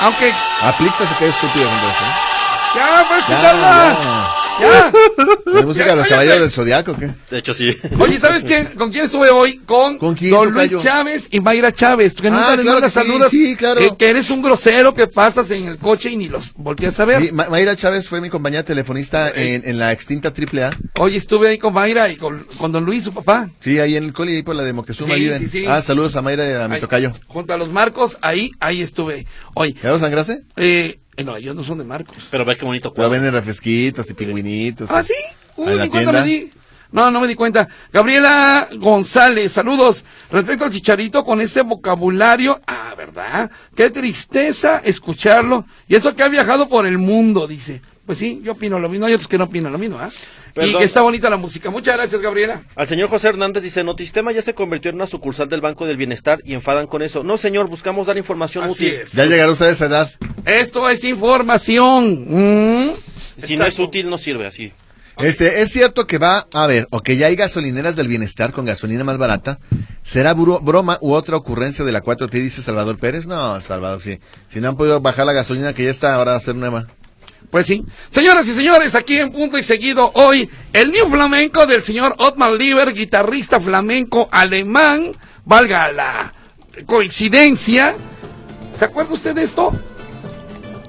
Aunque, 0.00 0.34
Aplixa 0.62 1.06
se 1.06 1.14
queda 1.16 1.30
estúpido 1.30 1.68
con 1.68 1.78
eso. 1.78 2.04
¿eh? 2.04 2.76
ya, 2.76 3.04
puedes 3.08 3.24
quitarla. 3.26 3.68
ya. 3.68 3.98
Ya. 4.02 4.43
¿La 4.60 5.62
música 5.66 5.86
de 5.86 5.96
los 5.96 6.06
caballeros 6.06 6.40
del 6.40 6.50
zodiaco 6.50 6.92
o 6.92 6.96
qué? 6.96 7.10
De 7.30 7.38
hecho, 7.38 7.54
sí. 7.54 7.76
Oye, 7.98 8.18
¿sabes 8.18 8.44
quién, 8.44 8.66
con 8.76 8.90
quién 8.90 9.04
estuve 9.06 9.30
hoy? 9.30 9.58
Con, 9.58 9.98
¿Con 9.98 10.14
quién, 10.14 10.30
Don 10.30 10.52
Luis? 10.52 10.72
Chávez 10.82 11.28
y 11.30 11.40
Mayra 11.40 11.72
Chávez. 11.72 12.14
Que 12.14 12.30
nunca 12.30 12.52
Ah, 12.52 12.56
claro 12.60 12.80
las 12.80 12.92
que 12.94 13.00
sí, 13.00 13.06
saludas. 13.06 13.30
sí, 13.30 13.56
claro. 13.56 13.80
eh, 13.80 13.90
que 13.98 14.10
eres 14.10 14.30
un 14.30 14.42
grosero 14.42 14.94
que 14.94 15.06
pasas 15.06 15.50
en 15.50 15.66
el 15.68 15.78
coche 15.78 16.10
y 16.10 16.16
ni 16.16 16.28
los 16.28 16.52
volteas 16.54 16.98
a 17.00 17.04
ver. 17.04 17.22
Sí, 17.22 17.32
Ma- 17.32 17.48
Mayra 17.48 17.76
Chávez 17.76 18.08
fue 18.08 18.20
mi 18.20 18.30
compañera 18.30 18.62
telefonista 18.64 19.30
en, 19.30 19.62
en 19.64 19.78
la 19.78 19.92
extinta 19.92 20.30
AAA. 20.36 20.70
Hoy 20.98 21.16
estuve 21.16 21.48
ahí 21.48 21.58
con 21.58 21.72
Mayra 21.74 22.08
y 22.10 22.16
con, 22.16 22.46
con 22.58 22.72
Don 22.72 22.84
Luis, 22.84 23.04
su 23.04 23.12
papá. 23.12 23.50
Sí, 23.60 23.78
ahí 23.78 23.96
en 23.96 24.04
el 24.04 24.12
coli, 24.12 24.36
ahí 24.36 24.42
por 24.42 24.54
la 24.56 24.62
de 24.62 24.72
Moctezuma 24.72 25.14
Sí, 25.14 25.20
viven. 25.20 25.42
sí, 25.42 25.48
sí. 25.60 25.64
Ah, 25.68 25.82
saludos 25.82 26.16
a 26.16 26.22
Mayra 26.22 26.48
y 26.48 26.52
a 26.54 26.68
mi 26.68 26.80
tocayo. 26.80 27.12
Junto 27.26 27.52
a 27.54 27.56
los 27.56 27.70
Marcos, 27.70 28.18
ahí, 28.20 28.50
ahí 28.60 28.82
estuve. 28.82 29.26
Oye, 29.54 29.74
¿Ya 29.82 29.90
lo 29.90 29.98
sangraste? 29.98 30.42
eh, 30.56 30.98
eh, 31.16 31.24
no, 31.24 31.36
ellos 31.36 31.54
no 31.54 31.64
son 31.64 31.78
de 31.78 31.84
Marcos. 31.84 32.16
Pero 32.30 32.44
ve 32.44 32.56
qué 32.56 32.64
bonito 32.64 32.90
Pero 32.92 32.94
cuadro. 33.08 33.10
venden 33.12 33.32
refresquitos 33.32 34.08
y 34.10 34.14
pingüinitos. 34.14 34.90
¿Ah, 34.90 35.02
sí? 35.02 35.14
Uy, 35.56 35.72
¿En 35.72 35.80
ni 35.82 35.88
cuenta 35.88 36.12
me 36.12 36.22
di. 36.22 36.50
No, 36.92 37.10
no 37.10 37.20
me 37.20 37.26
di 37.26 37.34
cuenta. 37.34 37.68
Gabriela 37.92 38.68
González, 38.76 39.50
saludos. 39.52 40.04
Respecto 40.30 40.64
al 40.64 40.70
chicharito 40.70 41.24
con 41.24 41.40
ese 41.40 41.62
vocabulario, 41.62 42.60
ah, 42.68 42.94
¿verdad? 42.96 43.50
Qué 43.74 43.90
tristeza 43.90 44.78
escucharlo. 44.84 45.66
Y 45.88 45.96
eso 45.96 46.14
que 46.14 46.22
ha 46.22 46.28
viajado 46.28 46.68
por 46.68 46.86
el 46.86 46.98
mundo, 46.98 47.48
dice. 47.48 47.82
Pues 48.06 48.18
sí, 48.18 48.40
yo 48.44 48.52
opino 48.52 48.78
lo 48.78 48.88
mismo. 48.88 49.06
Hay 49.06 49.14
otros 49.14 49.26
que 49.28 49.38
no 49.38 49.44
opinan 49.44 49.72
lo 49.72 49.78
mismo, 49.78 49.98
¿ah? 49.98 50.10
Perdón. 50.54 50.78
que 50.78 50.84
está 50.84 51.02
bonita 51.02 51.28
la 51.28 51.36
música. 51.36 51.68
Muchas 51.70 51.96
gracias, 51.96 52.20
Gabriela. 52.22 52.62
Al 52.76 52.86
señor 52.86 53.08
José 53.08 53.28
Hernández 53.28 53.62
dice, 53.62 53.82
Notistema 53.82 54.30
ya 54.32 54.40
se 54.40 54.54
convirtió 54.54 54.88
en 54.90 54.94
una 54.96 55.06
sucursal 55.06 55.48
del 55.48 55.60
Banco 55.60 55.84
del 55.86 55.96
Bienestar 55.96 56.40
y 56.44 56.54
enfadan 56.54 56.86
con 56.86 57.02
eso. 57.02 57.24
No, 57.24 57.36
señor, 57.36 57.68
buscamos 57.68 58.06
dar 58.06 58.16
información 58.16 58.64
Así 58.64 58.72
útil. 58.86 58.94
es. 59.02 59.12
Ya 59.12 59.26
llegará 59.26 59.50
usted 59.50 59.66
a 59.66 59.70
esa 59.70 59.86
edad. 59.86 60.10
Esto 60.46 60.88
es 60.88 61.02
información. 61.04 62.86
Mm. 62.88 62.92
Si 63.44 63.56
no 63.56 63.66
es 63.66 63.78
útil, 63.78 64.08
no 64.08 64.16
sirve 64.18 64.46
así. 64.46 64.72
Este, 65.18 65.62
es 65.62 65.70
cierto 65.70 66.06
que 66.08 66.18
va 66.18 66.48
a 66.52 66.66
ver, 66.66 66.88
o 66.90 67.00
que 67.00 67.16
ya 67.16 67.28
hay 67.28 67.36
gasolineras 67.36 67.94
del 67.94 68.08
bienestar 68.08 68.52
con 68.52 68.64
gasolina 68.64 69.04
más 69.04 69.16
barata. 69.16 69.60
¿Será 70.02 70.34
buro- 70.34 70.60
broma 70.60 70.98
u 71.00 71.12
otra 71.12 71.36
ocurrencia 71.36 71.84
de 71.84 71.92
la 71.92 72.02
4T, 72.02 72.30
dice 72.40 72.62
Salvador 72.62 72.98
Pérez? 72.98 73.26
No, 73.26 73.60
Salvador, 73.60 74.02
sí. 74.02 74.18
Si 74.48 74.60
no 74.60 74.68
han 74.70 74.76
podido 74.76 75.00
bajar 75.00 75.24
la 75.26 75.32
gasolina 75.32 75.72
que 75.72 75.84
ya 75.84 75.90
está, 75.90 76.14
ahora 76.14 76.32
va 76.32 76.38
a 76.38 76.40
ser 76.40 76.56
nueva. 76.56 76.86
Pues 77.50 77.66
sí. 77.66 77.84
Señoras 78.10 78.46
y 78.48 78.54
señores, 78.54 78.94
aquí 78.94 79.18
en 79.18 79.30
punto 79.30 79.58
y 79.58 79.62
seguido 79.62 80.10
hoy, 80.14 80.48
el 80.72 80.90
New 80.90 81.08
Flamenco 81.08 81.66
del 81.66 81.84
señor 81.84 82.14
Otmar 82.18 82.52
Lieber, 82.52 82.92
guitarrista 82.92 83.60
flamenco 83.60 84.28
alemán, 84.32 85.12
valga 85.44 85.92
la 85.92 86.32
coincidencia. 86.86 87.94
¿Se 88.78 88.84
acuerda 88.84 89.14
usted 89.14 89.34
de 89.34 89.44
esto? 89.44 89.72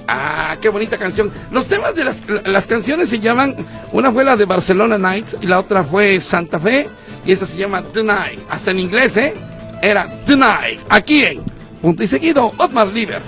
Ah, 0.08 0.58
qué 0.62 0.70
bonita 0.70 0.98
canción. 0.98 1.32
Los 1.52 1.68
temas 1.68 1.96
de 1.96 2.04
las, 2.04 2.68
canciones 2.68 3.10
se 3.10 3.20
llaman, 3.20 3.56
una 3.92 4.12
fue 4.12 4.24
la 4.24 4.36
de 4.36 4.46
Barcelona 4.46 4.98
Nights 4.98 5.38
y 5.42 5.48
la 5.48 5.60
otra 5.60 5.84
fue 5.84 6.20
Santa 6.22 6.60
Fe 6.60 6.88
y 7.26 7.32
esta 7.32 7.46
se 7.46 7.58
llama 7.58 7.82
Tonight. 7.82 8.40
Hasta 8.50 8.72
en 8.72 8.80
inglés, 8.80 9.18
¿eh? 9.18 9.34
Era 9.82 10.08
Tonight. 10.26 10.80
Aquí 10.90 11.24
en 11.24 11.44
punto 11.82 12.04
y 12.04 12.08
seguido, 12.08 12.52
Otmar 12.58 12.88
Lieber. 12.88 13.22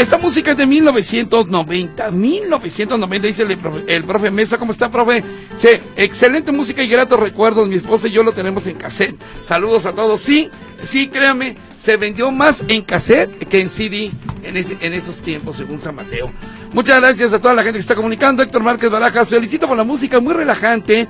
Esta 0.00 0.16
música 0.16 0.52
es 0.52 0.56
de 0.56 0.64
1990. 0.64 2.10
1990, 2.10 3.26
dice 3.26 3.42
el 3.42 3.58
profe, 3.58 3.94
el 3.94 4.04
profe 4.04 4.30
Mesa. 4.30 4.56
¿Cómo 4.56 4.72
está, 4.72 4.90
profe? 4.90 5.22
Sí, 5.58 5.68
excelente 5.94 6.52
música 6.52 6.82
y 6.82 6.88
gratos 6.88 7.20
recuerdos. 7.20 7.68
Mi 7.68 7.74
esposa 7.74 8.08
y 8.08 8.12
yo 8.12 8.22
lo 8.22 8.32
tenemos 8.32 8.66
en 8.66 8.76
cassette. 8.76 9.20
Saludos 9.44 9.84
a 9.84 9.92
todos. 9.92 10.22
Sí, 10.22 10.48
sí, 10.82 11.08
créame, 11.08 11.56
se 11.78 11.98
vendió 11.98 12.30
más 12.30 12.64
en 12.66 12.80
cassette 12.80 13.46
que 13.46 13.60
en 13.60 13.68
CD 13.68 14.10
en, 14.42 14.94
esos 14.94 15.20
tiempos, 15.20 15.58
según 15.58 15.82
San 15.82 15.96
Mateo. 15.96 16.32
Muchas 16.72 16.98
gracias 16.98 17.34
a 17.34 17.38
toda 17.38 17.52
la 17.52 17.62
gente 17.62 17.76
que 17.76 17.82
está 17.82 17.94
comunicando. 17.94 18.42
Héctor 18.42 18.62
Márquez 18.62 18.88
Barajas, 18.88 19.28
felicito 19.28 19.68
por 19.68 19.76
la 19.76 19.84
música, 19.84 20.18
muy 20.18 20.32
relajante. 20.32 21.08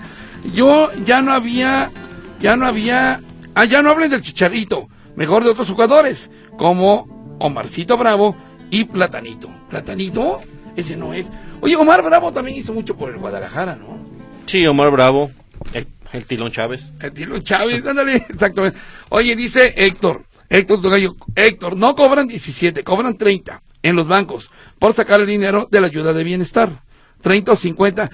Yo 0.52 0.90
ya 1.06 1.22
no 1.22 1.32
había, 1.32 1.92
ya 2.40 2.56
no 2.56 2.66
había, 2.66 3.22
ah, 3.54 3.64
ya 3.66 3.82
no 3.82 3.90
hablen 3.90 4.10
del 4.10 4.22
chicharito, 4.22 4.88
mejor 5.14 5.44
de 5.44 5.50
otros 5.50 5.70
jugadores, 5.70 6.28
como 6.58 7.36
Omarcito 7.38 7.96
Bravo 7.96 8.34
y 8.70 8.84
Platanito. 8.84 9.50
¿Platanito? 9.68 10.40
Ese 10.76 10.96
no 10.96 11.12
es. 11.12 11.30
Oye, 11.60 11.76
Omar 11.76 12.02
Bravo 12.02 12.32
también 12.32 12.56
hizo 12.56 12.72
mucho 12.72 12.96
por 12.96 13.10
el 13.10 13.18
Guadalajara, 13.18 13.76
¿no? 13.76 13.98
Sí, 14.46 14.66
Omar 14.66 14.90
Bravo, 14.90 15.30
el, 15.72 15.86
el 16.12 16.24
Tilón 16.24 16.52
Chávez. 16.52 16.84
El 17.00 17.12
Tilo 17.12 17.38
Chávez, 17.40 17.84
ándale, 17.86 18.16
exactamente. 18.28 18.78
Oye, 19.10 19.36
dice 19.36 19.74
Héctor, 19.76 20.24
Héctor 20.48 20.82
Tocayo, 20.82 21.16
Héctor, 21.34 21.76
no 21.76 21.94
cobran 21.94 22.26
17, 22.26 22.82
cobran 22.82 23.16
30 23.16 23.62
en 23.82 23.96
los 23.96 24.06
bancos 24.08 24.50
por 24.78 24.94
sacar 24.94 25.20
el 25.20 25.26
dinero 25.26 25.68
de 25.70 25.80
la 25.80 25.86
ayuda 25.88 26.12
de 26.12 26.24
bienestar. 26.24 26.82
30 27.22 27.52
o 27.52 27.56
50. 27.56 28.10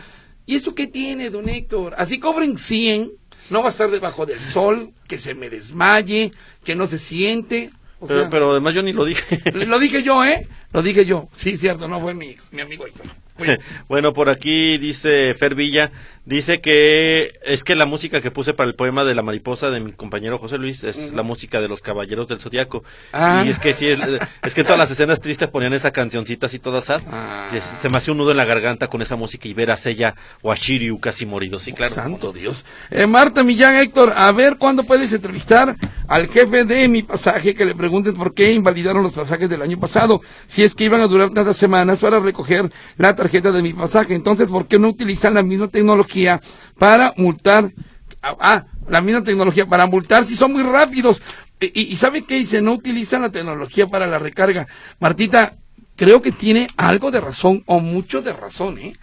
¿Y 0.47 0.57
eso 0.57 0.75
qué 0.75 0.87
tiene, 0.87 1.31
don 1.31 1.49
Héctor? 1.49 1.95
Así 1.99 2.19
cobren 2.19 2.59
100, 2.59 3.11
no 3.51 3.61
va 3.61 3.69
a 3.69 3.71
estar 3.71 3.91
debajo 3.91 4.27
del 4.27 4.41
sol, 4.41 4.93
que 5.09 5.19
se 5.19 5.35
me 5.35 5.51
desmaye, 5.51 6.33
que 6.65 6.75
no 6.75 6.87
se 6.87 6.99
siente. 6.99 7.71
O 7.99 8.07
Pero, 8.07 8.21
sea, 8.21 8.31
pero 8.31 8.51
además 8.53 8.75
yo 8.75 8.83
ni 8.83 8.93
lo 8.93 9.05
dije. 9.05 9.41
lo 9.67 9.79
dije 9.79 10.03
yo, 10.03 10.25
¿eh? 10.25 10.47
Lo 10.73 10.83
dije 10.83 11.07
yo. 11.07 11.29
Sí, 11.33 11.57
cierto, 11.57 11.89
no 11.89 12.01
fue 12.01 12.15
mi, 12.15 12.37
mi 12.51 12.61
amigo 12.61 12.87
Héctor. 12.87 13.07
Bueno, 13.89 14.13
por 14.15 14.31
aquí 14.31 14.79
dice 14.79 15.35
Fer 15.35 15.55
Villa, 15.55 15.93
dice 16.27 16.61
que 16.61 17.33
es 17.45 17.65
que 17.65 17.75
la 17.75 17.87
música 17.87 18.21
que 18.21 18.31
puse 18.31 18.53
para 18.53 18.69
el 18.69 18.75
poema 18.75 19.05
de 19.05 19.15
la 19.15 19.23
mariposa 19.23 19.71
de 19.71 19.81
mi 19.81 19.93
compañero 19.93 20.39
José 20.39 20.59
Luis 20.59 20.85
es 20.85 21.15
la 21.15 21.23
música 21.23 21.61
de 21.61 21.69
los 21.69 21.81
caballeros 21.81 22.29
del 22.29 22.41
zodiaco. 22.41 22.85
Ah. 23.13 23.45
Y 23.47 23.49
es 23.49 23.59
que 23.59 23.73
sí, 23.73 23.87
es, 23.87 24.01
es 24.43 24.55
que 24.55 24.61
en 24.61 24.67
todas 24.67 24.79
las 24.79 24.91
escenas 24.91 25.21
tristes 25.21 25.49
ponían 25.49 25.73
esa 25.73 25.93
cancioncita 25.93 26.47
así 26.47 26.59
toda 26.59 26.83
sad. 26.83 27.01
Ah. 27.11 27.49
Se, 27.51 27.63
se 27.81 27.89
me 27.89 27.99
hacía 27.99 28.13
un 28.13 28.19
nudo 28.19 28.33
en 28.33 28.37
la 28.37 28.45
garganta 28.45 28.89
con 28.89 29.01
esa 29.01 29.17
música 29.17 29.49
y 29.49 29.55
ver 29.55 29.71
a 29.71 29.77
Sella 29.77 30.17
o 30.43 30.51
a 30.51 30.57
Shiryu 30.57 30.99
casi 30.99 31.25
morido. 31.25 31.61
Sí, 31.61 31.73
claro. 31.73 31.95
Santo 31.95 32.33
Dios. 32.33 32.65
Eh, 32.91 33.07
Marta 33.07 33.45
Millán, 33.45 33.77
Héctor, 33.77 34.13
a 34.17 34.33
ver 34.33 34.57
cuándo 34.59 34.83
puedes 34.83 35.13
entrevistar 35.13 35.77
al 36.09 36.29
jefe 36.29 36.65
de 36.65 36.89
mi 36.89 37.03
pasaje 37.03 37.55
que 37.55 37.65
le 37.65 37.75
pregunten 37.75 38.15
por 38.15 38.35
qué 38.35 38.53
invalidaron 38.53 39.05
los 39.05 39.13
pasajes 39.13 39.49
del 39.49 39.63
año 39.63 39.79
pasado, 39.79 40.21
si 40.49 40.65
es 40.65 40.75
que 40.75 40.85
iban 40.85 41.01
a 41.01 41.07
durar 41.07 41.31
tantas 41.31 41.57
semanas 41.57 42.01
para 42.01 42.19
recoger 42.19 42.71
la 42.97 43.15
tarjeta 43.15 43.53
de 43.53 43.63
mi 43.63 43.73
pasaje. 43.73 44.15
Entonces, 44.15 44.49
¿por 44.49 44.67
qué 44.67 44.79
no 44.79 44.89
utilizan 44.89 45.35
la 45.35 45.43
misma 45.45 45.69
tecnología 45.69 46.16
para 46.79 47.15
multar? 47.17 47.73
Ah, 48.23 48.37
ah, 48.41 48.67
la 48.89 49.01
misma 49.01 49.23
tecnología 49.25 49.67
para 49.67 49.87
multar 49.87 50.27
si 50.27 50.35
son 50.35 50.53
muy 50.53 50.63
rápidos. 50.63 51.23
Y, 51.61 51.93
y, 51.93 51.97
¿sabe 51.97 52.23
qué 52.23 52.39
dice? 52.39 52.61
No 52.61 52.73
utilizan 52.73 53.23
la 53.23 53.31
tecnología 53.31 53.87
para 53.87 54.07
la 54.07 54.19
recarga. 54.19 54.67
Martita, 55.01 55.57
creo 55.97 56.21
que 56.21 56.33
tiene 56.33 56.69
algo 56.77 57.11
de 57.11 57.21
razón 57.21 57.63
o 57.67 57.81
mucho 57.81 58.23
de 58.23 58.33
razón, 58.33 58.79
¿eh? 58.79 58.95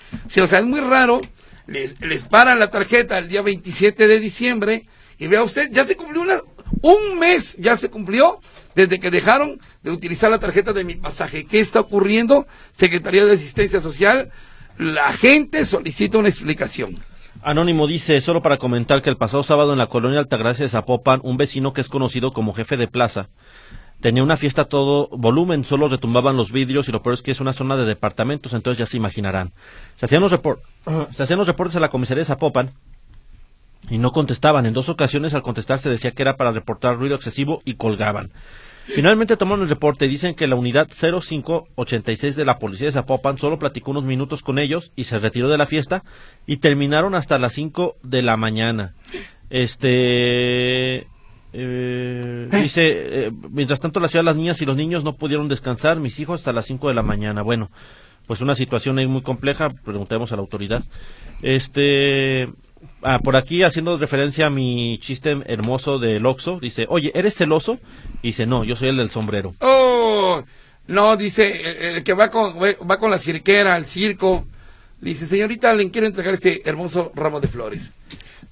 O 0.41 0.47
sea, 0.47 0.59
es 0.59 0.65
muy 0.65 0.79
raro 0.79 1.19
les, 1.67 1.99
les 2.01 2.21
paran 2.21 2.59
la 2.59 2.69
tarjeta 2.69 3.17
el 3.17 3.27
día 3.27 3.41
27 3.41 4.07
de 4.07 4.19
diciembre 4.19 4.85
y 5.17 5.27
vea 5.27 5.43
usted, 5.43 5.69
ya 5.71 5.85
se 5.85 5.95
cumplió 5.95 6.21
una, 6.21 6.41
un 6.81 7.19
mes, 7.19 7.55
ya 7.57 7.77
se 7.77 7.89
cumplió 7.89 8.39
desde 8.75 8.99
que 8.99 9.11
dejaron 9.11 9.59
de 9.81 9.91
utilizar 9.91 10.29
la 10.31 10.39
tarjeta 10.39 10.73
de 10.73 10.83
mi 10.83 10.95
pasaje. 10.95 11.45
¿Qué 11.45 11.59
está 11.59 11.79
ocurriendo? 11.79 12.47
Secretaría 12.71 13.25
de 13.25 13.33
Asistencia 13.33 13.79
Social, 13.81 14.31
la 14.77 15.13
gente 15.13 15.65
solicita 15.65 16.17
una 16.17 16.29
explicación. 16.29 16.99
Anónimo 17.41 17.87
dice, 17.87 18.21
solo 18.21 18.41
para 18.41 18.57
comentar 18.57 19.01
que 19.01 19.09
el 19.09 19.17
pasado 19.17 19.43
sábado 19.43 19.73
en 19.73 19.79
la 19.79 19.87
colonia 19.87 20.19
Altagracia 20.19 20.63
de 20.63 20.69
Zapopan, 20.69 21.19
un 21.23 21.37
vecino 21.37 21.73
que 21.73 21.81
es 21.81 21.89
conocido 21.89 22.31
como 22.31 22.53
jefe 22.53 22.77
de 22.77 22.87
plaza, 22.87 23.27
tenía 23.99 24.23
una 24.23 24.37
fiesta 24.37 24.65
todo 24.65 25.09
volumen, 25.11 25.65
solo 25.65 25.89
retumbaban 25.89 26.37
los 26.37 26.51
vidrios 26.51 26.87
y 26.87 26.91
lo 26.91 27.01
peor 27.03 27.15
es 27.15 27.21
que 27.21 27.31
es 27.31 27.41
una 27.41 27.53
zona 27.53 27.75
de 27.75 27.85
departamentos, 27.85 28.53
entonces 28.53 28.79
ya 28.79 28.85
se 28.85 28.97
imaginarán. 28.97 29.51
Se 29.95 30.05
hacían 30.05 30.21
los, 30.21 30.31
repor- 30.31 30.59
se 31.15 31.23
hacían 31.23 31.39
los 31.39 31.47
reportes 31.47 31.75
a 31.75 31.81
la 31.81 31.89
comisaría 31.89 32.21
de 32.21 32.25
Zapopan 32.25 32.71
y 33.89 33.97
no 33.97 34.13
contestaban. 34.13 34.65
En 34.65 34.73
dos 34.73 34.87
ocasiones 34.87 35.33
al 35.33 35.41
contestar 35.41 35.79
se 35.79 35.89
decía 35.89 36.11
que 36.11 36.21
era 36.21 36.37
para 36.37 36.51
reportar 36.51 36.97
ruido 36.97 37.15
excesivo 37.15 37.61
y 37.65 37.73
colgaban. 37.73 38.31
Finalmente 38.85 39.37
tomaron 39.37 39.63
el 39.63 39.69
reporte 39.69 40.07
dicen 40.07 40.35
que 40.35 40.47
la 40.47 40.55
unidad 40.55 40.89
0586 40.89 42.35
de 42.35 42.45
la 42.45 42.59
policía 42.59 42.87
de 42.87 42.91
Zapopan 42.91 43.37
solo 43.37 43.57
platicó 43.59 43.91
unos 43.91 44.03
minutos 44.03 44.43
con 44.43 44.59
ellos 44.59 44.91
y 44.95 45.05
se 45.05 45.19
retiró 45.19 45.49
de 45.49 45.57
la 45.57 45.65
fiesta 45.65 46.03
y 46.45 46.57
terminaron 46.57 47.15
hasta 47.15 47.39
las 47.39 47.53
5 47.53 47.95
de 48.03 48.21
la 48.21 48.37
mañana. 48.37 48.93
Este 49.49 51.07
eh, 51.53 52.49
dice, 52.51 53.27
eh, 53.27 53.31
mientras 53.51 53.79
tanto 53.79 53.99
la 53.99 54.07
ciudad 54.07 54.25
las 54.25 54.35
niñas 54.35 54.61
y 54.61 54.65
los 54.65 54.75
niños 54.75 55.03
no 55.03 55.15
pudieron 55.15 55.47
descansar, 55.47 55.99
mis 55.99 56.19
hijos 56.19 56.41
hasta 56.41 56.51
las 56.51 56.65
5 56.65 56.87
de 56.89 56.93
la 56.93 57.03
mañana. 57.03 57.41
Bueno, 57.43 57.69
pues 58.27 58.41
una 58.41 58.55
situación 58.55 58.97
ahí 58.97 59.07
muy 59.07 59.21
compleja, 59.21 59.69
preguntemos 59.69 60.31
a 60.31 60.35
la 60.35 60.41
autoridad. 60.41 60.83
Este, 61.41 62.49
ah, 63.03 63.19
por 63.19 63.35
aquí 63.35 63.63
haciendo 63.63 63.97
referencia 63.97 64.47
a 64.47 64.49
mi 64.49 64.99
chiste 65.01 65.37
hermoso 65.45 65.99
del 65.99 66.25
Oxo, 66.25 66.59
dice, 66.59 66.85
oye, 66.89 67.11
¿eres 67.15 67.35
celoso? 67.35 67.79
Y 68.21 68.27
dice, 68.27 68.45
no, 68.45 68.63
yo 68.63 68.75
soy 68.75 68.89
el 68.89 68.97
del 68.97 69.09
sombrero. 69.09 69.53
Oh, 69.59 70.43
no, 70.87 71.15
dice 71.15 71.87
el, 71.89 71.95
el 71.97 72.03
que 72.03 72.13
va 72.13 72.29
con, 72.29 72.55
va 72.59 72.99
con 72.99 73.11
la 73.11 73.19
cirquera 73.19 73.75
al 73.75 73.85
circo. 73.85 74.45
Dice, 75.01 75.27
señorita, 75.27 75.73
le 75.73 75.91
quiero 75.91 76.07
entregar 76.07 76.33
este 76.33 76.61
hermoso 76.67 77.11
ramo 77.15 77.41
de 77.41 77.47
flores. 77.49 77.91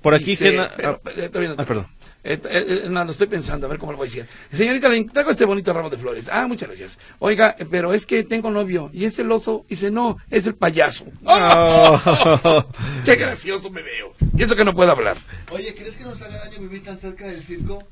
Por 0.01 0.13
aquí, 0.13 0.25
Dice, 0.31 0.51
Gena- 0.51 0.71
pero, 0.75 1.01
ah, 1.05 1.09
eh, 1.15 1.29
no 1.33 1.55
ah, 1.57 1.65
perdón. 1.65 1.87
Eh, 2.23 2.39
eh, 2.43 2.65
eh, 2.85 2.87
no, 2.89 3.03
lo 3.03 3.11
estoy 3.11 3.27
pensando, 3.27 3.65
a 3.65 3.69
ver 3.69 3.79
cómo 3.79 3.93
lo 3.93 3.97
voy 3.97 4.07
a 4.07 4.09
decir. 4.09 4.27
Señorita, 4.51 4.87
le 4.89 5.03
traigo 5.05 5.31
este 5.31 5.45
bonito 5.45 5.73
ramo 5.73 5.89
de 5.89 5.97
flores. 5.97 6.29
Ah, 6.31 6.45
muchas 6.47 6.69
gracias. 6.69 6.99
Oiga, 7.19 7.55
eh, 7.57 7.65
pero 7.69 7.93
es 7.93 8.05
que 8.05 8.23
tengo 8.23 8.51
novio. 8.51 8.89
¿Y 8.93 9.05
es 9.05 9.17
el 9.19 9.31
oso? 9.31 9.65
Dice, 9.67 9.89
no, 9.89 10.17
es 10.29 10.45
el 10.45 10.55
payaso. 10.55 11.05
Oh. 11.25 12.65
¡Qué 13.05 13.15
gracioso 13.15 13.71
me 13.71 13.81
veo! 13.81 14.13
Y 14.37 14.43
eso 14.43 14.55
que 14.55 14.65
no 14.65 14.75
puedo 14.75 14.91
hablar. 14.91 15.17
Oye, 15.49 15.73
¿crees 15.73 15.95
que 15.95 16.03
nos 16.03 16.21
haga 16.21 16.37
daño 16.37 16.59
vivir 16.59 16.83
tan 16.83 16.97
cerca 16.97 17.25
del 17.25 17.41
circo? 17.41 17.83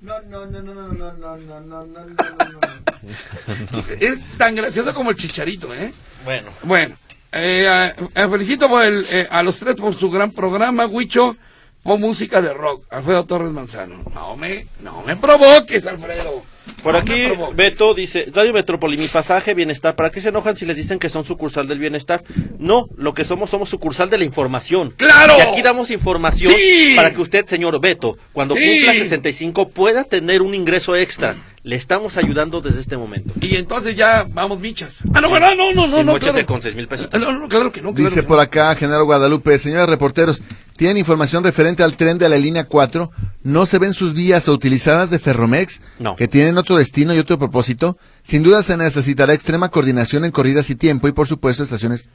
No, 0.00 0.20
no, 0.22 0.44
no, 0.46 0.60
no, 0.60 0.74
no, 0.74 0.88
no, 0.92 1.12
no, 1.12 1.36
no, 1.36 1.60
no, 1.60 1.60
no, 1.60 1.84
no, 1.86 2.04
no. 2.04 3.84
Es 4.00 4.18
tan 4.36 4.54
gracioso 4.54 4.92
como 4.92 5.10
el 5.10 5.16
chicharito, 5.16 5.72
¿eh? 5.72 5.92
Bueno. 6.24 6.50
Bueno, 6.62 6.96
eh, 7.32 7.92
eh, 8.14 8.28
felicito 8.28 8.68
por 8.68 8.84
el, 8.84 9.06
eh, 9.10 9.26
a 9.30 9.42
los 9.42 9.58
tres 9.58 9.74
por 9.76 9.94
su 9.94 10.10
gran 10.10 10.30
programa, 10.30 10.86
Huicho, 10.86 11.36
por 11.84 11.98
música 12.00 12.42
de 12.42 12.52
rock. 12.52 12.84
Alfredo 12.90 13.24
Torres 13.26 13.50
Manzano. 13.52 14.02
No 14.14 14.36
me, 14.36 14.66
no 14.80 15.02
me 15.06 15.14
provoques, 15.16 15.86
Alfredo. 15.86 16.42
Por 16.82 16.94
No 16.94 16.98
aquí. 17.00 17.28
Beto 17.54 17.92
dice, 17.94 18.26
Radio 18.32 18.52
Metrópoli, 18.54 18.96
mi 18.96 19.06
pasaje, 19.06 19.52
bienestar. 19.54 19.94
¿Para 19.94 20.10
qué 20.10 20.20
se 20.22 20.30
enojan 20.30 20.56
si 20.56 20.64
les 20.66 20.76
dicen 20.76 20.98
que 20.98 21.10
son 21.10 21.24
sucursal 21.24 21.68
del 21.68 21.78
bienestar? 21.78 22.24
No, 22.58 22.88
lo 22.96 23.12
que 23.14 23.24
somos, 23.24 23.50
somos 23.50 23.68
sucursal 23.68 24.08
de 24.10 24.18
la 24.18 24.24
información. 24.24 24.94
¡Claro! 24.96 25.34
Y 25.38 25.42
aquí 25.42 25.62
damos 25.62 25.90
información 25.90 26.52
Sí. 26.56 26.94
para 26.96 27.12
que 27.12 27.20
usted, 27.20 27.46
señor 27.46 27.78
Beto, 27.80 28.16
cuando 28.32 28.56
Sí. 28.56 28.64
cumpla 28.66 28.94
65, 28.94 29.68
pueda 29.68 30.04
tener 30.04 30.40
un 30.42 30.54
ingreso 30.54 30.96
extra. 30.96 31.36
Le 31.64 31.76
estamos 31.76 32.18
ayudando 32.18 32.60
desde 32.60 32.82
este 32.82 32.96
momento. 32.98 33.32
Y 33.40 33.56
entonces 33.56 33.96
ya 33.96 34.26
vamos 34.28 34.60
michas. 34.60 34.98
Ah, 35.14 35.22
no, 35.22 35.30
¿verdad? 35.30 35.54
No, 35.56 35.72
no, 35.72 35.86
no, 35.86 35.96
Sin 35.96 36.06
no, 36.06 36.18
claro. 36.18 36.34
de 36.34 36.44
con 36.44 36.60
seis 36.60 36.74
mil 36.76 36.86
pesos. 36.86 37.08
No, 37.12 37.32
no, 37.32 37.48
claro 37.48 37.72
que 37.72 37.80
no. 37.80 37.94
claro 37.94 38.10
Dice 38.10 38.20
que 38.20 38.26
por 38.26 38.36
no. 38.36 38.42
acá 38.42 38.74
Genaro 38.76 39.06
Guadalupe, 39.06 39.58
señores 39.58 39.88
reporteros, 39.88 40.42
¿tienen 40.76 40.98
información 40.98 41.42
referente 41.42 41.82
al 41.82 41.96
tren 41.96 42.18
de 42.18 42.28
la 42.28 42.36
línea 42.36 42.64
4? 42.64 43.10
¿No 43.44 43.64
se 43.64 43.78
ven 43.78 43.94
sus 43.94 44.12
vías 44.12 44.46
o 44.46 44.52
utilizadas 44.52 45.08
de 45.08 45.18
Ferromex? 45.18 45.80
No. 45.98 46.16
Que 46.16 46.28
tienen 46.28 46.58
otro 46.58 46.76
destino 46.76 47.14
y 47.14 47.18
otro 47.18 47.38
propósito. 47.38 47.96
Sin 48.22 48.42
duda 48.42 48.62
se 48.62 48.76
necesitará 48.76 49.32
extrema 49.32 49.70
coordinación 49.70 50.26
en 50.26 50.32
corridas 50.32 50.68
y 50.68 50.74
tiempo 50.74 51.08
y 51.08 51.12
por 51.12 51.26
supuesto 51.28 51.62
estaciones 51.62 52.10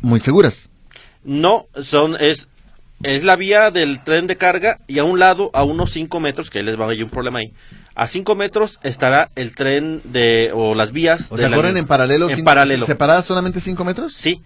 muy 0.00 0.18
seguras. 0.18 0.70
No, 1.22 1.66
son, 1.80 2.16
es, 2.18 2.48
es 3.04 3.22
la 3.22 3.36
vía 3.36 3.70
del 3.70 4.02
tren 4.02 4.26
de 4.26 4.36
carga 4.36 4.80
y 4.88 4.98
a 4.98 5.04
un 5.04 5.20
lado, 5.20 5.50
a 5.54 5.62
unos 5.62 5.92
5 5.92 6.18
metros, 6.18 6.50
que 6.50 6.58
ahí 6.58 6.64
les 6.64 6.76
va 6.76 6.82
a 6.82 6.86
haber 6.86 7.04
un 7.04 7.10
problema 7.10 7.38
ahí. 7.38 7.52
A 7.94 8.06
5 8.06 8.34
metros 8.34 8.78
estará 8.82 9.30
el 9.36 9.54
tren 9.54 10.00
de, 10.04 10.50
o 10.54 10.74
las 10.74 10.92
vías. 10.92 11.30
O 11.30 11.36
de 11.36 11.42
sea, 11.42 11.50
la 11.50 11.56
corren 11.56 11.76
en 11.76 11.86
paralelo, 11.86 12.28
En 12.30 12.36
sin- 12.36 12.44
paralelo. 12.44 12.86
separadas 12.86 13.26
solamente 13.26 13.60
5 13.60 13.84
metros. 13.84 14.14
Sí, 14.14 14.40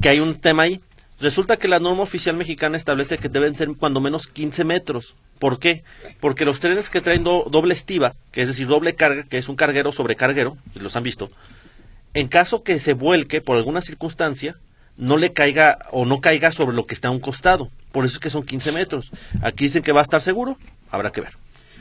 que 0.00 0.08
hay 0.08 0.20
un 0.20 0.36
tema 0.40 0.64
ahí. 0.64 0.80
Resulta 1.20 1.56
que 1.56 1.68
la 1.68 1.78
norma 1.78 2.02
oficial 2.02 2.36
mexicana 2.36 2.76
establece 2.76 3.18
que 3.18 3.28
deben 3.28 3.54
ser 3.54 3.68
cuando 3.78 4.00
menos 4.00 4.26
15 4.26 4.64
metros. 4.64 5.14
¿Por 5.38 5.58
qué? 5.58 5.82
Porque 6.20 6.44
los 6.44 6.60
trenes 6.60 6.90
que 6.90 7.00
traen 7.00 7.22
do- 7.24 7.46
doble 7.50 7.74
estiva, 7.74 8.14
que 8.32 8.42
es 8.42 8.48
decir, 8.48 8.66
doble 8.66 8.94
carga, 8.94 9.24
que 9.24 9.38
es 9.38 9.48
un 9.48 9.56
carguero 9.56 9.92
sobre 9.92 10.16
carguero, 10.16 10.56
y 10.74 10.80
los 10.80 10.94
han 10.96 11.02
visto, 11.02 11.30
en 12.14 12.28
caso 12.28 12.62
que 12.62 12.78
se 12.78 12.92
vuelque 12.92 13.40
por 13.40 13.56
alguna 13.56 13.82
circunstancia, 13.82 14.56
no 14.96 15.16
le 15.16 15.32
caiga 15.32 15.78
o 15.90 16.04
no 16.04 16.20
caiga 16.20 16.52
sobre 16.52 16.74
lo 16.76 16.86
que 16.86 16.94
está 16.94 17.08
a 17.08 17.12
un 17.12 17.20
costado. 17.20 17.70
Por 17.92 18.04
eso 18.04 18.14
es 18.14 18.20
que 18.20 18.30
son 18.30 18.42
15 18.44 18.70
metros. 18.72 19.10
Aquí 19.42 19.64
dicen 19.64 19.82
que 19.82 19.92
va 19.92 20.00
a 20.00 20.04
estar 20.04 20.20
seguro, 20.20 20.58
habrá 20.90 21.10
que 21.12 21.20
ver. 21.22 21.32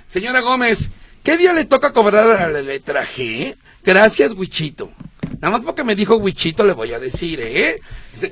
Señora 0.08 0.42
Gómez, 0.42 0.90
¿Qué 1.24 1.38
día 1.38 1.54
le 1.54 1.66
toca 1.66 1.94
cobrar 1.94 2.30
a 2.30 2.50
la 2.50 2.62
letra 2.62 3.06
G? 3.06 3.56
Gracias, 3.84 4.32
Wichito. 4.34 4.92
Nada 5.40 5.58
más 5.58 5.66
porque 5.66 5.84
me 5.84 5.96
dijo 5.96 6.18
Wichito 6.18 6.64
le 6.64 6.74
voy 6.74 6.94
a 6.94 7.00
decir, 7.00 7.40
¿eh? 7.42 7.80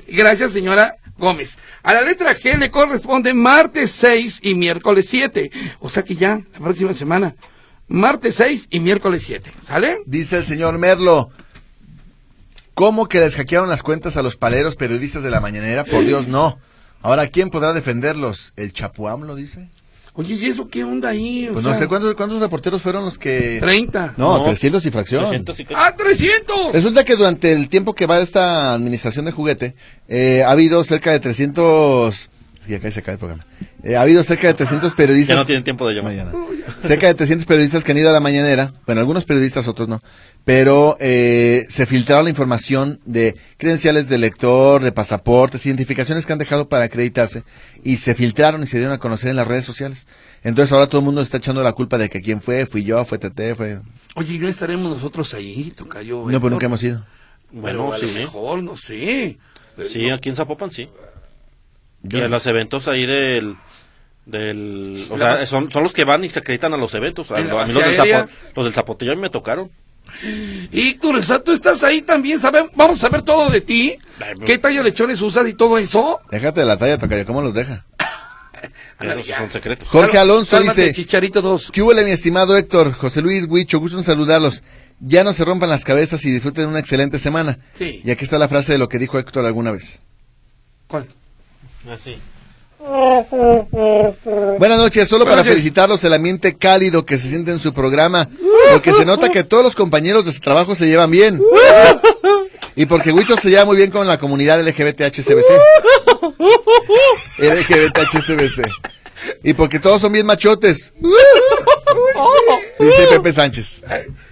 Gracias, 0.08 0.52
señora 0.52 0.96
Gómez. 1.16 1.56
A 1.82 1.94
la 1.94 2.02
letra 2.02 2.36
G 2.36 2.58
le 2.58 2.70
corresponde 2.70 3.32
martes 3.32 3.92
6 3.92 4.40
y 4.42 4.54
miércoles 4.54 5.06
7. 5.08 5.50
O 5.78 5.88
sea 5.88 6.02
que 6.02 6.16
ya, 6.16 6.40
la 6.52 6.58
próxima 6.58 6.94
semana. 6.94 7.36
Martes 7.86 8.36
6 8.36 8.68
y 8.70 8.80
miércoles 8.80 9.22
7. 9.24 9.52
¿Sale? 9.66 9.98
Dice 10.06 10.38
el 10.38 10.46
señor 10.46 10.78
Merlo. 10.78 11.30
¿Cómo 12.74 13.06
que 13.08 13.20
les 13.20 13.36
hackearon 13.36 13.68
las 13.68 13.82
cuentas 13.82 14.16
a 14.16 14.22
los 14.22 14.36
paleros 14.36 14.74
periodistas 14.74 15.22
de 15.22 15.30
la 15.30 15.40
mañanera? 15.40 15.84
Por 15.84 16.04
Dios, 16.04 16.26
no. 16.26 16.58
Ahora, 17.02 17.28
¿quién 17.28 17.50
podrá 17.50 17.72
defenderlos? 17.72 18.52
¿El 18.56 18.72
Chapuam 18.72 19.22
lo 19.22 19.34
dice? 19.34 19.68
Oye, 20.14 20.34
¿y 20.34 20.46
eso 20.46 20.68
qué 20.68 20.82
onda 20.84 21.10
ahí? 21.10 21.48
O 21.48 21.52
Pues 21.52 21.64
no 21.64 21.70
sea, 21.70 21.80
sé 21.80 21.86
cuántos, 21.88 22.14
cuántos 22.14 22.40
reporteros 22.40 22.82
fueron 22.82 23.04
los 23.04 23.16
que... 23.18 23.58
30. 23.60 24.14
No, 24.16 24.38
No. 24.38 24.42
300 24.44 24.84
y 24.86 24.90
fracción. 24.90 25.20
350. 25.44 25.86
¡Ah, 25.86 25.94
300! 25.96 26.72
Resulta 26.72 27.04
que 27.04 27.16
durante 27.16 27.52
el 27.52 27.68
tiempo 27.68 27.94
que 27.94 28.06
va 28.06 28.18
esta 28.18 28.74
administración 28.74 29.24
de 29.24 29.32
juguete, 29.32 29.74
eh, 30.08 30.42
ha 30.44 30.50
habido 30.50 30.82
cerca 30.84 31.12
de 31.12 31.20
300... 31.20 32.28
Sí, 32.66 32.74
acá 32.74 32.90
se 32.90 33.02
cae 33.02 33.14
el 33.14 33.18
programa. 33.18 33.46
Eh, 33.82 33.96
ha 33.96 34.02
habido 34.02 34.22
cerca 34.22 34.46
de 34.48 34.54
300 34.54 34.92
periodistas... 34.94 35.34
Ya 35.34 35.40
no 35.40 35.46
tienen 35.46 35.64
tiempo 35.64 35.88
de 35.88 35.94
llamar. 35.94 36.12
Mañana. 36.12 36.32
Cerca 36.86 37.06
de 37.06 37.14
300 37.14 37.46
periodistas 37.46 37.82
que 37.84 37.92
han 37.92 37.98
ido 37.98 38.10
a 38.10 38.12
la 38.12 38.20
mañanera, 38.20 38.72
bueno, 38.86 39.00
algunos 39.00 39.24
periodistas, 39.24 39.66
otros 39.66 39.88
no, 39.88 40.02
pero 40.44 40.96
eh, 41.00 41.66
se 41.70 41.86
filtraron 41.86 42.24
la 42.24 42.30
información 42.30 43.00
de 43.06 43.34
credenciales 43.56 44.08
de 44.08 44.18
lector, 44.18 44.82
de 44.82 44.92
pasaportes, 44.92 45.64
identificaciones 45.66 46.26
que 46.26 46.32
han 46.34 46.38
dejado 46.38 46.68
para 46.68 46.84
acreditarse 46.84 47.44
y 47.82 47.96
se 47.96 48.14
filtraron 48.14 48.62
y 48.62 48.66
se 48.66 48.76
dieron 48.76 48.94
a 48.94 48.98
conocer 48.98 49.30
en 49.30 49.36
las 49.36 49.48
redes 49.48 49.64
sociales. 49.64 50.06
Entonces 50.42 50.72
ahora 50.72 50.86
todo 50.86 51.00
el 51.00 51.06
mundo 51.06 51.22
está 51.22 51.38
echando 51.38 51.62
la 51.62 51.72
culpa 51.72 51.96
de 51.98 52.08
que 52.10 52.20
quién 52.20 52.40
fue, 52.42 52.66
fui 52.66 52.84
yo, 52.84 53.04
fue 53.04 53.18
Tete, 53.18 53.54
fue... 53.54 53.80
Oye, 54.14 54.34
¿y 54.34 54.38
no 54.38 54.48
estaremos 54.48 54.90
nosotros 54.92 55.32
ahí, 55.34 55.72
Tocayo? 55.74 56.24
No, 56.30 56.40
pues 56.40 56.50
nunca 56.50 56.66
hemos 56.66 56.82
ido. 56.82 57.04
Bueno, 57.52 57.84
Bueno, 57.86 57.94
a 57.94 57.98
lo 57.98 58.06
sí. 58.08 58.14
mejor, 58.14 58.62
no 58.62 58.76
sé. 58.76 59.38
Sí, 59.90 60.10
aquí 60.10 60.28
en 60.28 60.36
Zapopan 60.36 60.70
sí. 60.70 60.88
Yo 62.02 62.18
y 62.18 62.20
no. 62.20 62.26
en 62.26 62.30
los 62.32 62.46
eventos 62.46 62.88
ahí 62.88 63.06
del... 63.06 63.56
del 64.26 65.06
o 65.10 65.18
sea, 65.18 65.46
son, 65.46 65.70
son 65.70 65.82
los 65.82 65.92
que 65.92 66.04
van 66.04 66.24
y 66.24 66.28
se 66.28 66.38
acreditan 66.38 66.72
a 66.74 66.76
los 66.76 66.94
eventos. 66.94 67.30
A, 67.30 67.38
¿En 67.38 67.48
la 67.48 67.62
a 67.62 67.66
mí 67.66 67.72
base 67.72 67.74
los 67.74 67.84
del? 67.84 67.96
Zapo- 68.24 68.28
los 68.56 68.64
del 68.64 68.74
Zapotillo 68.74 69.12
a 69.12 69.14
mí 69.16 69.20
me 69.20 69.30
tocaron. 69.30 69.70
Héctor, 70.72 71.16
o 71.16 71.22
sea, 71.22 71.38
tú 71.42 71.52
estás 71.52 71.84
ahí 71.84 72.02
también, 72.02 72.40
¿sabe? 72.40 72.68
vamos 72.74 72.98
a 72.98 73.00
saber 73.00 73.22
todo 73.22 73.48
de 73.48 73.60
ti. 73.60 73.96
¿Qué 74.44 74.58
talla 74.58 74.82
de 74.82 74.92
chones 74.92 75.20
usas 75.20 75.46
y 75.48 75.54
todo 75.54 75.78
eso? 75.78 76.20
Déjate 76.30 76.60
de 76.60 76.66
la 76.66 76.76
talla, 76.76 76.98
Tocayo, 76.98 77.24
¿cómo 77.26 77.42
los 77.42 77.54
deja? 77.54 77.86
Esos 79.00 79.26
son 79.36 79.50
secretos. 79.50 79.88
Jorge 79.88 80.18
Alonso 80.18 80.56
cálmate, 80.56 80.80
dice... 80.82 80.94
Chicharito 80.94 81.40
2. 81.40 81.70
¿Qué 81.72 81.80
hubo, 81.80 81.94
mi 81.94 82.10
estimado 82.10 82.56
Héctor? 82.56 82.92
José 82.92 83.22
Luis 83.22 83.46
Huicho, 83.48 83.78
gusto 83.78 83.96
en 83.96 84.04
saludarlos. 84.04 84.62
Ya 85.00 85.24
no 85.24 85.32
se 85.32 85.44
rompan 85.44 85.70
las 85.70 85.84
cabezas 85.84 86.22
y 86.26 86.30
disfruten 86.30 86.66
una 86.66 86.78
excelente 86.80 87.18
semana. 87.18 87.58
Sí. 87.74 88.02
Y 88.04 88.10
aquí 88.10 88.24
está 88.24 88.36
la 88.38 88.48
frase 88.48 88.72
de 88.72 88.78
lo 88.78 88.88
que 88.88 88.98
dijo 88.98 89.18
Héctor 89.18 89.46
alguna 89.46 89.70
vez. 89.70 90.00
¿Cuál? 90.88 91.06
Así. 91.88 92.18
Buenas 94.58 94.78
noches, 94.78 95.08
solo 95.08 95.24
para 95.24 95.36
noches. 95.36 95.52
felicitarlos 95.52 96.02
el 96.04 96.14
ambiente 96.14 96.56
cálido 96.56 97.04
que 97.04 97.18
se 97.18 97.28
siente 97.28 97.50
en 97.50 97.60
su 97.60 97.74
programa, 97.74 98.28
porque 98.72 98.92
se 98.92 99.04
nota 99.04 99.28
que 99.28 99.44
todos 99.44 99.62
los 99.62 99.76
compañeros 99.76 100.24
de 100.24 100.32
su 100.32 100.40
trabajo 100.40 100.74
se 100.74 100.86
llevan 100.86 101.10
bien. 101.10 101.40
Y 102.76 102.86
porque 102.86 103.12
Huicho 103.12 103.36
se 103.36 103.50
lleva 103.50 103.64
muy 103.64 103.76
bien 103.76 103.90
con 103.90 104.06
la 104.06 104.18
comunidad 104.18 104.60
LGBTHCBC. 104.66 105.44
LGBTHCBC. 107.38 108.66
Y 109.42 109.52
porque 109.52 109.78
todos 109.78 110.00
son 110.00 110.12
bien 110.12 110.24
machotes. 110.24 110.92
Dice 112.78 113.06
Pepe 113.10 113.32
Sánchez. 113.32 113.82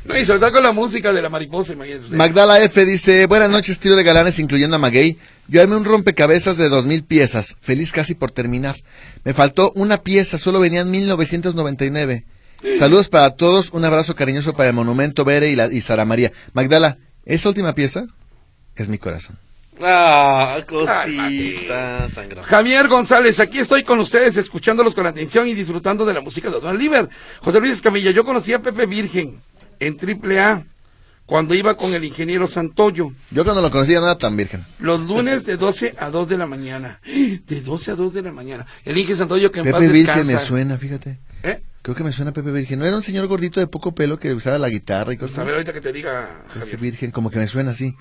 No, 0.05 0.17
y 0.17 0.25
sobre 0.25 0.41
todo 0.41 0.53
con 0.53 0.63
la 0.63 0.73
música 0.73 1.13
de 1.13 1.21
la 1.21 1.29
mariposa, 1.29 1.75
imagínate. 1.75 2.15
Magdala 2.15 2.63
F 2.63 2.87
dice, 2.87 3.27
buenas 3.27 3.51
noches, 3.51 3.79
tiro 3.79 3.97
de 3.97 4.05
galanes, 4.05 4.39
incluyendo 4.39 4.77
a 4.77 4.79
Maguey. 4.79 5.19
Yo 5.49 5.63
armé 5.63 5.77
un 5.77 5.87
rompecabezas 5.87 6.59
de 6.59 6.69
dos 6.69 6.85
mil 6.85 7.05
piezas, 7.05 7.57
feliz 7.63 7.91
casi 7.91 8.15
por 8.15 8.31
terminar. 8.31 8.77
Me 9.25 9.33
faltó 9.33 9.73
una 9.75 10.03
pieza, 10.03 10.37
solo 10.37 10.61
venían 10.61 10.91
1999. 10.91 12.27
Saludos 12.79 13.09
para 13.09 13.31
todos, 13.31 13.71
un 13.73 13.85
abrazo 13.85 14.15
cariñoso 14.15 14.55
para 14.55 14.69
el 14.69 14.75
Monumento 14.75 15.25
Bere 15.25 15.49
y, 15.49 15.57
la, 15.57 15.73
y 15.73 15.81
Sara 15.81 16.05
María. 16.05 16.33
Magdala, 16.53 16.99
esa 17.25 17.49
última 17.49 17.75
pieza 17.75 18.07
es 18.77 18.91
mi 18.91 18.99
corazón. 18.99 19.39
Ah, 19.81 20.59
cosita, 20.67 22.11
sangrón. 22.11 22.45
Javier 22.45 22.89
González, 22.89 23.41
aquí 23.41 23.61
estoy 23.61 23.85
con 23.85 24.01
ustedes, 24.01 24.37
escuchándolos 24.37 24.95
con 24.95 25.07
atención 25.07 25.49
y 25.49 25.55
disfrutando 25.55 26.05
de 26.05 26.15
la 26.15 26.21
música 26.21 26.51
de 26.51 26.61
Don 26.61 26.77
Liver. 26.77 27.09
José 27.41 27.61
Luis 27.61 27.75
Escamilla, 27.75 28.11
yo 28.11 28.25
conocí 28.25 28.53
a 28.53 28.61
Pepe 28.61 28.85
Virgen 28.85 29.41
en 29.79 29.97
Triple 29.97 30.41
A 30.41 30.67
cuando 31.29 31.55
iba 31.55 31.77
con 31.77 31.93
el 31.93 32.03
ingeniero 32.05 32.49
Santoyo, 32.49 33.13
Yo 33.31 33.45
cuando 33.45 33.61
lo 33.61 33.71
conocí 33.71 33.93
ya 33.93 34.01
no 34.01 34.07
era 34.07 34.17
tan 34.17 34.35
virgen. 34.35 34.65
los 34.79 34.99
lunes 35.01 35.45
de 35.45 35.59
12 35.59 35.95
a 35.99 36.09
2 36.11 36.27
de 36.27 36.39
la 36.39 36.47
mañana. 36.47 37.01
De 37.05 37.61
12 37.61 37.91
a 37.91 37.95
2 37.97 38.15
de 38.15 38.23
la 38.23 38.33
mañana. 38.33 38.67
El 38.87 38.97
ingeniero 38.97 39.19
Santoyo 39.19 39.53
que 39.53 39.61
en 39.61 39.67
paz 39.71 39.81
Pepe 39.81 39.93
Virgen 39.93 40.17
descansa. 40.27 40.33
me 40.43 40.49
suena, 40.49 40.79
fíjate. 40.79 41.19
¿Eh? 41.43 41.61
Creo 41.83 41.95
que 41.95 42.03
me 42.03 42.13
suena 42.13 42.33
Pepe 42.33 42.51
Virgen. 42.51 42.79
¿No 42.79 42.87
era 42.87 42.97
un 42.97 43.03
señor 43.03 43.27
gordito 43.27 43.61
de 43.61 43.67
poco 43.67 43.95
pelo 43.95 44.19
que 44.19 44.33
usaba 44.33 44.59
la 44.59 44.71
guitarra 44.71 45.13
y 45.13 45.19
Pues 45.19 45.31
cosas? 45.33 45.43
a 45.43 45.45
ver, 45.45 45.55
ahorita 45.57 45.73
que 45.75 45.81
te 45.83 45.93
diga, 45.93 46.45
Pepe. 46.55 46.77
Virgen, 46.79 47.11
como 47.11 47.31
que 47.31 47.39
me 47.39 47.47
suena 47.47 47.73
así. 47.73 47.95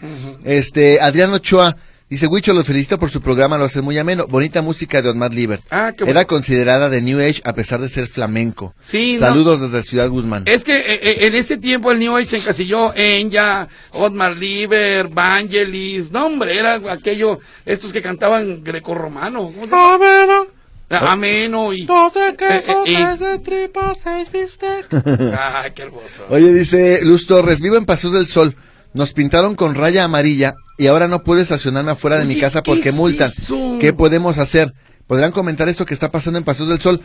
Este, 0.45 1.01
Adrián 1.01 1.32
Ochoa 1.34 1.75
dice, 2.10 2.28
Huicho, 2.28 2.53
los 2.53 2.66
felicito 2.66 2.99
por 2.99 3.10
su 3.10 3.22
programa, 3.22 3.58
lo 3.58 3.66
hace 3.66 3.82
muy 3.82 3.97
ameno. 3.97 4.28
Bonita 4.28 4.62
música 4.62 5.01
de 5.01 5.10
Osmar 5.10 5.34
Liber. 5.34 5.62
Ah, 5.70 5.91
qué 5.95 6.03
bueno. 6.03 6.20
Era 6.20 6.28
considerada 6.28 6.89
de 6.89 7.01
New 7.01 7.20
Age 7.20 7.41
a 7.43 7.53
pesar 7.53 7.82
de 7.82 7.89
ser 7.89 8.08
flamenco. 8.08 8.74
Sí, 8.82 9.14
no. 9.20 9.28
Saludos 9.28 9.62
desde 9.62 9.84
Ciudad 9.84 10.10
Guzmán. 10.10 10.43
Es 10.45 10.64
que 10.64 10.78
eh, 10.78 10.99
eh, 11.01 11.18
en 11.28 11.36
ese 11.36 11.58
tiempo 11.58 11.91
el 11.91 11.99
New 11.99 12.16
Age 12.16 12.26
se 12.28 12.38
encasilló 12.38 12.93
en 12.95 13.30
ya 13.32 13.68
Otmar 13.91 14.36
Lieber, 14.36 15.08
Vangelis, 15.08 16.12
no 16.12 16.28
hombre, 16.28 16.58
era 16.58 16.76
aquello, 16.91 17.39
estos 17.66 17.91
que 17.91 18.01
cantaban 18.01 18.64
grecorromano. 18.64 19.51
¿cómo 19.51 19.66
se 19.66 19.70
llama? 19.70 20.47
Ah, 20.89 21.12
Ameno 21.12 21.74
y... 21.74 21.86
Quesos, 21.86 22.34
quesos, 22.38 22.84
tres 22.86 23.18
tres 23.18 23.20
de 23.20 23.39
tripa, 23.39 23.93
seis 23.93 24.32
bistec. 24.32 24.88
Ay, 25.38 25.72
qué 25.76 25.82
hermoso. 25.82 26.26
Oye, 26.30 26.53
dice 26.53 27.03
Luz 27.03 27.28
Torres, 27.28 27.60
vivo 27.60 27.76
en 27.76 27.86
Pasos 27.86 28.14
del 28.14 28.28
Sol. 28.28 28.55
Nos 28.93 29.12
pintaron 29.12 29.55
con 29.55 29.76
raya 29.76 30.05
amarilla 30.05 30.55
y 30.78 30.88
ahora 30.88 31.07
no 31.07 31.23
puedo 31.23 31.41
estacionarme 31.41 31.91
afuera 31.91 32.17
de 32.19 32.25
mi 32.25 32.39
casa 32.39 32.61
¿qué 32.61 32.71
porque 32.71 32.89
es 32.89 32.95
multan. 32.95 33.32
eso? 33.36 33.78
¿Qué 33.80 33.93
podemos 33.93 34.38
hacer? 34.38 34.73
¿Podrán 35.07 35.32
comentar 35.32 35.69
esto 35.69 35.86
que 35.86 35.93
está 35.93 36.11
pasando 36.11 36.38
en 36.38 36.43
Pasos 36.45 36.67
del 36.69 36.80
Sol? 36.80 37.01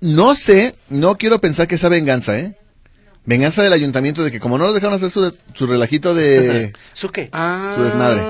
No 0.00 0.34
sé, 0.34 0.74
no 0.88 1.16
quiero 1.16 1.40
pensar 1.40 1.66
que 1.68 1.76
esa 1.76 1.88
venganza, 1.88 2.38
¿eh? 2.38 2.56
Venganza 3.26 3.62
del 3.62 3.72
ayuntamiento 3.74 4.24
de 4.24 4.30
que 4.32 4.40
como 4.40 4.56
no 4.56 4.64
nos 4.64 4.74
dejaron 4.74 4.94
hacer 4.94 5.10
su, 5.10 5.34
su 5.54 5.66
relajito 5.66 6.14
de 6.14 6.72
¿Su 6.94 7.10
qué? 7.10 7.28
Ah, 7.32 7.72
su 7.76 7.82
desmadre, 7.84 8.22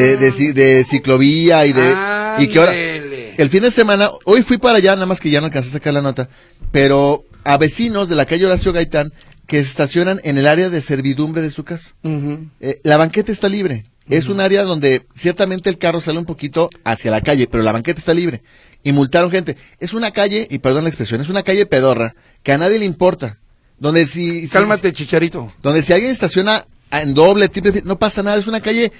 de, 0.00 0.16
de, 0.16 0.32
ci- 0.32 0.54
de 0.54 0.84
ciclovía 0.88 1.66
y 1.66 1.72
de... 1.72 1.94
y 2.38 2.48
que 2.48 2.58
ahora... 2.58 2.72
El 2.74 3.50
fin 3.50 3.60
de 3.62 3.70
semana, 3.70 4.10
hoy 4.24 4.40
fui 4.40 4.56
para 4.56 4.78
allá, 4.78 4.94
nada 4.94 5.04
más 5.04 5.20
que 5.20 5.28
ya 5.28 5.40
no 5.40 5.46
alcancé 5.48 5.68
a 5.68 5.72
sacar 5.72 5.92
la 5.92 6.00
nota, 6.00 6.30
pero 6.72 7.24
a 7.44 7.58
vecinos 7.58 8.08
de 8.08 8.16
la 8.16 8.24
calle 8.24 8.46
Horacio 8.46 8.72
Gaitán 8.72 9.12
que 9.46 9.62
se 9.62 9.68
estacionan 9.68 10.20
en 10.24 10.38
el 10.38 10.46
área 10.46 10.70
de 10.70 10.80
servidumbre 10.80 11.42
de 11.42 11.50
su 11.50 11.62
casa. 11.62 11.90
Eh, 12.02 12.80
la 12.82 12.96
banqueta 12.96 13.30
está 13.30 13.50
libre. 13.50 13.84
Es 14.08 14.28
un 14.28 14.40
área 14.40 14.62
donde 14.62 15.04
ciertamente 15.14 15.68
el 15.68 15.78
carro 15.78 16.00
sale 16.00 16.18
un 16.18 16.24
poquito 16.24 16.70
hacia 16.84 17.10
la 17.10 17.20
calle, 17.22 17.46
pero 17.50 17.62
la 17.64 17.72
banqueta 17.72 17.98
está 17.98 18.14
libre. 18.14 18.42
Y 18.84 18.92
multaron 18.92 19.30
gente. 19.30 19.56
Es 19.80 19.94
una 19.94 20.12
calle, 20.12 20.46
y 20.50 20.58
perdón 20.58 20.84
la 20.84 20.90
expresión, 20.90 21.20
es 21.20 21.28
una 21.28 21.42
calle 21.42 21.66
pedorra 21.66 22.14
que 22.42 22.52
a 22.52 22.58
nadie 22.58 22.78
le 22.78 22.84
importa. 22.84 23.38
Donde 23.78 24.06
si, 24.06 24.42
si- 24.42 24.48
Cálmate, 24.48 24.92
chicharito. 24.92 25.52
donde 25.62 25.82
si 25.82 25.92
alguien 25.92 26.12
estaciona 26.12 26.64
en 26.92 27.14
doble, 27.14 27.48
triple, 27.48 27.82
no 27.84 27.98
pasa 27.98 28.22
nada, 28.22 28.38
es 28.38 28.46
una 28.46 28.60
calle 28.60 28.92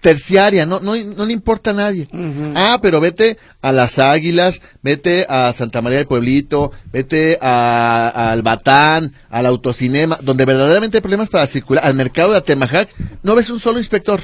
terciaria, 0.00 0.66
no, 0.66 0.80
no, 0.80 0.96
no 0.96 1.26
le 1.26 1.32
importa 1.32 1.70
a 1.70 1.74
nadie. 1.74 2.08
Ah, 2.56 2.78
pero 2.82 3.00
vete 3.00 3.38
a 3.62 3.72
Las 3.72 3.98
Águilas, 3.98 4.60
vete 4.82 5.26
a 5.28 5.52
Santa 5.52 5.80
María 5.82 5.98
del 5.98 6.06
Pueblito, 6.08 6.72
vete 6.92 7.38
a, 7.40 8.08
a 8.08 8.32
Albatán, 8.32 9.14
al 9.30 9.46
autocinema, 9.46 10.18
donde 10.22 10.44
verdaderamente 10.44 10.98
hay 10.98 11.02
problemas 11.02 11.28
para 11.28 11.46
circular, 11.46 11.84
al 11.86 11.94
mercado 11.94 12.32
de 12.32 12.38
Atemajac, 12.38 12.88
no 13.22 13.34
ves 13.34 13.50
un 13.50 13.60
solo 13.60 13.78
inspector. 13.78 14.20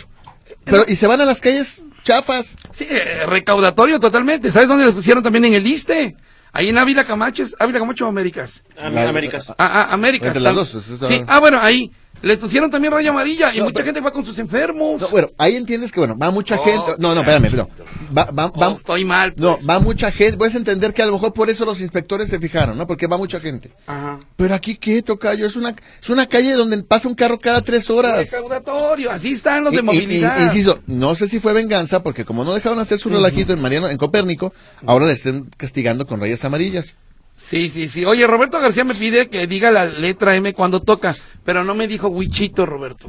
Pero, 0.66 0.84
y 0.86 0.96
se 0.96 1.06
van 1.06 1.20
a 1.20 1.24
las 1.24 1.40
calles 1.40 1.82
chafas. 2.04 2.56
Sí, 2.74 2.86
eh, 2.90 3.24
recaudatorio 3.26 3.98
totalmente. 3.98 4.52
¿Sabes 4.52 4.68
dónde 4.68 4.84
los 4.84 4.94
pusieron 4.94 5.22
también 5.22 5.44
en 5.46 5.54
el 5.54 5.66
ISTE? 5.66 6.16
Ahí 6.52 6.68
en 6.68 6.78
Ávila 6.78 7.04
Camacho, 7.04 7.42
¿es 7.42 7.54
Ávila 7.58 7.78
Camacho 7.80 8.06
o 8.06 8.08
Américas? 8.08 8.62
Am- 8.78 8.94
La- 8.94 9.08
Américas. 9.08 9.48
Ah, 9.50 9.54
ah, 9.58 9.88
Américas. 9.92 10.28
Entre 10.28 10.40
las 10.42 10.54
dos, 10.54 10.76
Sí, 11.06 11.22
ah, 11.26 11.38
bueno, 11.40 11.58
ahí. 11.60 11.90
Les 12.22 12.38
pusieron 12.38 12.70
también 12.70 12.92
raya 12.92 13.10
amarilla 13.10 13.54
y 13.54 13.58
No, 13.58 13.64
mucha 13.64 13.74
pero- 13.74 13.84
gente 13.86 14.00
va 14.00 14.10
con 14.10 14.24
sus 14.24 14.38
enfermos. 14.38 15.00
No, 15.00 15.08
bueno, 15.08 15.30
ahí 15.38 15.54
entiendes 15.54 15.92
que, 15.92 16.00
bueno, 16.00 16.16
va 16.18 16.30
mucha 16.30 16.56
Oh, 16.58 16.64
gente. 16.64 16.92
No, 16.98 17.14
no, 17.14 17.20
espérame, 17.20 17.52
no. 17.54 17.68
Va, 18.16 18.24
va, 18.30 18.46
Oh, 18.46 18.58
va- 18.58 18.72
estoy 18.72 19.04
mal. 19.04 19.34
pues. 19.34 19.42
no, 19.42 19.58
va 19.68 19.78
mucha 19.78 20.10
gente. 20.10 20.36
Puedes 20.38 20.54
entender 20.54 20.92
que 20.94 21.02
a 21.02 21.06
lo 21.06 21.12
mejor 21.12 21.32
por 21.34 21.50
eso 21.50 21.64
los 21.64 21.80
inspectores 21.80 22.28
se 22.30 22.38
fijaron, 22.40 22.76
¿no? 22.78 22.86
Porque 22.86 23.06
va 23.06 23.16
mucha 23.18 23.38
gente. 23.38 23.70
Ajá. 23.86 24.18
Pero 24.34 24.54
aquí, 24.54 24.76
¿qué, 24.76 25.02
Tocayo? 25.02 25.46
Es 25.46 25.56
una, 25.56 25.76
es 26.00 26.08
una 26.10 26.26
calle 26.26 26.54
donde 26.54 26.82
pasa 26.82 27.06
un 27.06 27.14
carro 27.14 27.38
cada 27.38 27.60
tres 27.60 27.88
horas. 27.90 28.16
Recaudatorio, 28.30 29.10
así 29.10 29.32
están 29.34 29.62
los 29.64 29.72
Y- 29.72 29.76
de 29.76 29.82
y- 29.82 29.84
movilidad. 29.84 30.40
y- 30.40 30.44
inciso, 30.44 30.80
no 30.86 31.14
sé 31.14 31.28
si 31.28 31.38
fue 31.38 31.52
venganza, 31.52 32.02
porque 32.02 32.24
como 32.24 32.44
no 32.44 32.54
dejaron 32.54 32.78
hacer 32.78 32.98
su 32.98 33.08
relajito 33.10 33.52
en 33.52 33.60
Mariano, 33.60 33.88
en 33.88 33.98
Copérnico, 33.98 34.52
ahora 34.86 35.06
le 35.06 35.12
estén 35.12 35.48
castigando 35.56 36.06
con 36.06 36.18
rayas 36.20 36.44
amarillas. 36.44 36.96
Sí, 37.39 37.70
sí, 37.70 37.89
sí. 37.89 38.05
Oye, 38.05 38.26
Roberto 38.26 38.59
García 38.61 38.84
me 38.84 38.95
pide 38.95 39.28
que 39.28 39.47
diga 39.47 39.70
la 39.70 39.84
letra 39.87 40.34
M 40.37 40.53
cuando 40.53 40.82
toca, 40.82 41.16
pero 41.45 41.64
no 41.64 41.74
me 41.74 41.87
dijo 41.87 42.09
Huichito, 42.09 42.66
Roberto. 42.66 43.09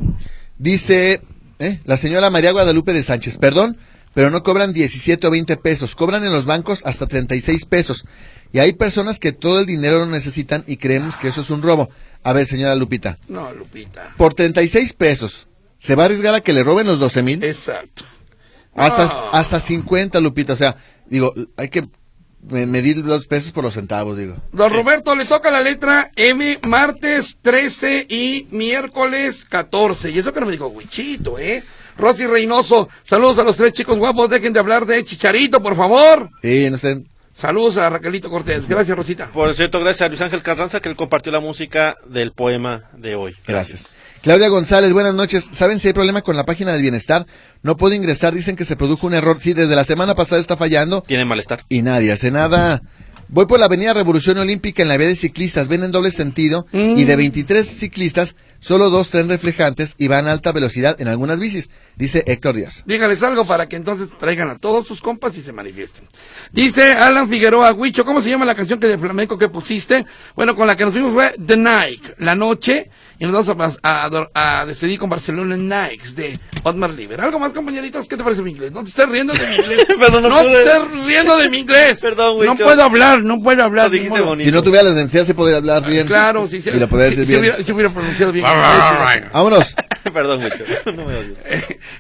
Dice 0.57 1.21
¿eh? 1.59 1.79
la 1.85 1.97
señora 1.97 2.29
María 2.29 2.51
Guadalupe 2.51 2.93
de 2.93 3.03
Sánchez, 3.03 3.37
perdón, 3.37 3.77
pero 4.13 4.29
no 4.29 4.43
cobran 4.43 4.73
17 4.73 5.27
o 5.27 5.31
20 5.31 5.57
pesos, 5.57 5.95
cobran 5.95 6.23
en 6.23 6.31
los 6.31 6.45
bancos 6.45 6.81
hasta 6.85 7.07
36 7.07 7.65
pesos. 7.65 8.05
Y 8.51 8.59
hay 8.59 8.73
personas 8.73 9.19
que 9.19 9.31
todo 9.33 9.59
el 9.59 9.65
dinero 9.65 9.99
lo 9.99 10.05
necesitan 10.07 10.63
y 10.67 10.77
creemos 10.77 11.17
que 11.17 11.27
eso 11.27 11.41
es 11.41 11.49
un 11.49 11.61
robo. 11.61 11.89
A 12.23 12.33
ver, 12.33 12.45
señora 12.45 12.75
Lupita, 12.75 13.17
No, 13.27 13.53
Lupita. 13.53 14.13
por 14.17 14.33
36 14.33 14.93
pesos, 14.93 15.47
¿se 15.77 15.95
va 15.95 16.03
a 16.03 16.05
arriesgar 16.07 16.33
a 16.33 16.41
que 16.41 16.53
le 16.53 16.63
roben 16.63 16.87
los 16.87 16.99
12 16.99 17.23
mil? 17.23 17.43
Exacto. 17.43 18.03
Hasta, 18.75 19.29
hasta 19.31 19.59
50, 19.59 20.19
Lupita. 20.19 20.53
O 20.53 20.55
sea, 20.55 20.75
digo, 21.07 21.33
hay 21.55 21.69
que 21.69 21.87
me- 22.49 22.65
medir 22.65 22.97
los 22.97 23.27
pesos 23.27 23.51
por 23.51 23.63
los 23.63 23.73
centavos, 23.73 24.17
digo. 24.17 24.35
Don 24.51 24.71
Roberto, 24.71 25.15
le 25.15 25.25
toca 25.25 25.51
la 25.51 25.61
letra 25.61 26.11
M 26.15 26.59
martes 26.63 27.37
13 27.41 28.05
y 28.09 28.47
miércoles 28.51 29.45
14. 29.45 30.11
Y 30.11 30.19
eso 30.19 30.33
que 30.33 30.39
no 30.39 30.45
me 30.45 30.51
dijo 30.51 30.67
Huichito, 30.67 31.37
¿eh? 31.39 31.63
Rosy 31.97 32.27
Reynoso, 32.27 32.89
saludos 33.03 33.39
a 33.39 33.43
los 33.43 33.57
tres 33.57 33.73
chicos 33.73 33.97
guapos, 33.97 34.29
dejen 34.29 34.53
de 34.53 34.59
hablar 34.59 34.85
de 34.85 35.03
Chicharito, 35.03 35.61
por 35.63 35.75
favor. 35.75 36.29
Sí, 36.43 36.69
no 36.69 36.77
sé. 36.77 37.03
Saludos 37.37 37.77
a 37.77 37.87
Raquelito 37.89 38.31
Cortés. 38.31 38.67
Gracias, 38.67 38.97
Rosita. 38.97 39.27
Por 39.27 39.53
cierto, 39.53 39.79
gracias 39.79 40.01
a 40.05 40.09
Luis 40.09 40.21
Ángel 40.21 40.41
Carranza 40.41 40.79
que 40.79 40.89
él 40.89 40.95
compartió 40.95 41.31
la 41.31 41.39
música 41.39 41.95
del 42.09 42.31
poema 42.31 42.85
de 42.97 43.13
hoy. 43.13 43.35
Gracias. 43.45 43.93
Claudia 44.23 44.47
González, 44.47 44.91
buenas 44.91 45.13
noches. 45.13 45.47
¿Saben 45.51 45.79
si 45.79 45.87
hay 45.89 45.93
problema 45.93 46.23
con 46.23 46.35
la 46.35 46.45
página 46.45 46.73
del 46.73 46.81
bienestar? 46.81 47.27
No 47.61 47.77
puedo 47.77 47.93
ingresar, 47.93 48.33
dicen 48.33 48.55
que 48.55 48.65
se 48.65 48.75
produjo 48.75 49.05
un 49.05 49.13
error. 49.13 49.37
Sí, 49.39 49.53
desde 49.53 49.75
la 49.75 49.83
semana 49.83 50.15
pasada 50.15 50.41
está 50.41 50.57
fallando 50.57 51.03
Tiene 51.03 51.25
malestar. 51.25 51.63
y 51.69 51.83
nadie 51.83 52.11
hace 52.11 52.31
nada. 52.31 52.81
Voy 53.29 53.45
por 53.45 53.59
la 53.59 53.65
avenida 53.65 53.93
Revolución 53.93 54.37
Olímpica 54.39 54.81
en 54.81 54.87
la 54.87 54.97
vía 54.97 55.07
de 55.07 55.15
ciclistas, 55.15 55.67
ven 55.67 55.83
en 55.83 55.91
doble 55.91 56.11
sentido 56.11 56.65
Mm. 56.71 56.97
y 56.97 57.03
de 57.03 57.15
23 57.17 57.67
ciclistas, 57.67 58.35
solo 58.59 58.89
dos 58.89 59.09
tren 59.09 59.29
reflejantes 59.29 59.93
y 59.97 60.07
van 60.07 60.27
a 60.27 60.31
alta 60.31 60.51
velocidad 60.51 60.99
en 61.01 61.07
algunas 61.07 61.39
bicis, 61.39 61.69
dice 61.95 62.23
Héctor 62.27 62.55
Díaz. 62.55 62.83
Dígales 62.85 63.21
algo 63.23 63.45
para 63.45 63.67
que 63.69 63.75
entonces 63.75 64.09
traigan 64.19 64.49
a 64.49 64.57
todos 64.57 64.87
sus 64.87 65.01
compas 65.01 65.37
y 65.37 65.41
se 65.41 65.53
manifiesten. 65.53 66.05
Dice 66.51 66.93
Alan 66.93 67.29
Figueroa, 67.29 67.73
Huicho, 67.73 68.05
¿cómo 68.05 68.21
se 68.21 68.29
llama 68.29 68.45
la 68.45 68.55
canción 68.55 68.79
que 68.79 68.87
de 68.87 68.97
flamenco 68.97 69.37
que 69.37 69.49
pusiste? 69.49 70.05
Bueno, 70.35 70.55
con 70.55 70.67
la 70.67 70.75
que 70.75 70.83
nos 70.85 70.93
fuimos 70.93 71.13
fue 71.13 71.33
The 71.45 71.57
Night, 71.57 72.03
La 72.19 72.35
Noche, 72.35 72.89
y 73.19 73.25
nos 73.25 73.47
vamos 73.47 73.79
a, 73.81 74.05
a- 74.33 74.59
a 74.61 74.65
despedir 74.65 74.99
con 74.99 75.09
Barcelona 75.09 75.57
Nikes 75.57 76.15
de 76.15 76.39
Otmar 76.63 76.91
Lieber. 76.91 77.19
¿Algo 77.19 77.39
más, 77.39 77.51
compañeritos? 77.51 78.07
¿Qué 78.07 78.15
te 78.15 78.23
parece 78.23 78.41
mi 78.43 78.51
inglés? 78.51 78.71
No 78.71 78.83
te 78.83 78.89
estés 78.89 79.09
riendo 79.09 79.33
de 79.33 79.47
mi 79.47 79.55
inglés. 79.55 79.85
Pero 79.99 80.21
no 80.21 80.29
no 80.29 80.41
te 80.43 80.51
estés 80.53 80.91
riendo 81.05 81.37
de 81.37 81.49
mi 81.49 81.57
inglés. 81.59 81.99
Perdón, 82.01 82.45
No 82.45 82.51
Huicho. 82.51 82.63
puedo 82.63 82.83
hablar, 82.83 83.23
no 83.23 83.41
puedo 83.41 83.63
hablar. 83.63 83.85
Lo 83.87 83.91
dijiste 83.91 84.21
bonito. 84.21 84.47
Si 84.47 84.51
no 84.53 84.61
tuviera 84.61 84.83
las 84.83 84.93
necesidades 84.95 85.27
se 85.27 85.33
podría 85.33 85.57
hablar 85.57 85.83
bien. 85.89 86.05
Claro, 86.05 86.47
sí, 86.47 86.61
sí. 86.61 86.69
Y 86.69 86.73
decir 86.79 87.15
sí 87.25 87.25
bien. 87.25 87.39
hubiera, 87.39 87.57
sí 87.63 87.71
hubiera 87.71 87.89
pronunciado 87.93 88.31
bien. 88.31 88.45
Vámonos. 89.33 89.75
Perdón, 90.13 90.41
mucho. 90.41 90.63
No 90.85 91.05
me 91.05 91.15
odies. 91.17 91.37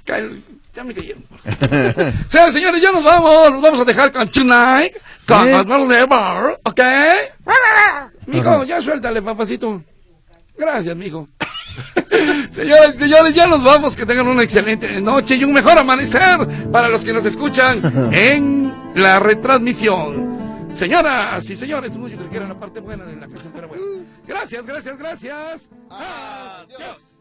Cállate, 0.05 0.35
ya 0.73 0.83
me 0.83 0.93
cayeron. 0.93 1.23
Señores, 2.29 2.53
señores, 2.53 2.81
ya 2.81 2.91
nos 2.91 3.03
vamos. 3.03 3.51
Nos 3.51 3.61
vamos 3.61 3.79
a 3.79 3.85
dejar 3.85 4.11
con 4.11 4.27
Tonight. 4.29 4.93
Con 5.27 5.47
¿Eh? 5.47 5.95
De 5.95 6.05
Bar, 6.05 6.59
¿ok? 6.63 6.81
Mijo, 8.27 8.63
ya 8.63 8.81
suéltale, 8.81 9.21
papacito. 9.21 9.83
Gracias, 10.57 10.95
mijo. 10.95 11.27
Señoras 12.51 12.95
y 12.95 12.99
señores, 12.99 13.33
ya 13.33 13.45
nos 13.45 13.63
vamos. 13.63 13.95
Que 13.95 14.05
tengan 14.05 14.27
una 14.27 14.43
excelente 14.43 14.99
noche 15.01 15.35
y 15.35 15.43
un 15.43 15.53
mejor 15.53 15.77
amanecer 15.77 16.69
para 16.71 16.89
los 16.89 17.03
que 17.03 17.13
nos 17.13 17.25
escuchan 17.25 17.81
en 18.13 18.73
la 18.95 19.19
retransmisión. 19.19 20.37
Señoras 20.75 21.49
y 21.49 21.55
señores, 21.55 21.95
no, 21.95 22.07
yo 22.07 22.17
creo 22.17 22.29
que 22.29 22.37
era 22.37 22.47
la 22.47 22.59
parte 22.59 22.79
buena 22.79 23.03
de 23.05 23.15
la 23.15 23.27
canción, 23.27 23.51
pero 23.53 23.67
bueno. 23.67 23.83
Gracias, 24.27 24.65
gracias, 24.65 24.97
gracias. 24.97 25.69
Adiós. 25.89 27.16